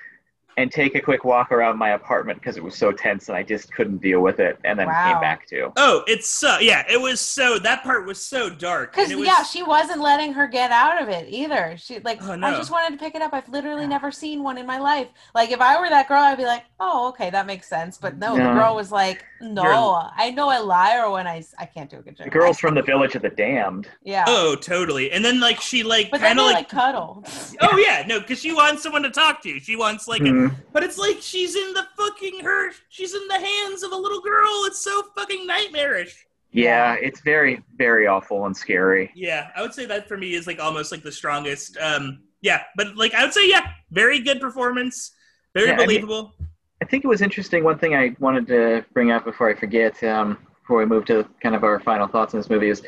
[0.58, 3.44] and take a quick walk around my apartment because it was so tense and I
[3.44, 5.12] just couldn't deal with it, and then Wow.
[5.12, 5.72] came back to.
[5.76, 6.84] Oh, it's so yeah.
[6.90, 8.92] It was so that part was so dark.
[8.92, 11.76] Because was, yeah, she wasn't letting her get out of it either.
[11.78, 13.32] She like, Oh, I just wanted to pick it up.
[13.32, 15.08] I've literally never seen one in my life.
[15.32, 17.96] Like, if I were that girl, I'd be like, oh, okay, that makes sense.
[17.96, 21.66] But no, the girl was like, no, You're- I know a liar when I I
[21.66, 22.24] can't do a good job.
[22.24, 23.88] The girl's from the village of the damned.
[24.02, 25.12] yeah, Oh, totally.
[25.12, 27.24] And then like she like kind of like, like, cuddle.
[27.60, 29.60] oh yeah, no, because she wants someone to talk to.
[29.60, 30.47] She wants like a hmm.
[30.72, 32.70] But it's like she's in the fucking her.
[32.88, 34.48] She's in the hands of a little girl.
[34.66, 36.24] It's so fucking nightmarish.
[36.50, 39.10] Yeah, it's very, very awful and scary.
[39.14, 41.76] Yeah, I would say that for me is like almost like the strongest.
[41.78, 45.12] Um, yeah, but like I would say, yeah, very good performance,
[45.54, 46.34] very Yeah, I mean- believable.
[46.80, 47.64] I think it was interesting.
[47.64, 51.28] One thing I wanted to bring up before I forget, um, before we move to
[51.42, 52.82] kind of our final thoughts on this movie, is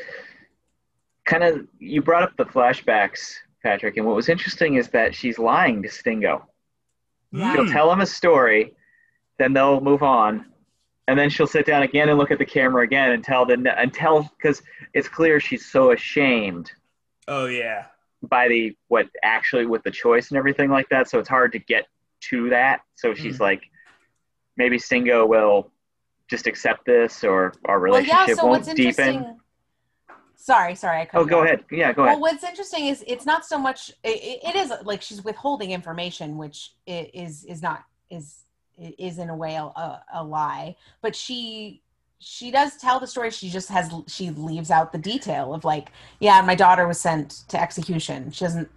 [1.25, 3.33] kind of you brought up the flashbacks,
[3.63, 6.47] Patrick, and what was interesting is that she's lying to Stingo.
[7.31, 7.53] Yeah.
[7.53, 7.71] She'll Hmm.
[7.71, 8.73] tell him a story,
[9.39, 10.45] then they'll move on,
[11.07, 13.53] and then she'll sit down again and look at the camera again and tell the
[13.77, 14.61] and tell because
[14.93, 16.71] it's clear she's so ashamed
[17.27, 17.85] Oh yeah,
[18.23, 21.09] by the what actually with the choice and everything like that.
[21.09, 21.87] So it's hard to get
[22.29, 22.81] to that.
[22.95, 23.41] So she's Mhm.
[23.41, 23.63] like,
[24.57, 25.71] maybe Stingo will
[26.29, 28.35] just accept this, or our Well, relationship yeah.
[28.35, 29.39] So won't what's deepen.
[30.41, 31.01] Sorry, sorry.
[31.01, 31.63] I Oh, go ahead.
[31.69, 32.19] Yeah, go ahead.
[32.19, 33.91] Well, what's interesting is it's not so much.
[34.03, 38.45] It, it is like she's withholding information, which is is not is
[38.75, 40.75] is in a way a, a, a lie.
[41.03, 41.83] But she
[42.17, 43.29] she does tell the story.
[43.29, 47.43] She just has she leaves out the detail of like, yeah, my daughter was sent
[47.49, 48.31] to execution.
[48.31, 48.69] She doesn't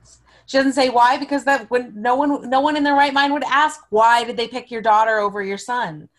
[0.45, 3.33] she doesn't say why because that when no one no one in their right mind
[3.33, 6.11] would ask why did they pick your daughter over your son.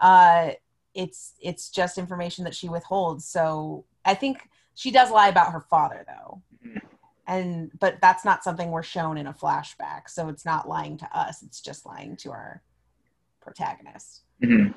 [0.00, 0.50] Uh,
[0.92, 3.24] it's it's just information that she withholds.
[3.24, 4.38] So I think
[4.78, 6.80] she does lie about her father though Mhm.
[7.26, 11.08] and but that's not something we're shown in a flashback so it's not lying to
[11.16, 12.62] us it's just lying to our
[13.40, 14.74] protagonist Mhm.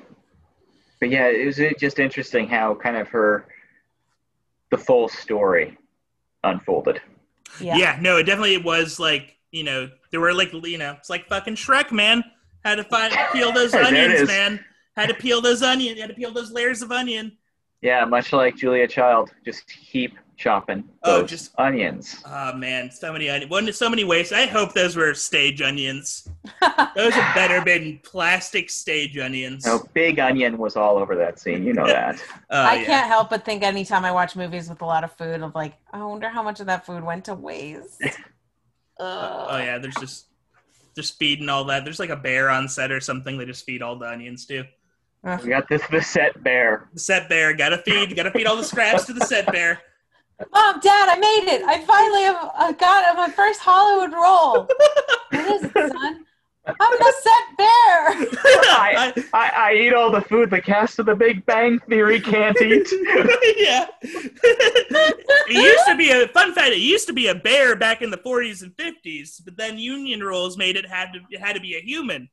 [1.00, 3.48] But yeah, it was just interesting how kind of her
[4.70, 5.76] the full story
[6.44, 7.00] unfolded.
[7.60, 7.98] yeah yeah.
[8.00, 11.56] No, it definitely was like you know there were like you know it's like fucking
[11.56, 12.22] Shrek, man.
[12.64, 14.64] Had to find peel those onions, man.
[14.96, 15.98] Had to peel those onions.
[16.00, 17.36] Had to peel those layers of onion.
[17.82, 22.22] Yeah, much like Julia Child, just keep chopping Oh, those just- onions.
[22.26, 23.76] Oh man, so many onions.
[23.76, 24.32] So many ways.
[24.32, 26.28] I hope those were stage onions.
[26.96, 29.64] Those had better been plastic stage onions.
[29.64, 31.64] No, Big Onion was all over that scene.
[31.64, 32.22] You know that.
[32.50, 32.84] Oh, i yeah.
[32.84, 35.74] can't help but think anytime i watch movies with a lot of food of like
[35.92, 38.02] i wonder how much of that food went to waste
[38.98, 40.26] Oh, oh yeah, there's just
[40.94, 41.84] just feeding all that.
[41.84, 43.38] There's like a bear on set or something.
[43.38, 44.64] They just feed all the onions too.
[45.24, 46.88] We got this the set bear.
[46.94, 48.16] The set bear gotta feed.
[48.16, 49.80] Gotta feed all the scraps to the set bear.
[50.52, 54.66] mom dad i made it i finally have uh, got my first hollywood role
[55.30, 56.24] what is it son
[56.66, 57.72] i'm the set bear
[58.74, 62.60] I, I, I eat all the food the cast of The Big Bang Theory can't
[62.60, 62.88] eat.
[63.58, 63.86] yeah.
[64.02, 66.70] it used to be a fun fact.
[66.70, 70.20] It used to be a bear back in the 40s and 50s, but then union
[70.20, 72.28] rules made it had to it had to be a human.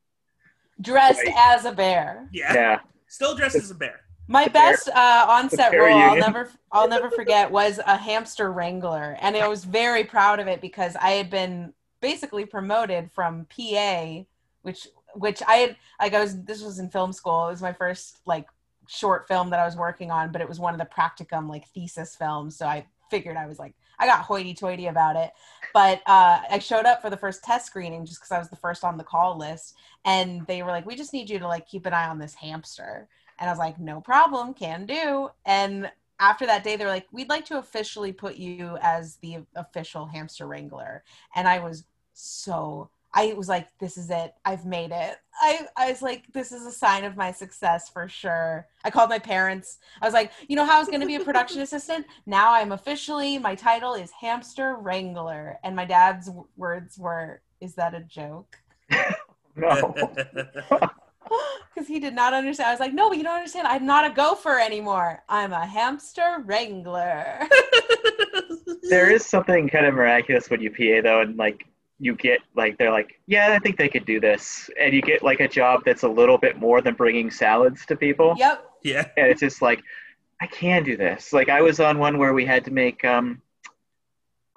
[0.81, 1.35] Dressed Right.
[1.38, 2.53] as a bear Yeah.
[2.53, 2.80] yeah.
[3.07, 4.01] Still dressed as a bear.
[4.27, 7.97] My The bear- best uh, on-set the role, I'll never, I'll never forget, was a
[7.97, 13.11] hamster wrangler, and I was very proud of it because I had been basically promoted
[13.11, 14.22] from PA,
[14.61, 16.43] which, which I had, like, I was.
[16.43, 17.47] This was in film school.
[17.47, 18.47] It was my first like
[18.88, 21.68] short film that I was working on, but it was one of the practicum like
[21.69, 22.56] thesis films.
[22.56, 25.31] So I figured I was like, I got hoity-toity about it.
[25.73, 28.55] But uh, I showed up for the first test screening just because I was the
[28.55, 29.75] first on the call list,
[30.05, 32.35] and they were like, "We just need you to like keep an eye on this
[32.35, 33.07] hamster."
[33.39, 35.29] And I was like, no problem, can do.
[35.45, 35.89] And
[36.19, 40.45] after that day, they're like, we'd like to officially put you as the official hamster
[40.45, 41.03] wrangler.
[41.35, 44.34] And I was so, I was like, this is it.
[44.45, 45.18] I've made it.
[45.41, 48.68] I, I was like, this is a sign of my success for sure.
[48.84, 49.80] I called my parents.
[50.02, 52.06] I was like, you know how I was going to be a production assistant?
[52.26, 55.57] Now I'm officially, my title is hamster wrangler.
[55.64, 58.57] And my dad's w- words were, is that a joke?
[59.56, 59.94] No.
[61.73, 62.68] because he did not understand.
[62.69, 63.68] I was like, no, but you don't understand.
[63.68, 65.23] I'm not a gopher anymore.
[65.30, 67.48] I'm a hamster wrangler.
[68.90, 71.65] there is something kind of miraculous when you PA though, and like
[71.99, 75.21] you get like they're like, yeah, I think they could do this, and you get
[75.23, 78.63] like a job that's a little bit more than bringing salads to people, yep.
[78.84, 79.05] yeah.
[79.17, 79.81] and it's just like,
[80.41, 81.34] I can do this.
[81.34, 83.41] Like I was on one where we had to make um,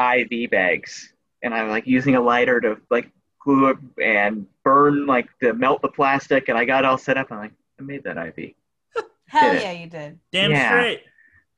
[0.00, 1.12] IV bags,
[1.42, 3.10] and I'm like using a lighter to like
[3.44, 7.28] glue it and burn like to melt the plastic, and I got all set up.
[7.30, 8.52] I'm like, I made that IV.
[9.26, 10.18] Hell yeah, you did.
[10.30, 10.68] Damn Yeah.
[10.70, 11.00] straight.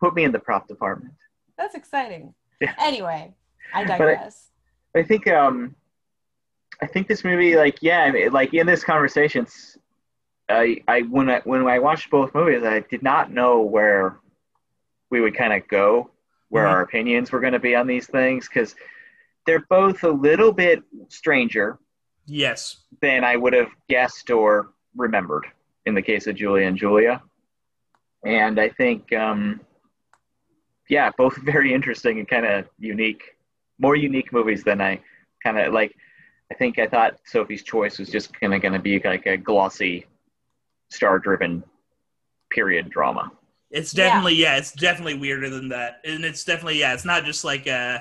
[0.00, 1.14] Put me in the prop department.
[1.58, 2.34] That's exciting.
[2.60, 2.74] Yeah.
[2.80, 3.34] Anyway,
[3.74, 4.43] I But I- digress.
[4.96, 5.74] I think um,
[6.80, 9.46] I think this movie, like, yeah, like in this conversation,
[10.48, 14.18] I, I when I when I watched both movies, I did not know where
[15.10, 16.10] we would kind of go,
[16.48, 16.70] where Mhm.
[16.70, 18.74] our opinions were going to be on these things, because
[19.46, 21.78] they're both a little bit stranger
[22.26, 22.84] Yes.
[23.02, 25.46] than I would have guessed or remembered
[25.86, 27.22] in the case of Julia and Julia.
[28.24, 29.60] And I think, um,
[30.88, 33.33] yeah, both very interesting and kind of unique,
[33.78, 35.00] more unique movies than I
[35.42, 35.94] kind of like.
[36.52, 39.36] I think I thought Sophie's Choice was just kind of going to be like a
[39.36, 40.06] glossy,
[40.90, 41.64] star driven
[42.50, 43.32] period drama.
[43.70, 44.56] It's definitely yeah.
[44.56, 46.94] it's definitely weirder than that, and it's definitely yeah.
[46.94, 48.00] It's not just like uh,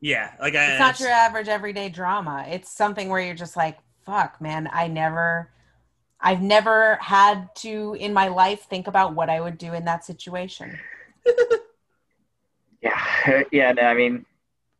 [0.00, 0.72] yeah, like I.
[0.72, 2.46] It's not your average everyday drama.
[2.48, 5.50] It's something where you're just like, fuck, man, I never,
[6.20, 10.04] I've never had to in my life think about what I would do in that
[10.04, 10.78] situation.
[12.86, 13.72] Yeah, yeah.
[13.72, 14.24] No, I mean,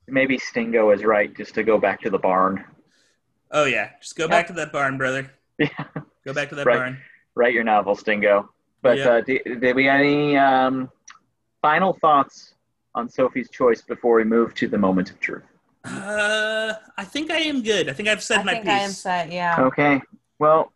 [0.08, 1.34] maybe Stingo is right.
[1.36, 2.64] Just to go back to the barn.
[3.50, 5.30] Oh yeah, just go back to that barn, brother.
[5.58, 5.68] Yeah.
[6.26, 6.76] Go back to that Right.
[6.76, 6.98] barn.
[7.34, 8.50] Write your novel, Stingo.
[8.82, 9.08] But Yeah.
[9.08, 10.90] uh, did, did we have any um,
[11.62, 12.54] final thoughts
[12.94, 15.44] on Sophie's choice before we move to the moment of truth?
[15.84, 17.88] Uh, I think I am good.
[17.88, 18.72] I think I've said I my think piece.
[18.74, 19.32] I am set.
[19.32, 19.56] Yeah.
[19.60, 20.02] Okay.
[20.38, 20.72] Well,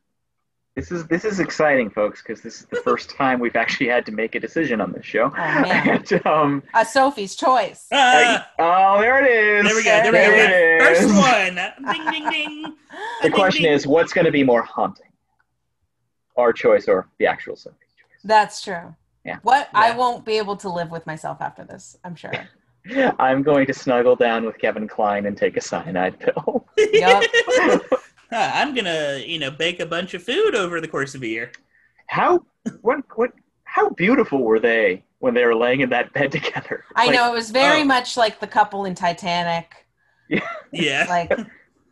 [0.80, 4.06] this is this is exciting, folks, because this is the first time we've actually had
[4.06, 5.24] to make a decision on this show.
[5.26, 7.86] Oh man, And, um, a Sophie's choice.
[7.92, 9.64] Ah, oh, there it is.
[9.64, 9.90] there we go.
[9.90, 10.84] There, There we go.
[10.84, 11.14] it First
[11.86, 11.94] one.
[11.94, 12.76] Ding ding ding.
[13.22, 15.06] The question is, what's going to be more haunting?
[16.36, 18.20] Our choice or the actual Sophie's choice?
[18.24, 18.94] That's true.
[19.24, 19.38] Yeah.
[19.42, 21.98] What I won't be able to live with myself after this.
[22.04, 22.32] I'm sure.
[23.18, 26.66] I'm going to snuggle down with Kevin Kline and take a cyanide pill.
[26.78, 27.22] Yup.
[28.32, 31.26] Ah, I'm gonna, you know, bake a bunch of food over the course of a
[31.26, 31.52] year.
[32.06, 32.44] How
[32.82, 33.32] what what
[33.64, 36.84] how beautiful were they when they were laying in that bed together?
[36.96, 37.84] I Like, know it was very oh.
[37.84, 39.86] much like the couple in Titanic.
[40.28, 40.40] Yeah,
[40.72, 41.06] yeah.
[41.08, 41.32] Like,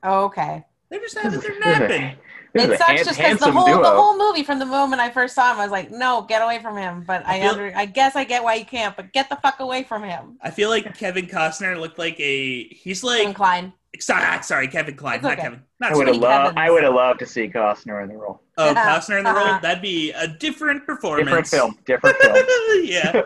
[0.03, 0.65] oh, okay.
[0.91, 2.17] they're just This having is, their this is a, napping.
[2.55, 3.83] This is It sucks han- just because the whole duo.
[3.83, 6.41] the whole movie from the moment I first saw him, I was like, no, get
[6.43, 7.05] away from him.
[7.07, 8.97] But I I feel- under, I guess I get why you can't.
[8.97, 10.39] But get the fuck away from him.
[10.43, 12.65] I feel like Kevin Costner looked like a.
[12.69, 13.73] He's like Kevin like, Kline.
[14.01, 15.43] sorry, sorry, Kevin Kline, It's not okay.
[15.43, 15.63] Kevin.
[15.81, 16.59] Not I would have loved.
[16.59, 18.41] I would have loved to see Costner in the role.
[18.57, 19.59] Oh, Costner in the role.
[19.63, 21.27] That'd be a different performance.
[21.27, 21.79] Different film.
[21.87, 22.37] Different film.
[22.85, 23.23] yeah.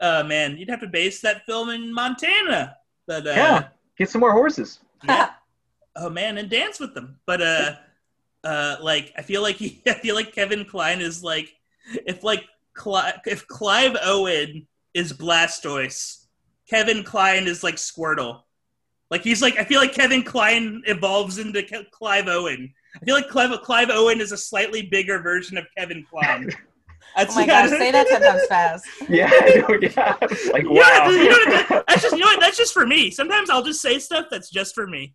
[0.00, 2.76] Uh, man, you'd have to base that film in Montana.
[3.06, 3.68] But uh, Yeah.
[3.98, 4.78] Get some more horses.
[5.04, 5.30] yeah.
[5.96, 7.18] oh man, and dance with them.
[7.26, 7.72] But uh,
[8.46, 11.48] uh, like I feel like he, I feel like Kevin Kline is like
[12.06, 12.44] if like
[12.74, 16.24] Cli- if Clive Owen is Blastoise,
[16.70, 18.42] Kevin Kline is like Squirtle.
[19.10, 22.72] Like he's like I feel like Kevin Kline evolves into Ke- Clive Owen.
[23.00, 26.50] I feel like Clive, Clive Owen is a slightly bigger version of Kevin Kline.
[27.18, 28.84] Oh my god, say that ten times fast.
[29.08, 29.30] Yeah.
[29.32, 30.16] I know, yeah.
[30.52, 31.08] Like Yeah, wow.
[31.08, 33.10] you know what, that's just you know what that's just for me.
[33.10, 35.14] Sometimes I'll just say stuff that's just for me.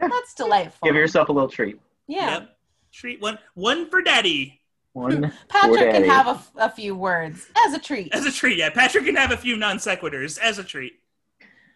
[0.00, 0.78] That's delightful.
[0.82, 1.78] Give yourself a little treat.
[2.10, 2.30] Yeah.
[2.30, 2.56] Yep.
[2.92, 4.60] Treat one one for daddy
[4.92, 5.32] One.
[5.48, 6.08] Patrick can daddy.
[6.08, 8.12] have a, f- a few words as a treat.
[8.12, 8.58] as a treat.
[8.58, 10.94] Yeah, Patrick can have a few non sequiturs as a treat.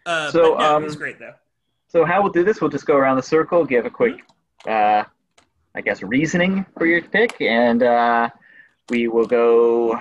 [0.05, 1.33] Uh, So, but no, um, he's great though.
[1.87, 2.59] So how we'll do this?
[2.59, 4.15] We'll just go around the circle, give a quick,
[4.67, 5.03] uh,
[5.73, 8.29] I guess, reasoning for your pick, and uh,
[8.89, 9.97] we will go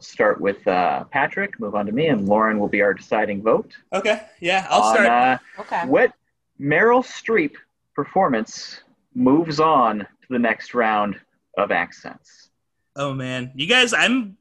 [0.00, 3.76] start with uh, Patrick, move on to me, and Lauren will be our deciding vote
[3.92, 5.08] Okay, yeah, I'll on start.
[5.08, 5.86] Uh, Okay.
[5.86, 6.12] what
[6.60, 7.52] Meryl Streep
[7.94, 8.80] performance
[9.18, 11.18] moves on to the next round
[11.58, 12.50] of accents.
[12.96, 14.36] oh man, you guys, I'm.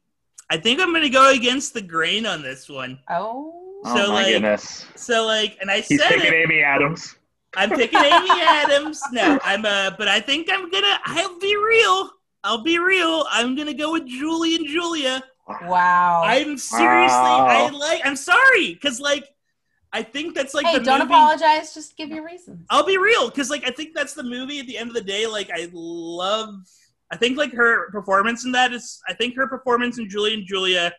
[0.49, 2.99] I think I'm gonna go against the grain on this one.
[3.10, 3.54] Oh.
[3.84, 6.34] Oh So, my like, goodness, So like, and I he's said picking it.
[6.34, 7.16] Amy Adams.
[7.56, 9.02] I'm picking Amy Adams.
[9.12, 12.10] No, I'm uh but I think I'm gonna I'll be real.
[12.44, 13.26] I'll be real.
[13.30, 15.22] I'm gonna go with Julie and Julia.
[15.64, 16.24] Wow.
[16.26, 19.30] I'm seriously I like I'm sorry, cause like
[19.94, 21.74] I think that's like hey, the don't movie apologize.
[21.74, 22.66] Just give your reasons.
[22.70, 25.02] I'll be real, because like I think that's the movie at the end of the
[25.02, 26.56] day, like I love
[27.12, 30.46] I think like her performance in that is I think her performance in Julie and
[30.46, 30.94] Julia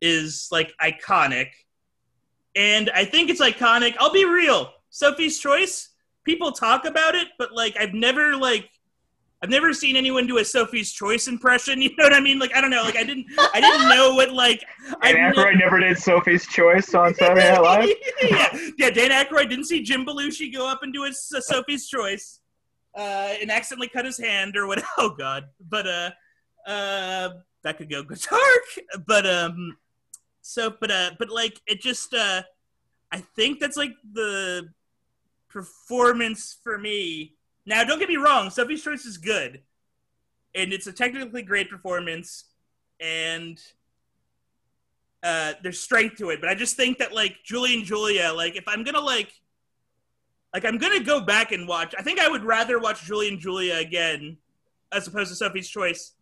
[0.00, 1.48] is like iconic.
[2.56, 3.94] And I think it's iconic.
[3.98, 4.72] I'll be real.
[4.90, 5.90] Sophie's Choice,
[6.24, 8.68] people talk about it, but like I've never like
[9.42, 11.82] I've never seen anyone do a Sophie's Choice impression.
[11.82, 12.38] You know what I mean?
[12.38, 12.82] Like I don't know.
[12.82, 14.62] Like I didn't I didn't know what like
[15.02, 17.88] And I've Aykroyd never did Sophie's Choice on Saturday Night Live.
[18.22, 18.90] yeah, yeah.
[18.90, 22.40] Dan Aykroyd didn't see Jim Belushi go up and do a, uh, Sophie's Choice,
[22.96, 24.82] uh, and accidentally cut his hand or what?
[24.98, 25.44] Oh God!
[25.68, 26.10] But uh,
[26.66, 27.28] uh,
[27.64, 29.04] that could go dark.
[29.06, 29.76] But um,
[30.42, 32.42] so but uh, but like it just uh,
[33.10, 34.68] I think that's like the
[35.48, 37.34] performance for me.
[37.64, 38.50] Now, don't get me wrong.
[38.50, 39.60] Sophie's Choice is good,
[40.54, 42.44] and it's a technically great performance,
[43.00, 43.60] and
[45.22, 46.40] uh, there's strength to it.
[46.40, 49.32] But I just think that like Julie and Julia, like if I'm gonna like,
[50.52, 51.94] like I'm gonna go back and watch.
[51.96, 54.38] I think I would rather watch Julie and Julia again
[54.92, 56.12] as opposed to Sophie's Choice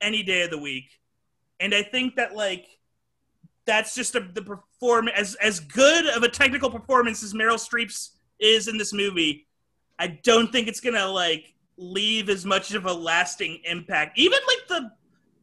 [0.00, 1.00] any day of the week.
[1.58, 2.66] And I think that like
[3.66, 8.16] that's just a, the perform as as good of a technical performance as Meryl Streep's
[8.38, 9.46] is in this movie.
[10.00, 14.18] I don't think it's gonna like leave as much of a lasting impact.
[14.18, 14.90] Even like the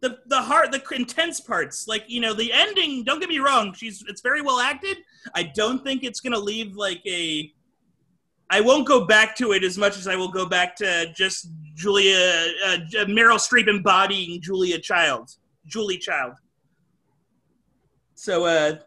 [0.02, 3.74] the the hard the intense parts like you know the ending don't get me wrong
[3.74, 4.96] she's it's very well acted
[5.34, 7.52] i don't think it's gonna leave like a
[8.52, 11.50] i won't go back to it as much as i will go back to just
[11.74, 15.32] julia uh, meryl streep embodying julia child
[15.68, 16.34] Julie Child.
[18.16, 18.78] So uh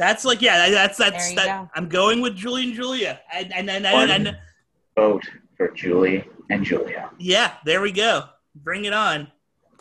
[0.00, 1.70] that's like yeah, that's that's There you that, go.
[1.74, 3.20] I'm going with Julie and Julia.
[3.34, 4.36] And and, and, and, and,
[4.96, 5.22] Vote
[5.58, 7.10] for Julie and Julia.
[7.18, 8.24] yeah, there we go.
[8.54, 9.28] Bring it on.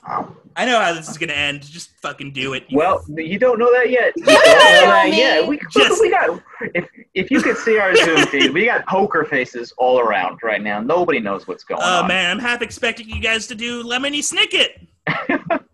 [0.05, 0.35] Wow.
[0.57, 1.61] I know how this is gonna end.
[1.61, 2.65] Just fucking do it.
[2.69, 4.11] Well, you don't know that yet.
[4.17, 5.47] You don't don't know that yet.
[5.47, 6.41] We, Just- we got
[6.75, 10.61] if if you could see our Zoom feed, we got poker faces all around right
[10.61, 10.81] now.
[10.81, 12.03] Nobody knows what's going Oh on.
[12.03, 14.85] Oh man, I'm half expecting you guys to do Lemony Snicket.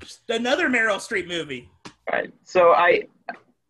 [0.00, 1.68] Just another Meryl Streep movie.
[2.10, 2.32] Right.
[2.44, 3.02] So I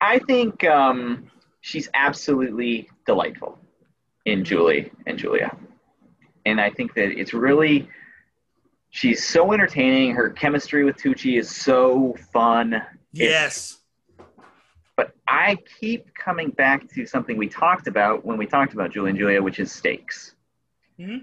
[0.02, 1.30] I think um,
[1.60, 3.56] she's absolutely delightful
[4.26, 5.56] in Julie and Julia.
[6.44, 7.88] And I think that it's really
[8.90, 10.12] she's so entertaining.
[10.16, 12.82] Her chemistry with Tucci is so fun.
[13.12, 13.78] Yes.
[14.96, 19.10] But I keep coming back to something we talked about when we talked about Julie
[19.10, 20.34] and Julia, which is stakes.
[20.98, 21.22] Mhm.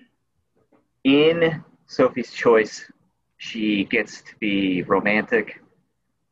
[1.03, 2.89] In Sophie's Choice,
[3.37, 5.61] she gets to be romantic.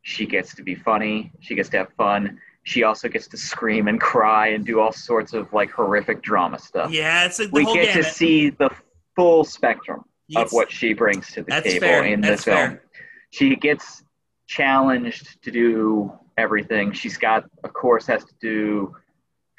[0.08, 1.34] She gets to be funny.
[1.42, 2.40] She gets to have fun.
[2.64, 6.60] She also gets to scream and cry and do all sorts of like horrific drama
[6.60, 6.92] stuff.
[6.94, 8.06] Yeah, it's like we get gamut.
[8.06, 8.70] to see the
[9.18, 10.46] full spectrum Yes.
[10.48, 12.06] of what she brings to the That's table fair.
[12.06, 12.58] in That's this film.
[12.70, 12.84] fair.
[13.32, 14.04] She gets
[14.46, 16.94] challenged to do everything.
[16.94, 18.96] She's got, of course, has to do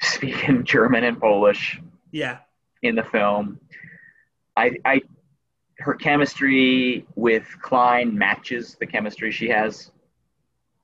[0.01, 1.79] speak in German and Polish
[2.11, 2.39] Yeah.
[2.81, 3.59] in the film.
[4.57, 5.01] I, I,
[5.77, 9.91] her chemistry with Kline matches the chemistry she has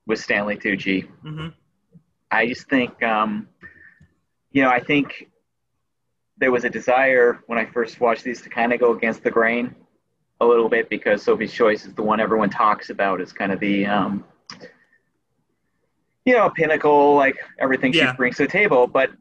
[0.07, 1.07] with Stanley Tucci.
[1.21, 1.47] hmm
[2.31, 3.47] I just think, um,
[4.51, 5.29] you know, I think
[6.37, 9.31] there was a desire when I first watched these to kind of go against the
[9.31, 9.73] grain
[10.41, 13.59] a little bit because Sophie's Choice is the one everyone talks about as kind of
[13.59, 14.25] the, um,
[16.25, 18.11] you know, pinnacle, like everything Yeah.
[18.11, 18.87] she brings to the table.
[18.87, 19.11] But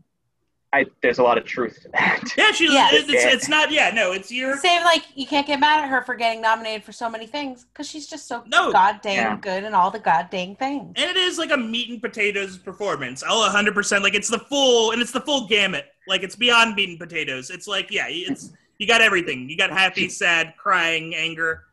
[0.75, 2.21] I, there's a lot of truth to that.
[2.37, 2.73] Yeah, she.
[2.73, 2.89] Yeah.
[2.91, 3.71] It's, it's not.
[3.71, 4.57] Yeah, no, it's your.
[4.57, 7.65] Same like you can't get mad at her for getting nominated for so many things
[7.73, 8.73] because she's just so No.
[8.73, 9.37] goddamn Yeah.
[9.37, 10.93] good in all the goddamn things.
[10.97, 13.23] And it is like a meat and potatoes performance.
[13.23, 15.87] I'll 100% like it's the full and it's the full gamut.
[16.09, 17.51] Like it's beyond meat and potatoes.
[17.51, 19.49] It's like yeah, it's you got everything.
[19.49, 21.67] You got happy, sad, crying, anger.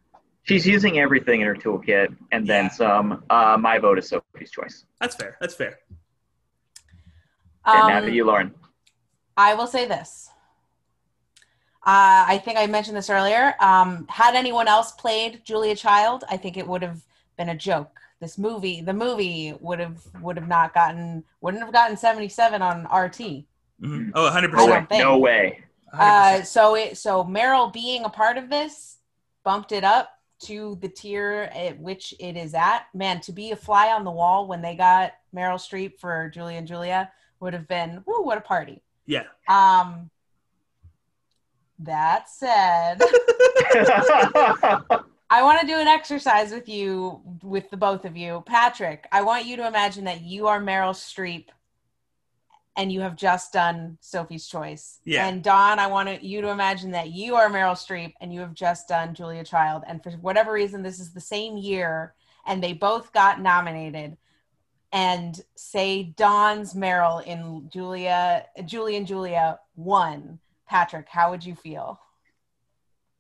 [0.44, 2.70] She's using everything in her toolkit and then Yeah.
[2.70, 3.24] some.
[3.32, 4.86] Uh, my vote is Sophie's Choice.
[5.00, 5.38] That's fair.
[5.42, 5.80] That's fair.
[7.66, 8.54] And now to Um, you, Lauren.
[9.38, 10.30] I will say this.
[11.84, 13.56] Uh, I think I mentioned this earlier.
[13.60, 17.02] Um, had anyone else played Julia Child, I think it would have
[17.38, 17.98] been a joke.
[18.20, 22.62] This movie, the movie, would have would have not gotten wouldn't have gotten seventy seven
[22.62, 23.48] on RT.
[23.82, 24.12] Mhm.
[24.14, 24.54] Oh, 100%.
[24.54, 25.00] No way.
[25.00, 25.64] No way.
[25.92, 28.98] Uh, so it so Meryl being a part of this
[29.44, 32.86] bumped it up to the tier at which it is at.
[32.94, 36.58] Man, to be a fly on the wall when they got Meryl Streep for Julia
[36.60, 38.84] and Julia would have been woo, what a party.
[39.06, 39.24] Yeah.
[39.48, 40.10] Um,
[41.80, 43.02] that said,
[45.30, 48.44] I want to do an exercise with you, with the both of you.
[48.46, 51.46] Patrick, I want you to imagine that you are Meryl Streep
[52.78, 55.00] and you have just done Sophie's Choice.
[55.06, 55.28] Yeah.
[55.28, 58.54] And Don, I want you to imagine that you are Meryl Streep and you have
[58.54, 59.84] just done Julia Child.
[59.88, 62.14] And for whatever reason, this is the same year
[62.46, 64.18] and they both got nominated.
[64.94, 72.00] And say Don's Meryl in Julia, Julie and Julia one, Patrick, how would you feel?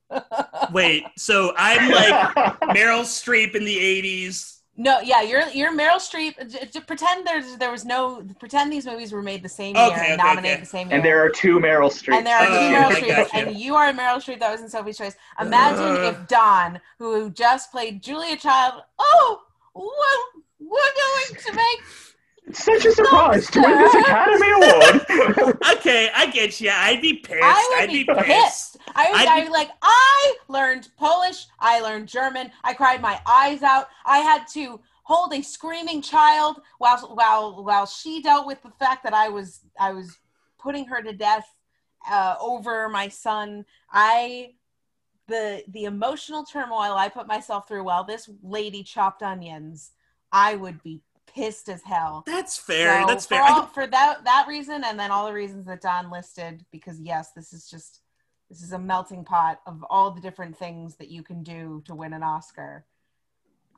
[0.74, 2.36] Wait, so I'm like
[2.76, 4.58] Meryl Streep in the 80s.
[4.78, 6.50] No, yeah, you're you're Meryl Streep.
[6.50, 9.86] J- j- pretend there's there was no pretend these movies were made the same year
[9.88, 10.60] Okay, okay, and nominated okay.
[10.62, 10.96] the same year.
[10.96, 12.16] and there are two Meryl Streep.
[12.16, 13.36] And there are two Oh, Meryl Streep, gotcha.
[13.36, 15.16] and you are Meryl Streep that was in Sophie's Choice.
[15.40, 16.10] Imagine Uh.
[16.10, 19.42] if Don, who just played Julia Child, oh,
[19.74, 20.41] what
[20.72, 21.80] we're going to make
[22.48, 25.58] It's such a surprise to win this Academy Award.
[25.78, 26.70] Okay, I get you.
[26.72, 27.40] I'd be pissed.
[27.44, 28.26] I would I'd be be pissed.
[28.26, 28.78] pissed.
[28.96, 31.48] I was, I'd I be- like, I learned Polish.
[31.60, 32.52] I learned German.
[32.64, 33.88] I cried my eyes out.
[34.06, 39.04] I had to hold a screaming child while while while she dealt with the fact
[39.04, 40.18] that I was I was
[40.60, 41.48] putting her to death
[42.10, 43.66] uh, over my son.
[43.92, 44.54] I
[45.28, 49.92] the the emotional turmoil I put myself through while this lady chopped onions.
[50.32, 52.24] I would be pissed as hell.
[52.26, 53.02] That's fair.
[53.02, 53.42] So That's fair.
[53.42, 57.00] I all- for that that reason, and then all the reasons that Don listed, because
[57.00, 58.02] yes, this is just
[58.50, 61.96] this is a melting pot of all the different things that you can do to
[61.96, 62.86] win an Oscar.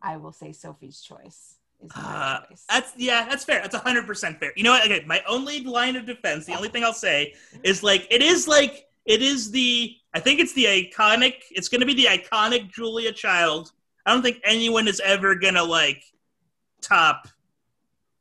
[0.02, 1.56] I will say Sophie's Choice
[1.96, 2.66] Uh, choice.
[2.70, 3.62] That's yeah, that's fair.
[3.62, 4.52] That's hundred percent fair.
[4.56, 4.84] You know what?
[4.86, 8.48] Okay, my only line of defense, the only thing I'll say is like it is
[8.48, 11.36] like it is the I think it's the iconic.
[11.52, 13.72] It's going to be the iconic Julia Child.
[14.06, 16.04] I don't think anyone is ever gonna like
[16.84, 17.28] top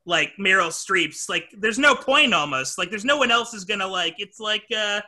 [0.05, 1.29] like Meryl Streep's.
[1.29, 2.77] Like, there's no point almost.
[2.77, 4.15] Like, there's no one else is gonna like.
[4.17, 5.01] It's like uh,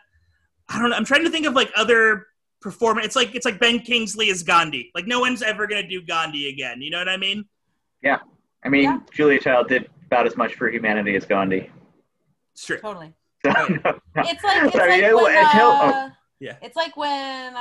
[0.69, 0.95] I don't know.
[0.95, 2.27] I'm trying to think of like other
[2.61, 3.07] performance.
[3.07, 4.91] It's like it's like Ben Kingsley as Gandhi.
[4.95, 6.81] Like no one's ever gonna do Gandhi again.
[6.81, 7.45] You know what I mean?
[8.03, 8.19] Yeah,
[8.63, 8.99] I mean, Yeah.
[9.11, 11.69] Julia Child did about as much for humanity as Gandhi.
[12.53, 12.77] It's true.
[12.79, 13.13] totally.
[13.43, 13.99] So, no, no.
[14.23, 15.89] It's like it's Sorry, like yeah, when, well, tell- oh.
[16.05, 16.09] uh,
[16.39, 16.55] Yeah.
[16.61, 17.59] It's like when uh,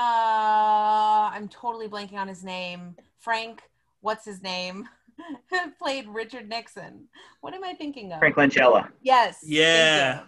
[1.33, 2.95] I'm totally blanking on his name.
[3.19, 3.63] Frank,
[4.03, 4.89] what's his name?
[5.79, 7.05] Played Richard Nixon.
[7.41, 8.19] What am I thinking of?
[8.19, 8.89] Frank Langella.
[9.03, 9.39] Yes.
[9.45, 10.23] Yeah.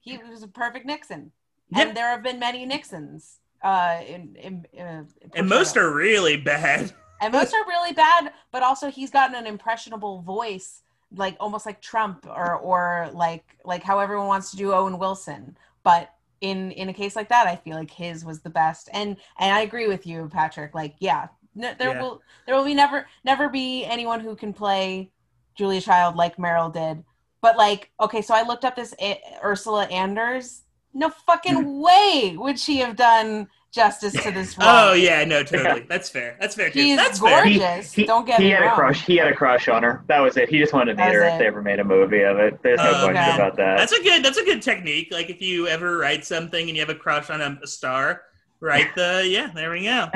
[0.00, 1.32] He was a perfect Nixon.
[1.70, 1.86] Yep.
[1.86, 3.38] And there have been many Nixons.
[3.62, 5.02] Uh, in, in, uh,
[5.34, 6.92] And most are really bad.
[7.20, 10.82] and most are really bad but also he's gotten an impressionable voice
[11.14, 15.56] like almost like trump or or like like how everyone wants to do owen wilson
[15.82, 19.16] but in in a case like that i feel like his was the best and
[19.38, 22.02] and i agree with you patrick like yeah no, there Yeah.
[22.02, 25.10] will there will be never never be anyone who can play
[25.56, 27.02] julia child like meryl did
[27.40, 30.60] but like okay so i looked up this A- ursula andress
[30.94, 35.84] no fucking way would she have done justice to this role Oh yeah, no, totally.
[35.86, 36.38] That's fair.
[36.40, 36.80] That's fair too.
[36.80, 37.42] She's That's fair.
[37.44, 37.92] gorgeous.
[37.92, 38.72] Don't get he me had wrong.
[38.72, 39.04] a crush.
[39.04, 40.02] He had a crush on her.
[40.08, 40.48] That was it.
[40.48, 41.32] He just wanted to meet her it.
[41.34, 42.58] if they ever made a movie of it.
[42.62, 43.34] There's no Oh, question okay.
[43.34, 43.76] about that.
[43.76, 44.24] That's a good.
[44.24, 45.08] That's a good technique.
[45.10, 48.22] Like if you ever write something and you have a crush on a, a star,
[48.60, 49.50] write the yeah.
[49.54, 50.08] There we go.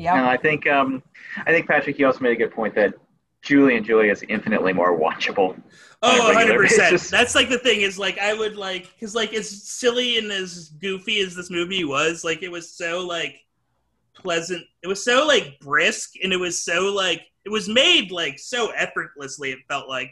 [0.00, 0.14] Yep.
[0.14, 1.02] And I think um,
[1.46, 2.94] I think Patrick, you also made a good point that
[3.42, 5.54] Julie and Julia is infinitely more watchable.
[5.54, 5.62] On
[6.02, 6.92] Oh, 100 percent.
[6.92, 7.10] basis.
[7.10, 10.70] That's like the thing is like I would like because like as silly and as
[10.80, 13.40] goofy as this movie was, like it was so like
[14.14, 14.64] pleasant.
[14.82, 18.70] It was so like brisk and it was so like it was made like so
[18.70, 19.50] effortlessly.
[19.50, 20.10] It felt like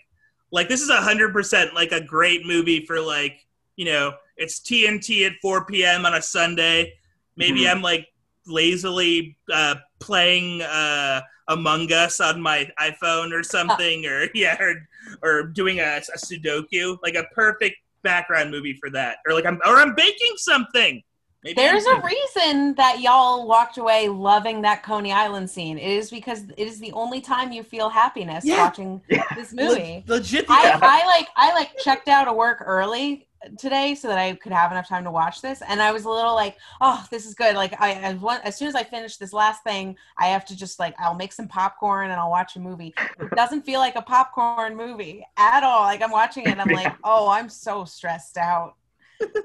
[0.50, 3.46] like this is hundred percent like a great movie for like
[3.76, 6.04] you know it's TNT at 4 p.m.
[6.06, 6.92] on a Sunday.
[7.36, 7.70] Maybe Mhm.
[7.72, 8.08] I'm like
[8.48, 14.88] lazily uh, playing uh, Among Us on my iPhone or something, or yeah, or,
[15.22, 19.58] or doing a, a Sudoku, like a perfect background movie for that, or like I'm
[19.66, 21.02] or I'm baking something.
[21.44, 25.78] Maybe There's a reason that y'all walked away loving that Coney Island scene.
[25.78, 28.64] It is because it is the only time you feel happiness Yeah.
[28.64, 29.22] watching Yeah.
[29.36, 30.04] this Le- movie.
[30.08, 30.46] legit.
[30.48, 33.27] I, I like I like checked out of work early
[33.58, 36.10] today so that I could have enough time to watch this, and I was a
[36.10, 37.54] little like, oh, this is good.
[37.54, 40.56] Like I, I want, as soon as I finish this last thing, I have to
[40.56, 42.94] just like I'll make some popcorn and I'll watch a movie.
[43.20, 45.82] It doesn't feel like a popcorn movie at all.
[45.82, 48.74] Like I'm watching it, and I'm like, oh, I'm so stressed out.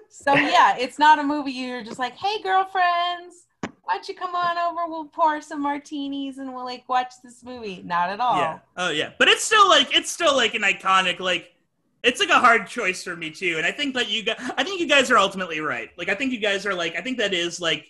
[0.10, 3.48] So yeah, it's not a movie you're just like, hey, girlfriends.
[3.84, 4.88] Why don't you come on over?
[4.88, 7.82] We'll pour some martinis and we'll like watch this movie.
[7.84, 8.38] Not at all.
[8.38, 8.60] Yeah.
[8.78, 9.11] Oh yeah.
[9.20, 11.52] But it's still like it's still like an iconic like
[12.03, 13.55] it's like a hard choice for me too.
[13.57, 15.89] And I think that you guys I think you guys are ultimately right.
[15.97, 17.89] Like I think you guys are like I think that is like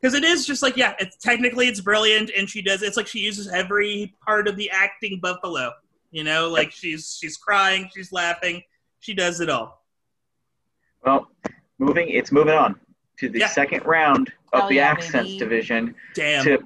[0.00, 3.06] because it is just like yeah, it's technically it's brilliant and she does it's like
[3.06, 5.72] she uses every part of the acting buffalo.
[6.10, 8.62] You know, like she's she's crying, she's laughing,
[8.98, 9.84] she does it all.
[11.04, 11.28] Well,
[11.78, 12.08] moving.
[12.08, 12.78] It's moving on
[13.18, 13.48] to the Yeah.
[13.48, 15.38] second round of Hell the yeah, accents baby.
[15.38, 16.44] division Damn.
[16.44, 16.58] to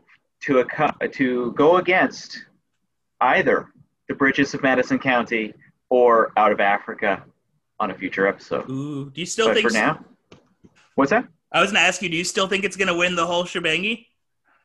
[0.42, 2.44] to a, to go against
[3.20, 3.68] either
[4.08, 5.54] the Bridges of Madison County
[5.94, 7.22] or Out of Africa
[7.78, 8.68] on a future episode.
[8.68, 10.04] Ooh, do you still But think for now,
[10.96, 11.28] what's that?
[11.52, 14.06] I was gonna ask you, do you still think it's gonna win the whole shebangy?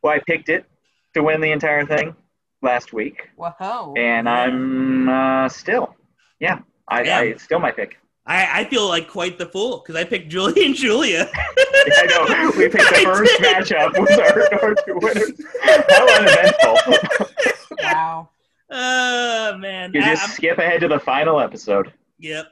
[0.02, 0.66] Well, I picked it
[1.14, 2.16] to win the entire thing
[2.64, 3.94] last week, Whoa.
[3.96, 5.96] and I'm uh, still,
[6.40, 7.98] yeah, I, I it's still my pick.
[8.26, 11.30] I, I feel like quite the fool because I picked Julie and Julia.
[11.36, 13.56] I know we picked the I first did.
[13.56, 15.32] matchup was our, our two winners.
[15.62, 17.76] How uneventful!
[17.84, 18.30] wow.
[18.72, 19.92] Oh man.
[19.94, 21.94] You just I'm- skip ahead to the final episode.
[22.20, 22.48] Yep.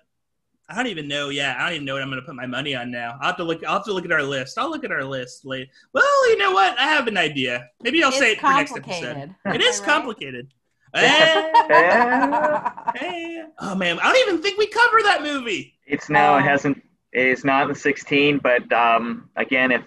[0.70, 1.30] I don't even know.
[1.30, 3.18] Yeah, I don't even know what I'm going to put my money on now.
[3.22, 3.64] I'll have to look.
[3.64, 4.58] I'll have to look at our list.
[4.58, 5.72] I'll look at our list later.
[5.94, 6.78] Well, you know what?
[6.78, 7.70] I have an idea.
[7.82, 9.14] Maybe I'll say it It's for next episode.
[9.14, 9.36] complicated.
[9.46, 9.94] It Am is I right?
[9.94, 10.48] complicated.
[10.94, 13.44] Eh, Eh.
[13.60, 15.74] Oh man, I don't even think we cover that movie.
[15.86, 16.84] It's no, it Um, hasn't.
[17.14, 19.84] It's not in 16, but um, again, if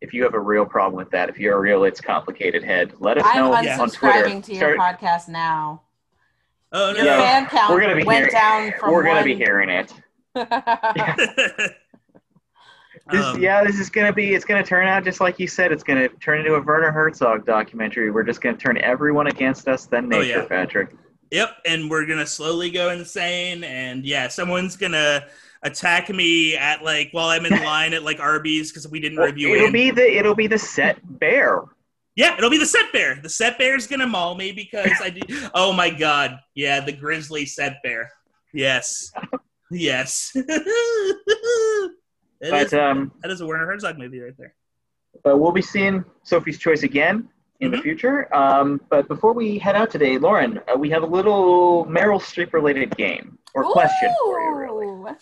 [0.00, 2.92] if you have a real problem with that, if you're a real it's complicated head,
[3.00, 3.80] let us I'm know Yeah.
[3.80, 4.24] on Twitter.
[4.28, 5.82] unsubscribing to your Start- podcast now.
[6.72, 7.18] Oh Your no.
[7.18, 8.32] fan count we're gonna be went hearing-
[8.70, 9.92] down from we're gonna be hearing it.
[13.08, 14.34] This, Um, yeah, this is gonna be.
[14.34, 15.70] It's gonna turn out just like you said.
[15.70, 18.10] It's gonna turn into a Werner Herzog documentary.
[18.10, 20.44] We're just gonna turn everyone against us, then Oh, nature, yeah.
[20.46, 20.90] Patrick.
[21.30, 25.24] Yep, and we're gonna slowly go insane, and yeah, someone's gonna
[25.66, 29.26] attack me at like while I'm in line at like Arby's because we didn't Well,
[29.26, 29.72] review it'll it.
[29.72, 31.62] be the it'll be the set bear.
[32.14, 33.16] Yeah, it'll be the set bear.
[33.22, 35.24] The set bear's gonna maul me because I did.
[35.54, 38.10] Oh my god, yeah, the grizzly set bear.
[38.54, 39.12] Yes,
[39.70, 40.34] yes.
[42.40, 44.54] That But is- um, that is a Werner Herzog movie right there.
[45.24, 47.28] but we'll be seeing Sophie's Choice again
[47.60, 47.82] in the Mhm.
[47.82, 48.34] future.
[48.36, 52.52] Um, but before we head out today, Lauren, uh, we have a little Meryl Streep
[52.52, 55.14] related game or question for you, really.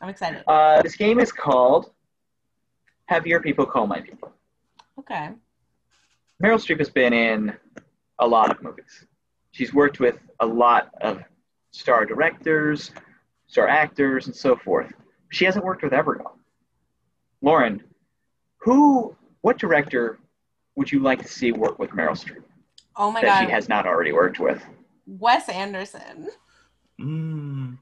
[0.00, 0.04] Ooh.
[0.04, 0.42] I'm excited.
[0.46, 1.90] Uh, this game is called
[3.06, 4.32] Have Your People Call My People.
[4.98, 5.30] Okay.
[6.42, 7.54] Meryl Streep has been in
[8.18, 9.06] a lot of movies.
[9.52, 11.22] She's worked with a lot of
[11.70, 12.90] star directors,
[13.46, 14.92] star actors, and so forth.
[15.30, 16.32] She hasn't worked with everyone.
[17.40, 17.82] Lauren,
[18.58, 20.18] who, what director
[20.74, 22.42] would you like to see work with Meryl Streep
[22.96, 23.46] Oh my that god.
[23.46, 24.62] she has not already worked with?
[25.06, 26.28] Wes Anderson.
[27.00, 27.78] Mm.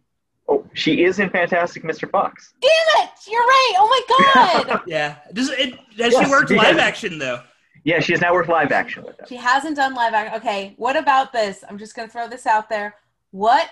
[0.48, 2.10] Oh, she is in Fantastic Mr.
[2.10, 2.52] Fox.
[2.60, 3.10] Damn it!
[3.26, 3.72] You're right.
[3.78, 4.80] Oh my god.
[4.86, 5.16] Yeah.
[5.32, 5.74] Does it?
[5.98, 7.40] Has Yes, she worked because- live action though?
[7.84, 9.26] Yeah, she has not worked live action with them.
[9.28, 10.36] she hasn't done live action.
[10.40, 10.72] Okay.
[10.78, 11.62] What about this?
[11.68, 12.94] I'm just gonna throw this out there.
[13.30, 13.68] What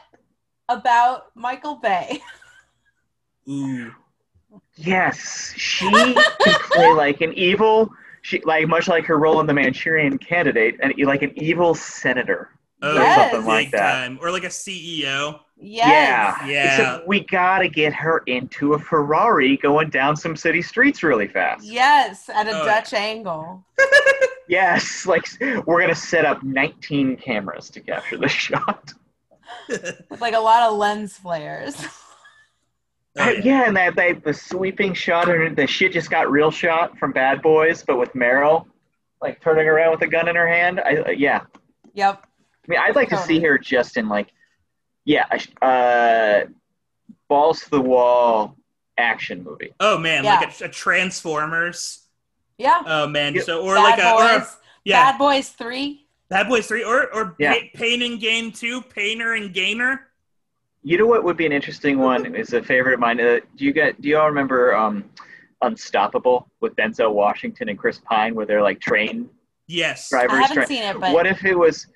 [0.69, 2.21] about Michael Bay?
[3.49, 3.93] Ooh.
[4.77, 6.15] Yes, she can
[6.73, 7.91] play like an evil,
[8.23, 12.51] she like much like her role in the Manchurian Candidate, and like an evil senator.
[12.83, 13.31] Oh, Yes.
[13.31, 13.93] something like big that.
[13.93, 14.19] time.
[14.21, 15.41] Or like a CEO.
[15.57, 16.37] Yes.
[16.43, 16.65] Yeah, Yeah.
[16.77, 21.65] Except we gotta get her into a Ferrari going down some city streets really fast.
[21.65, 23.65] Yes, at a Oh, Dutch angle.
[24.49, 25.25] Yes, like
[25.67, 28.93] we're gonna set up 19 cameras to capture the shot.
[29.69, 31.77] With like a lot of lens flares.
[33.19, 33.67] Oh, yeah.
[33.67, 37.43] and that, that the sweeping shot, and the shit just got real shot from Bad
[37.43, 38.65] Boys, but with Meryl,
[39.21, 40.81] like turning around with a gun in her hand.
[40.81, 41.43] I, uh, yeah,
[41.93, 42.27] yep.
[42.65, 43.41] I mean, I'd like to see Totally.
[43.49, 44.29] her just in like,
[45.05, 45.25] yeah,
[45.61, 46.43] uh,
[47.29, 48.57] balls to the wall
[48.99, 49.73] action movie.
[49.81, 50.37] Oh man, Yeah.
[50.41, 52.07] like a, a Transformers.
[52.59, 52.83] Yeah.
[52.87, 54.49] Oh man, so or Bad like a or a,
[54.85, 56.07] yeah, Bad Boys 3.
[56.29, 57.53] Bad Boys Three, or or Yeah.
[57.55, 60.09] Pa- Pain and Gain Two, Painter and Gainer.
[60.85, 62.35] You know what would be an interesting one?
[62.35, 63.21] Is a favorite of mine.
[63.21, 64.01] Uh, do you get?
[64.01, 65.05] Do you all remember um,
[65.63, 69.29] Unstoppable with Denzel Washington and Chris Pine, where they're like train
[69.67, 70.09] Yes.
[70.09, 70.33] drivers?
[70.33, 71.87] I haven't tra- seen it, but what if it was?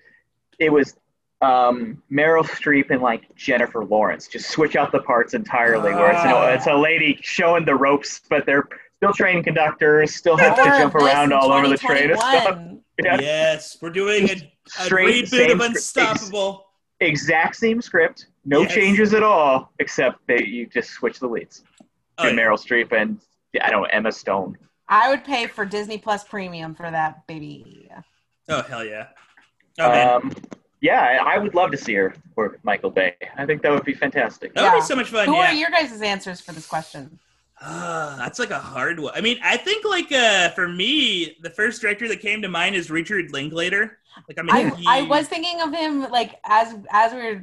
[0.58, 0.96] It was
[1.42, 4.26] um, Meryl Streep and like Jennifer Lawrence.
[4.28, 5.94] Just switch out the parts entirely.
[5.94, 6.48] Where it's, Ah.
[6.48, 10.64] an, it's a lady showing the ropes, but they're still train conductors, still have to
[10.64, 12.58] jump around all over the train and stuff.
[13.04, 13.20] Yeah.
[13.20, 16.08] Yes, we're doing a, a Straight reboot same of script.
[16.12, 16.64] Unstoppable.
[17.00, 18.72] exact same script, no Yes.
[18.72, 21.62] changes at all, except that you just switch the leads.
[22.16, 22.34] Oh, to yeah.
[22.40, 23.20] Meryl Streep and
[23.62, 24.56] I don't know Emma Stone.
[24.88, 27.90] I would pay for Disney Plus Premium for that baby.
[28.48, 29.08] oh hell yeah.
[29.78, 30.32] Oh man, Um,
[30.80, 33.14] yeah, I I would love to see her work Michael Bay.
[33.36, 34.54] I think that would be fantastic.
[34.54, 34.74] that would yeah.
[34.76, 35.26] be so much fun.
[35.26, 35.50] Who yeah.
[35.50, 37.18] are your guys' answers for this question?
[37.60, 39.14] Ah, that's like a hard one.
[39.14, 42.74] I mean, I think like uh for me, the first director that came to mind
[42.76, 43.98] is Richard Linklater.
[44.28, 47.42] Like I mean, I, he- I was thinking of him like as as we were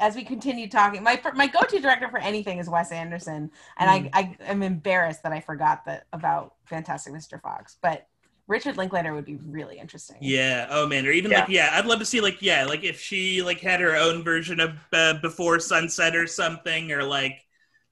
[0.00, 1.02] as we continue talking.
[1.02, 4.10] My my go to director for anything is Wes Anderson, and Mm.
[4.12, 7.40] I I am embarrassed that I forgot that about Fantastic Mr.
[7.40, 7.76] Fox.
[7.80, 8.06] But
[8.48, 10.18] Richard Linklater would be really interesting.
[10.20, 10.66] Yeah.
[10.70, 11.06] Oh man.
[11.06, 13.80] Or even like yeah, I'd love to see like yeah, like if she like had
[13.80, 17.40] her own version of uh, Before Sunset or something, or like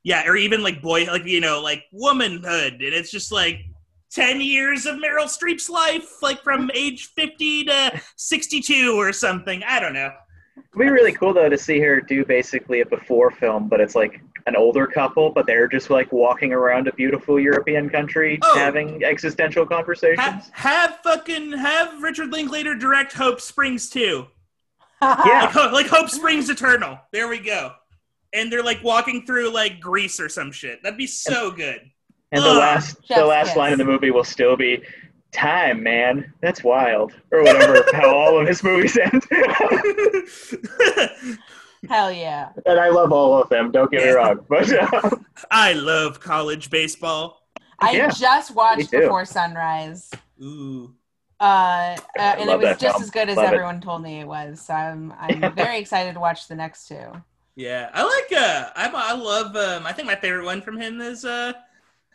[0.04, 3.60] yeah, or even like boy, like you know, like womanhood, and it's just like.
[4.10, 9.60] 10 years of Meryl Streep's life, like from age 50 to 62 or something.
[9.64, 10.12] I don't know.
[10.56, 13.96] It'd be really cool though to see her do basically a before film, but it's
[13.96, 18.58] like an older couple, but they're just like walking around a beautiful European country Oh.
[18.58, 20.20] having existential conversations.
[20.20, 24.26] Have, have fucking have Richard Linklater direct Hope Springs too.
[25.02, 25.52] Yeah.
[25.54, 26.98] Like, like Hope Springs Eternal.
[27.12, 27.72] There we go.
[28.32, 30.82] And they're like walking through like Greece or some shit.
[30.82, 31.80] That'd be so good.
[32.32, 32.56] and the Ugh.
[32.56, 33.56] last the last kiss.
[33.56, 34.82] line of the movie will still be
[35.30, 36.32] time, man.
[36.40, 37.12] That's wild.
[37.32, 39.22] Or whatever how all of his movies end.
[41.88, 42.50] Hell yeah.
[42.66, 44.44] and I love all of them, don't get me wrong.
[44.48, 45.10] But uh,
[45.50, 47.40] I love college baseball.
[47.78, 48.90] I Yeah, just watched.
[48.90, 50.10] Before Sunrise.
[50.42, 50.94] Ooh.
[51.40, 53.02] Uh, uh, and it was just film.
[53.02, 53.54] as good as Love it.
[53.54, 54.60] everyone told me it was.
[54.60, 57.22] So I'm I'm very excited to watch the next two.
[57.56, 58.32] Yeah, I like.
[58.32, 59.54] Uh, I I love.
[59.56, 61.52] Um, I think my favorite one from him is uh,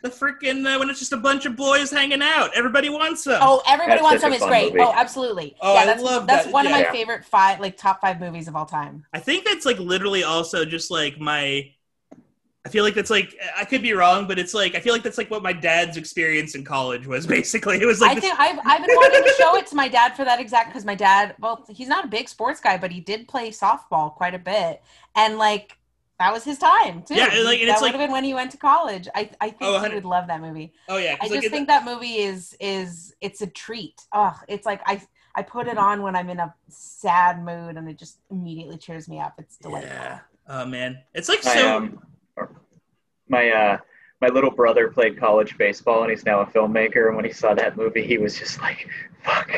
[0.02, 2.50] the freaking uh, when it's just a bunch of boys hanging out.
[2.54, 3.38] Everybody wants them.
[3.42, 4.72] Oh, everybody That's wants such them a is fun great.
[4.72, 4.84] movie.
[4.84, 5.56] Oh, absolutely.
[5.60, 6.52] Oh, yeah, I that's love that's that.
[6.52, 6.92] one of my Yeah.
[6.92, 9.04] favorite five like top five movies of all time.
[9.12, 11.70] I think that's like literally also just like my.
[12.62, 15.02] I feel like that's like I could be wrong, but it's like I feel like
[15.02, 17.80] that's like what my dad's experience in college was basically.
[17.80, 19.88] It was like I this, think I've I've been wanting to show it to my
[19.88, 22.92] dad for that exact because my dad, well, he's not a big sports guy, but
[22.92, 24.82] he did play softball quite a bit,
[25.16, 25.78] and like
[26.20, 27.14] that was his time too.
[27.16, 29.08] Yeah, and, like, and that it's would like- have been when he went to college.
[29.14, 30.72] I I think Oh, he would love that movie.
[30.88, 34.00] oh yeah, I just like, it- think that movie is is it's a treat.
[34.12, 35.02] Oh, it's like I
[35.34, 39.08] I put it on when I'm in a sad mood and it just immediately cheers
[39.08, 39.34] me up.
[39.38, 39.90] It's delightful.
[39.92, 40.18] yeah.
[40.48, 41.76] Oh man, it's like my so.
[41.76, 42.02] um,
[43.28, 43.78] my uh,
[44.20, 47.06] my little brother played college baseball, and he's now a filmmaker.
[47.08, 48.88] And when he saw that movie, he was just like,
[49.24, 49.50] "Fuck."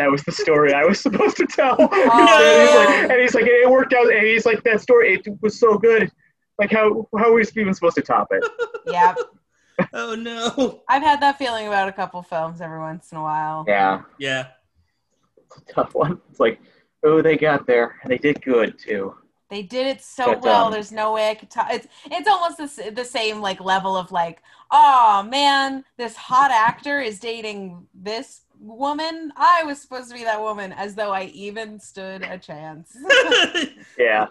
[0.00, 1.76] That was the story I was supposed to tell.
[1.78, 4.10] Oh, He's like- and he's like, it worked out.
[4.10, 6.10] And he's like, that story, it was so good.
[6.58, 8.42] Like, how how are we even supposed to top it?
[8.86, 9.14] Yeah.
[9.94, 10.82] Oh no.
[10.88, 13.64] I've had that feeling about a couple films every once in a while.
[13.68, 14.48] Yeah, Yeah.
[15.46, 16.20] it's a tough one.
[16.30, 16.60] It's like,
[17.04, 17.96] oh, they got there.
[18.02, 19.14] and They did good too.
[19.48, 20.66] They did it so But, well.
[20.66, 21.50] um, There's no way I could.
[21.50, 21.68] talk.
[21.72, 27.00] it's it's almost the, the same like level of like, oh man, this hot actor
[27.00, 29.32] is dating this woman.
[29.36, 32.96] I was supposed to be that woman, as though I even stood a chance.
[33.98, 34.26] Yeah,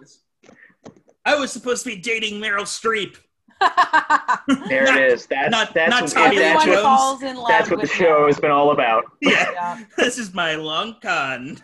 [1.26, 3.18] I was supposed to be dating Meryl Streep.
[4.70, 5.26] there Not- it is.
[5.28, 6.82] That's not- that's not what, Tommy Lee that's, what, Jones.
[6.82, 7.48] falls in love.
[7.50, 8.28] that's what the show Meryl.
[8.28, 9.04] has been all about.
[9.22, 9.52] Yeah.
[9.54, 9.84] Yeah.
[9.98, 11.58] This is my long con.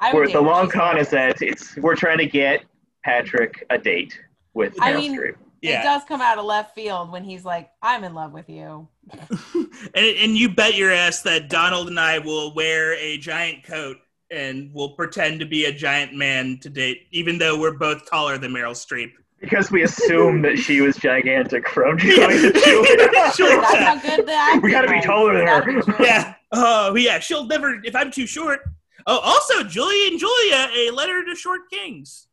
[0.00, 2.64] I Where the long con is that it's we're trying to get
[3.04, 4.18] Patrick a date
[4.54, 5.34] with I Meryl mean- Streep.
[5.62, 8.88] It does come out of left field when he's like, "I'm in love with you."
[9.54, 13.96] and, and you bet your ass that Donald and I will wear a giant coat
[14.30, 18.38] and we'll pretend to be a giant man to date, even though we're both taller
[18.38, 19.12] than Meryl Streep.
[19.40, 22.16] Because we assumed that she was gigantic from Yeah.
[22.16, 23.60] going to Julia.
[23.60, 26.02] That's how good the acting We gotta be taller than her.
[26.02, 26.34] Yeah.
[26.52, 27.18] Oh, yeah.
[27.18, 28.60] She'll never, if I'm too short.
[29.06, 32.28] Oh, also, Julie and Julia, a letter to short kings.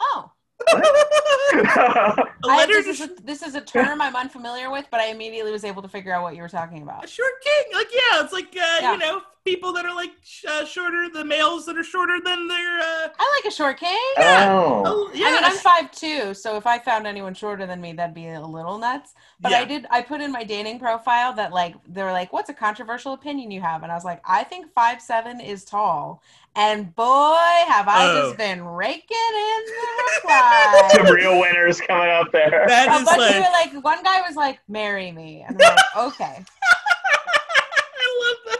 [0.00, 0.39] Oh, A
[1.52, 5.52] I, letter this, is a, this is a term I'm unfamiliar with, but I immediately
[5.52, 7.04] was able to figure out what you were talking about.
[7.04, 7.74] a short king.
[7.74, 8.92] Like, yeah, it's like, uh, Yeah.
[8.92, 12.46] you know, people that are like sh- uh, shorter, the males that are shorter than
[12.46, 13.98] their, uh, I like a short king.
[14.18, 14.82] oh.
[14.86, 15.26] oh, yeah.
[15.26, 18.28] I mean, I'm five two, so if I found anyone shorter than me, that'd be
[18.28, 19.14] a little nuts.
[19.40, 19.86] But I did.
[19.90, 23.50] I put in my dating profile that like they were like, "What's a controversial opinion
[23.50, 26.22] you have?" And I was like, "I think five seven is tall."
[26.56, 27.36] And boy,
[27.68, 28.22] have I Oh.
[28.26, 30.92] just been raking in the replies.
[30.92, 32.64] Some real winners coming up there.
[32.66, 35.56] That a is bunch like, of it, like one guy was like, "Marry me," and
[35.62, 35.78] I'm like,
[36.14, 38.58] "Okay, I love that.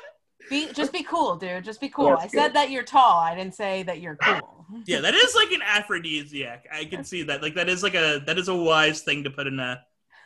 [0.49, 1.65] be just be cool, dude.
[1.65, 2.55] Just be cool." That's I said good.
[2.55, 3.19] that you're tall.
[3.19, 4.67] I didn't say that you're cool.
[4.87, 6.67] Yeah, that is like an aphrodisiac.
[6.73, 7.43] I can see that.
[7.43, 9.81] Like that is like a that is a wise thing to put in a.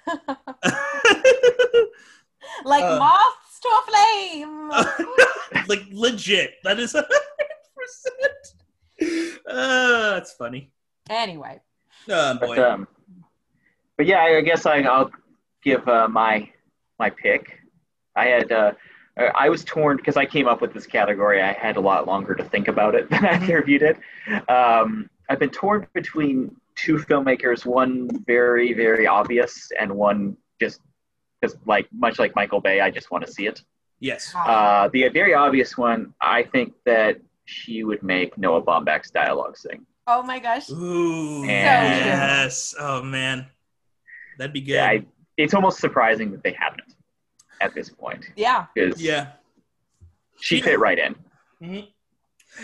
[2.64, 2.98] like Uh.
[2.98, 4.68] moths to a flame.
[5.68, 6.56] like legit.
[6.64, 7.08] That is hundred
[7.84, 9.40] percent.
[9.46, 10.70] Uh, that's funny.
[11.10, 11.60] anyway,
[12.08, 12.88] Oh But, um,
[13.96, 15.10] but yeah, I guess I, I'll
[15.62, 16.48] give uh, my
[16.98, 17.58] my pick.
[18.16, 18.72] I had uh,
[19.16, 21.42] I was torn because I came up with this category.
[21.42, 23.96] I had a lot longer to think about it than either of you did.
[24.48, 30.80] Um, I've been torn between two filmmakers, one very very obvious, and one just
[31.40, 33.62] because like much like Michael Bay, I just want to see it.
[34.00, 34.34] yes.
[34.34, 39.84] Uh, the very obvious one, I think that she would make Noah Baumbach's dialogue sing.
[40.06, 41.42] oh my gosh, Ooh.
[41.44, 41.48] And-
[42.06, 42.74] yes.
[42.78, 43.46] Oh man,
[44.38, 44.72] that'd be good.
[44.74, 45.04] Yeah, I,
[45.36, 46.94] it's almost surprising that they haven't
[47.60, 48.66] at this point yeah.
[48.74, 49.32] because yeah.
[50.40, 51.14] she She- fit right in.
[51.62, 51.88] Mhm.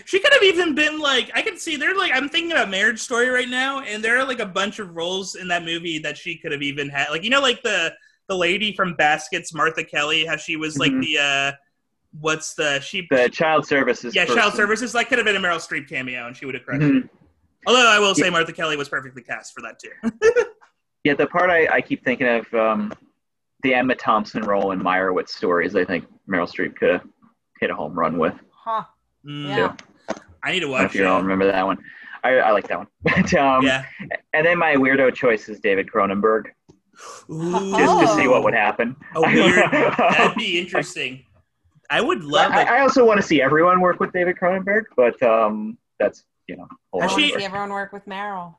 [0.05, 3.01] She could have even been like I can see they're like I'm thinking about Marriage
[3.01, 6.17] Story right now, and there are like a bunch of roles in that movie that
[6.17, 7.09] she could have even had.
[7.11, 7.93] Like you know, like the
[8.29, 11.01] the lady from Baskets, Martha Kelly, how she was like Mhm.
[11.03, 11.53] the uh
[12.19, 14.15] what's the she The child services.
[14.15, 16.65] yeah child services that could have been a Meryl Streep cameo, and she would have
[16.65, 16.83] crushed.
[16.83, 16.93] it.
[17.05, 17.09] Mhm.
[17.67, 20.43] Although I will say Martha Kelly was perfectly cast for that too.
[21.03, 22.93] Yeah, the part I, I keep thinking of um,
[23.63, 25.75] the Emma Thompson role in Meyerowitz stories.
[25.75, 27.03] I think Meryl Streep could have
[27.59, 28.35] hit a home run with.
[28.51, 28.85] Huh.
[29.27, 29.77] Mm, Yeah.
[30.43, 31.23] I need to I don't know watch if you all that.
[31.23, 31.79] remember that one.
[32.23, 32.87] I, I like that one.
[33.03, 33.85] But, um, Yeah.
[34.35, 36.49] And then my weirdo choice is David Cronenberg,
[37.31, 37.71] Ooh.
[37.79, 38.95] just to see what would happen.
[39.15, 39.55] A weird.
[39.73, 41.25] That'd be interesting.
[41.91, 42.69] I would love it.
[42.69, 46.57] I, I also want to see everyone work with David Cronenberg, but um, that's you
[46.57, 46.69] know.
[46.95, 48.55] I Has want she- to see everyone work with Meryl.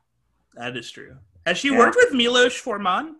[0.54, 1.16] That is true.
[1.46, 1.78] Has she Yeah.
[1.78, 3.16] worked with Milos Forman?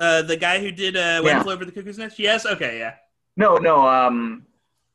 [0.00, 1.42] Uh, the guy who did uh, When Yeah.
[1.42, 2.18] Flew Over the Cuckoo's Nest?
[2.18, 2.46] Yes?
[2.46, 2.94] Okay, yeah.
[3.36, 3.86] No, no.
[3.86, 4.46] Um,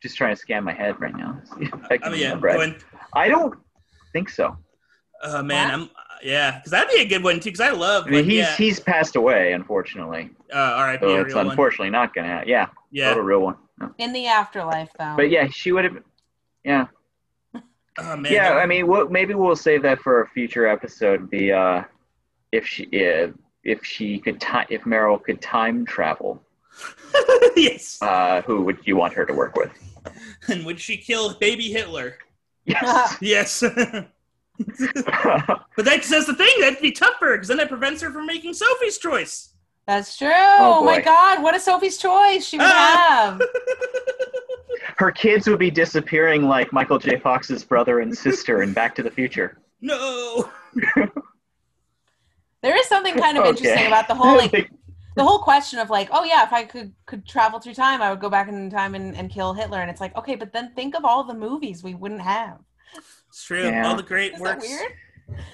[0.02, 1.42] just trying to scan my head right now.
[1.90, 2.28] I I can mean, yeah.
[2.34, 2.54] remember.
[2.54, 2.76] go I, in.
[3.14, 3.58] I don't
[4.14, 4.58] think so.
[5.24, 5.68] Oh, man.
[5.68, 5.74] What?
[5.74, 5.90] I'm,
[6.22, 8.36] yeah, because that'd be a good one, too, because I love, I mean, like, he's
[8.40, 8.56] yeah.
[8.56, 10.30] he's passed away, unfortunately.
[10.54, 11.50] Uh, all right, So it's real one.
[11.50, 12.28] unfortunately not gonna.
[12.30, 12.48] happen.
[12.50, 13.10] Yeah, Yeah.
[13.10, 13.56] not a real one.
[13.80, 13.94] No.
[13.98, 15.16] In the afterlife, though.
[15.18, 15.98] But yeah, she would have.
[16.64, 16.86] Yeah,
[17.98, 18.32] Oh, man.
[18.32, 18.50] yeah.
[18.54, 21.30] that- I mean, we'll, maybe we'll save that for a future episode.
[21.32, 21.84] The uh,
[22.52, 23.32] if she if,
[23.64, 26.42] if she could time if Meryl could time travel,
[27.56, 27.98] yes.
[28.02, 29.72] uh, who would you want her to work with?
[30.50, 32.18] And would she kill baby Hitler?
[32.66, 33.16] Yes.
[33.22, 33.62] Yes.
[33.62, 34.10] but
[34.58, 36.54] that, that's the thing.
[36.60, 39.53] That'd be tougher, because then that prevents her from making Sophie's choice.
[39.86, 40.30] That's true.
[40.32, 41.02] Oh, my.
[41.02, 43.38] God, what a Sophie's choice she would Ah.
[43.38, 43.42] have.
[44.98, 47.20] her kids would be disappearing like Michael J.
[47.20, 49.58] Fox's brother and sister in Back to the Future.
[49.82, 50.50] no.
[52.62, 53.50] There is something kind of Okay.
[53.50, 54.52] interesting about the whole like
[55.18, 58.10] the whole question of like, oh yeah, if I could could travel through time, I
[58.10, 59.82] would go back in time and, and kill Hitler.
[59.82, 62.60] And it's like, okay, but then think of all the movies we wouldn't have.
[63.28, 63.64] It's true.
[63.64, 63.86] Yeah.
[63.86, 64.64] All the great Is works.
[64.64, 64.92] that weird?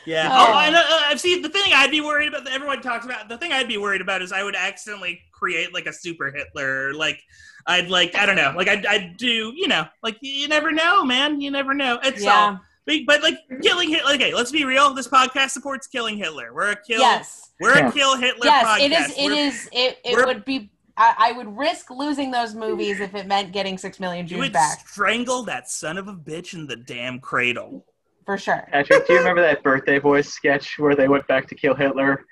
[0.05, 0.29] Yeah.
[0.31, 0.47] Oh.
[0.49, 3.29] Oh, I've uh, uh, seen the thing I'd be worried about, that everyone talks about,
[3.29, 6.93] the thing I'd be worried about is I would accidentally create like a super Hitler.
[6.93, 7.21] Like,
[7.67, 11.05] I'd like, I don't know, like I'd, I'd do, you know, like you never know,
[11.05, 11.39] man.
[11.41, 11.99] You never know.
[12.03, 12.57] It's all, yeah.
[12.85, 14.13] but, but like killing Hitler.
[14.13, 14.93] Okay, let's be real.
[14.93, 16.53] This podcast supports killing Hitler.
[16.53, 16.99] We're a kill.
[16.99, 17.51] Yes.
[17.59, 17.89] We're Yeah.
[17.89, 18.65] a kill Hitler Yes.
[18.65, 18.85] podcast.
[18.85, 19.17] It is.
[19.17, 19.69] It We're- is.
[19.71, 19.99] It.
[20.03, 20.71] It would be.
[20.97, 24.39] I, I would risk losing those movies if it meant getting six million You Jews
[24.39, 27.85] would back strangle that son of a bitch in the damn cradle.
[28.30, 28.64] For sure.
[28.72, 32.26] Patrick, do you remember that Birthday Boys sketch where they went back to kill Hitler?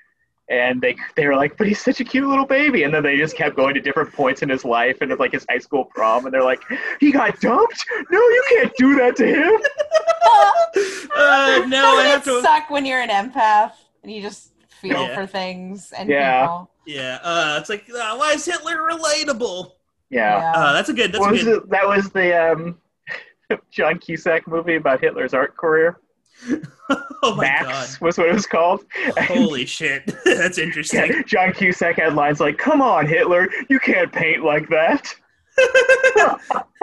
[0.48, 2.84] And they they were like, but he's such a cute little baby.
[2.84, 5.44] And then they just kept going to different points in his life and like his
[5.50, 6.24] high school prom.
[6.24, 6.62] And they're like,
[7.00, 7.84] he got dumped?
[8.12, 9.60] No, you can't do that to him.
[11.16, 12.42] Uh, no, I Doesn't have it to.
[12.42, 13.72] suck when you're an empath
[14.04, 15.14] and you just feel Yeah.
[15.16, 16.42] for things and Yeah.
[16.42, 16.70] people.
[16.86, 19.72] Yeah, uh, it's like, uh, why is Hitler relatable?
[20.10, 20.52] Yeah.
[20.54, 21.10] Uh, that's a good.
[21.12, 21.62] That's What a was good.
[21.64, 21.70] it?
[21.70, 22.78] That was the um,
[23.70, 26.00] John Cusack movie about Hitler's art career.
[27.22, 28.84] oh my Max was what it was called.
[29.16, 29.24] god!
[29.24, 31.06] Holy shit, that's interesting.
[31.06, 35.14] Yeah, John Cusack had lines like, "Come on, Hitler, you can't paint like that."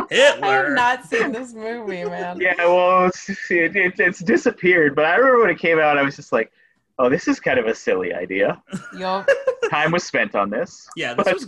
[0.09, 0.45] Hitler.
[0.45, 2.41] I have not seen this movie, man.
[2.41, 4.93] Yeah, well, it's, it, it, it's disappeared.
[4.93, 6.51] But I remember when it came out, I was just like,
[6.99, 8.61] "Oh, this is kind of a silly idea."
[8.97, 9.29] Yup.
[9.69, 10.85] Time was spent on this.
[10.97, 11.47] yeah, this was.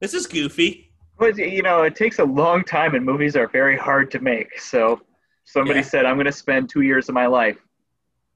[0.00, 0.90] This is goofy.
[1.18, 4.60] But you know, it takes a long time, and movies are very hard to make.
[4.60, 5.00] So
[5.44, 5.84] somebody Yeah.
[5.86, 7.56] said, "I'm going to spend two years of my life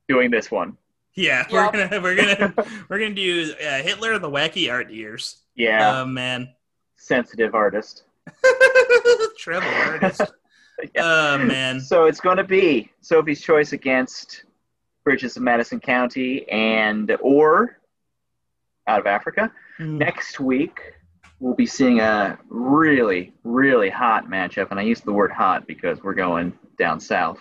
[0.08, 0.76] doing this one."
[1.14, 1.74] Yeah, Yup.
[1.74, 2.54] we're gonna we're gonna
[2.88, 5.42] we're gonna do uh, Hitler the wacky art years.
[5.56, 6.54] Yeah, Oh man,
[6.96, 8.04] sensitive artist.
[9.38, 10.22] Treble artist.
[10.94, 11.02] Yeah.
[11.04, 11.78] Oh man.
[11.78, 14.44] So it's going to be Sophie's Choice against
[15.04, 17.76] Bridges of Madison County and or
[18.86, 19.52] Out of Africa.
[19.78, 19.98] Mm.
[19.98, 20.80] Next week,
[21.40, 26.02] we'll be seeing a really, really hot matchup, and I use the word hot because
[26.02, 27.38] we're going down south.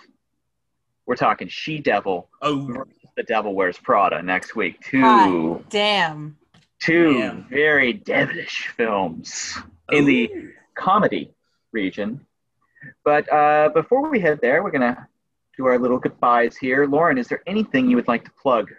[1.06, 4.80] We're talking She Devil Oh versus The Devil Wears Prada next week.
[4.80, 6.36] Two, Hot damn.
[6.80, 7.44] two Damn.
[7.48, 9.58] very devilish films
[9.90, 10.30] in the
[10.74, 11.32] comedy
[11.72, 12.24] region.
[13.04, 15.08] But uh, before we head there, we're gonna
[15.56, 16.86] do our little goodbyes here.
[16.86, 18.70] Lauren, is there anything you would like to plug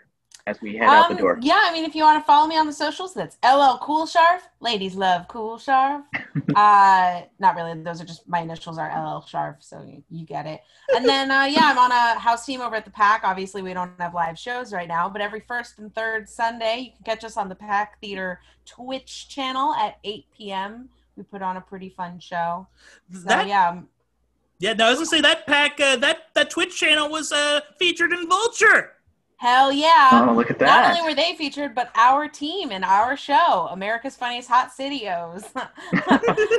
[0.51, 1.37] as we head out the Um, door?
[1.41, 4.05] Yeah, I mean, if you want to follow me on the socials, that's LL Cool
[4.05, 4.41] Scharf.
[4.59, 6.03] Ladies love Cool Scharf.
[6.55, 7.81] uh, not really.
[7.81, 10.61] Those are just my initials are LL Scharf, so you, you get it.
[10.95, 13.21] And then, uh, yeah, I'm on a house team over at the Pack.
[13.23, 16.91] Obviously, we don't have live shows right now, but every first and third Sunday, you
[16.91, 20.89] can catch us on the Pack Theater Twitch channel at 8 p.m.
[21.15, 22.67] We put on a pretty fun show.
[23.11, 23.87] So, That yeah, um,
[24.59, 24.73] yeah.
[24.73, 25.79] No, I was gonna say that pack.
[25.79, 28.93] Uh, that that Twitch channel was uh, featured in Vulture.
[29.41, 30.27] Hell yeah.
[30.29, 34.15] Oh, look at Not only were they featured, but our team and our show, America's
[34.15, 35.43] Funniest Hot Cityos,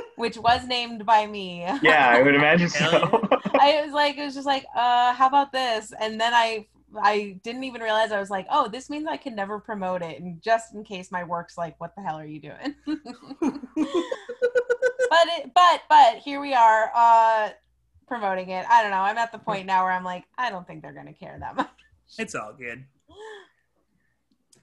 [0.16, 1.60] which was named by me.
[1.80, 3.28] yeah, I would imagine so.
[3.60, 5.92] I was like, it was just like, uh, how about this?
[6.00, 6.66] And then I,
[7.00, 10.20] I didn't even realize I was like, oh, this means I can never promote it,
[10.20, 12.74] and just in case my work's like, what the hell are you doing?
[12.84, 12.98] but
[15.38, 17.50] it, but but here we are, uh,
[18.08, 18.66] promoting it.
[18.68, 18.98] I don't know.
[18.98, 21.54] I'm at the point now where I'm like, I don't think they're gonna care that
[21.54, 21.68] much.
[22.18, 22.84] It's all good.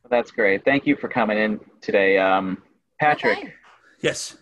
[0.09, 0.65] That's great.
[0.65, 2.63] Thank you for coming in today, um,
[2.99, 3.37] Patrick.
[3.37, 3.53] Okay.
[4.01, 4.37] Yes.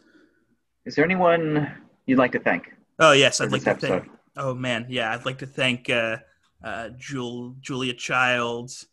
[0.85, 1.69] Is there anyone
[2.05, 4.09] you'd like to thank Oh yes, I'd like this to thank.
[4.35, 6.17] Oh man, yeah, I'd like to thank uh,
[6.63, 8.87] uh, Jul- Julia Childs.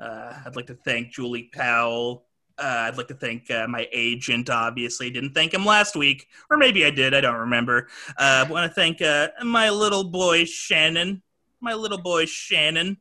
[0.00, 2.24] Uh, I'd like to thank Julie Powell.
[2.58, 4.48] Uh, I'd like to thank uh, my agent.
[4.48, 7.14] Obviously, didn't thank him last week, or maybe I did.
[7.14, 7.88] I don't remember.
[8.18, 11.22] Uh, I want to thank uh, my little boy Shannon.
[11.60, 12.96] My little boy Shannon.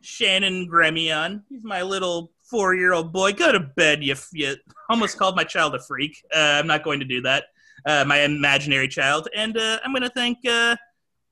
[0.00, 1.42] Shannon Gremion.
[1.48, 3.32] He's my little four-year-old boy.
[3.32, 4.14] Go to bed, you.
[4.32, 4.56] You
[4.88, 6.16] almost called my child a freak.
[6.34, 7.44] Uh, I'm not going to do that.
[7.86, 10.38] Uh, my imaginary child, and uh, I'm going to thank.
[10.46, 10.76] Uh,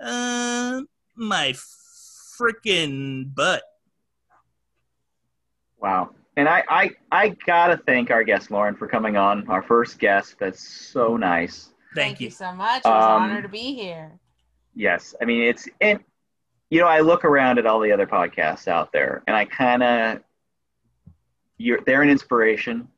[0.00, 0.80] uh,
[1.16, 1.52] my
[2.40, 3.62] freaking butt.
[5.80, 6.10] Wow.
[6.36, 10.36] And I, I, I gotta thank our guest Lauren for coming on, our first guest.
[10.38, 11.70] That's so nice.
[11.94, 12.30] Thank, you.
[12.30, 12.82] so much.
[12.84, 14.12] It was Um, an honor to be here.
[14.74, 15.98] Yes, I mean it's and
[16.70, 19.82] you know I look around at all the other podcasts out there, and I kind
[19.82, 20.20] of
[21.56, 22.88] you're they're an inspiration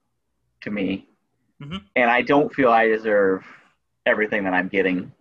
[0.63, 1.09] to me,
[1.63, 1.83] Mhm.
[1.97, 3.45] and I don't feel I deserve
[4.07, 5.13] everything that I'm getting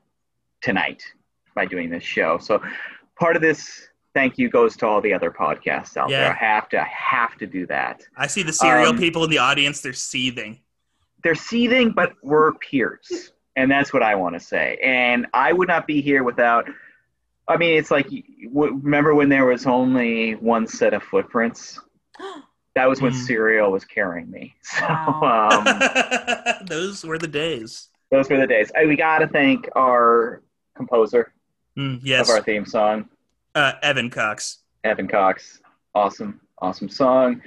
[0.61, 1.03] tonight
[1.55, 2.37] by doing this show.
[2.37, 2.61] So
[3.17, 6.23] part of this thank you goes to all the other podcasts out there.
[6.23, 6.31] Yeah.
[6.31, 8.01] I have to I have to do that.
[8.17, 9.81] I see the serial Um, people in the audience.
[9.81, 10.59] They're seething.
[11.21, 14.79] they're seething, but we're peers, and that's what I want to say.
[14.81, 16.67] And I would not be here without.
[17.49, 18.07] I mean, it's like
[18.53, 21.79] remember when there was only one set of footprints?
[22.75, 23.25] That was when Mm.
[23.25, 24.55] Serial was carrying me.
[24.61, 25.63] So Wow.
[25.65, 27.89] um, Those were the days.
[28.11, 28.71] those were the days.
[28.77, 30.41] I, we got to thank our
[30.77, 31.33] composer
[31.77, 33.09] Mm, yes, of our theme song.
[33.55, 34.59] uh, Evan Cox.
[34.83, 35.59] Evan Cox,
[35.95, 37.41] awesome, awesome song.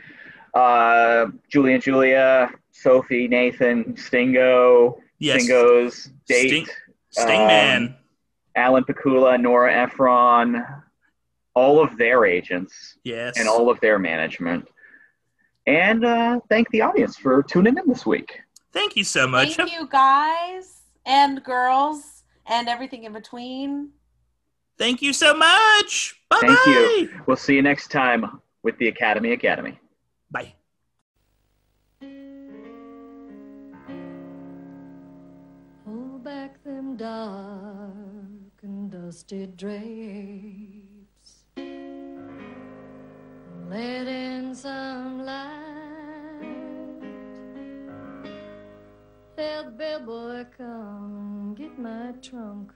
[0.54, 5.44] Uh, Julia and Julia, Sophie, Nathan, Stingo, Yes.
[5.44, 6.66] Stingo's date, Sting,
[7.16, 7.76] Stingman.
[7.88, 7.94] um,
[8.54, 10.64] Alan Pakula, Nora Ephron,
[11.54, 13.38] all of their agents yes.
[13.38, 14.68] and all of their management.
[15.66, 18.40] And uh, thank the audience for tuning in this week.
[18.72, 19.56] Thank you so much.
[19.56, 23.90] Thank you, guys and girls and everything in between.
[24.78, 26.20] Thank you so much.
[26.30, 27.20] Bye Thank you.
[27.26, 29.78] We'll see you next time with the Academy Academy.
[30.30, 30.54] Bye.
[35.84, 38.21] Pull back them dark
[38.62, 41.44] and dusty drapes.
[43.68, 46.42] Let in some light.
[49.36, 52.72] Tell the bellboy come and get my trunk.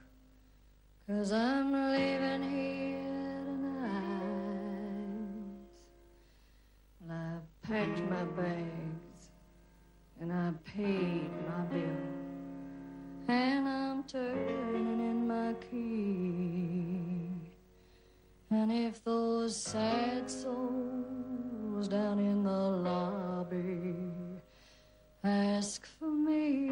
[1.07, 4.01] Cause I'm leaving here tonight.
[6.99, 9.29] Well, I packed my bags
[10.19, 12.16] and I paid my bill.
[13.29, 17.51] And I'm turning in my key.
[18.49, 23.95] And if those sad souls down in the lobby
[25.25, 26.69] ask for me,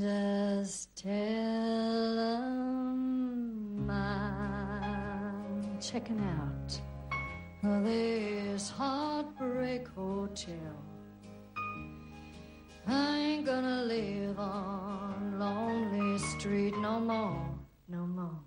[0.00, 6.80] just tell them I'm checking out
[7.84, 10.87] this heartbreak hotel.
[12.90, 17.54] I ain't gonna live on Lonely Street no more,
[17.86, 18.40] no more.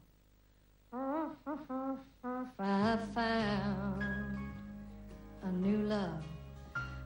[2.60, 4.04] I found
[5.44, 6.26] a new love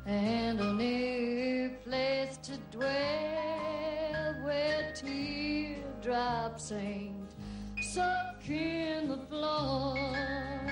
[0.05, 7.35] and a new place to dwell where teardrops ain't
[7.81, 10.64] sunk in the floor.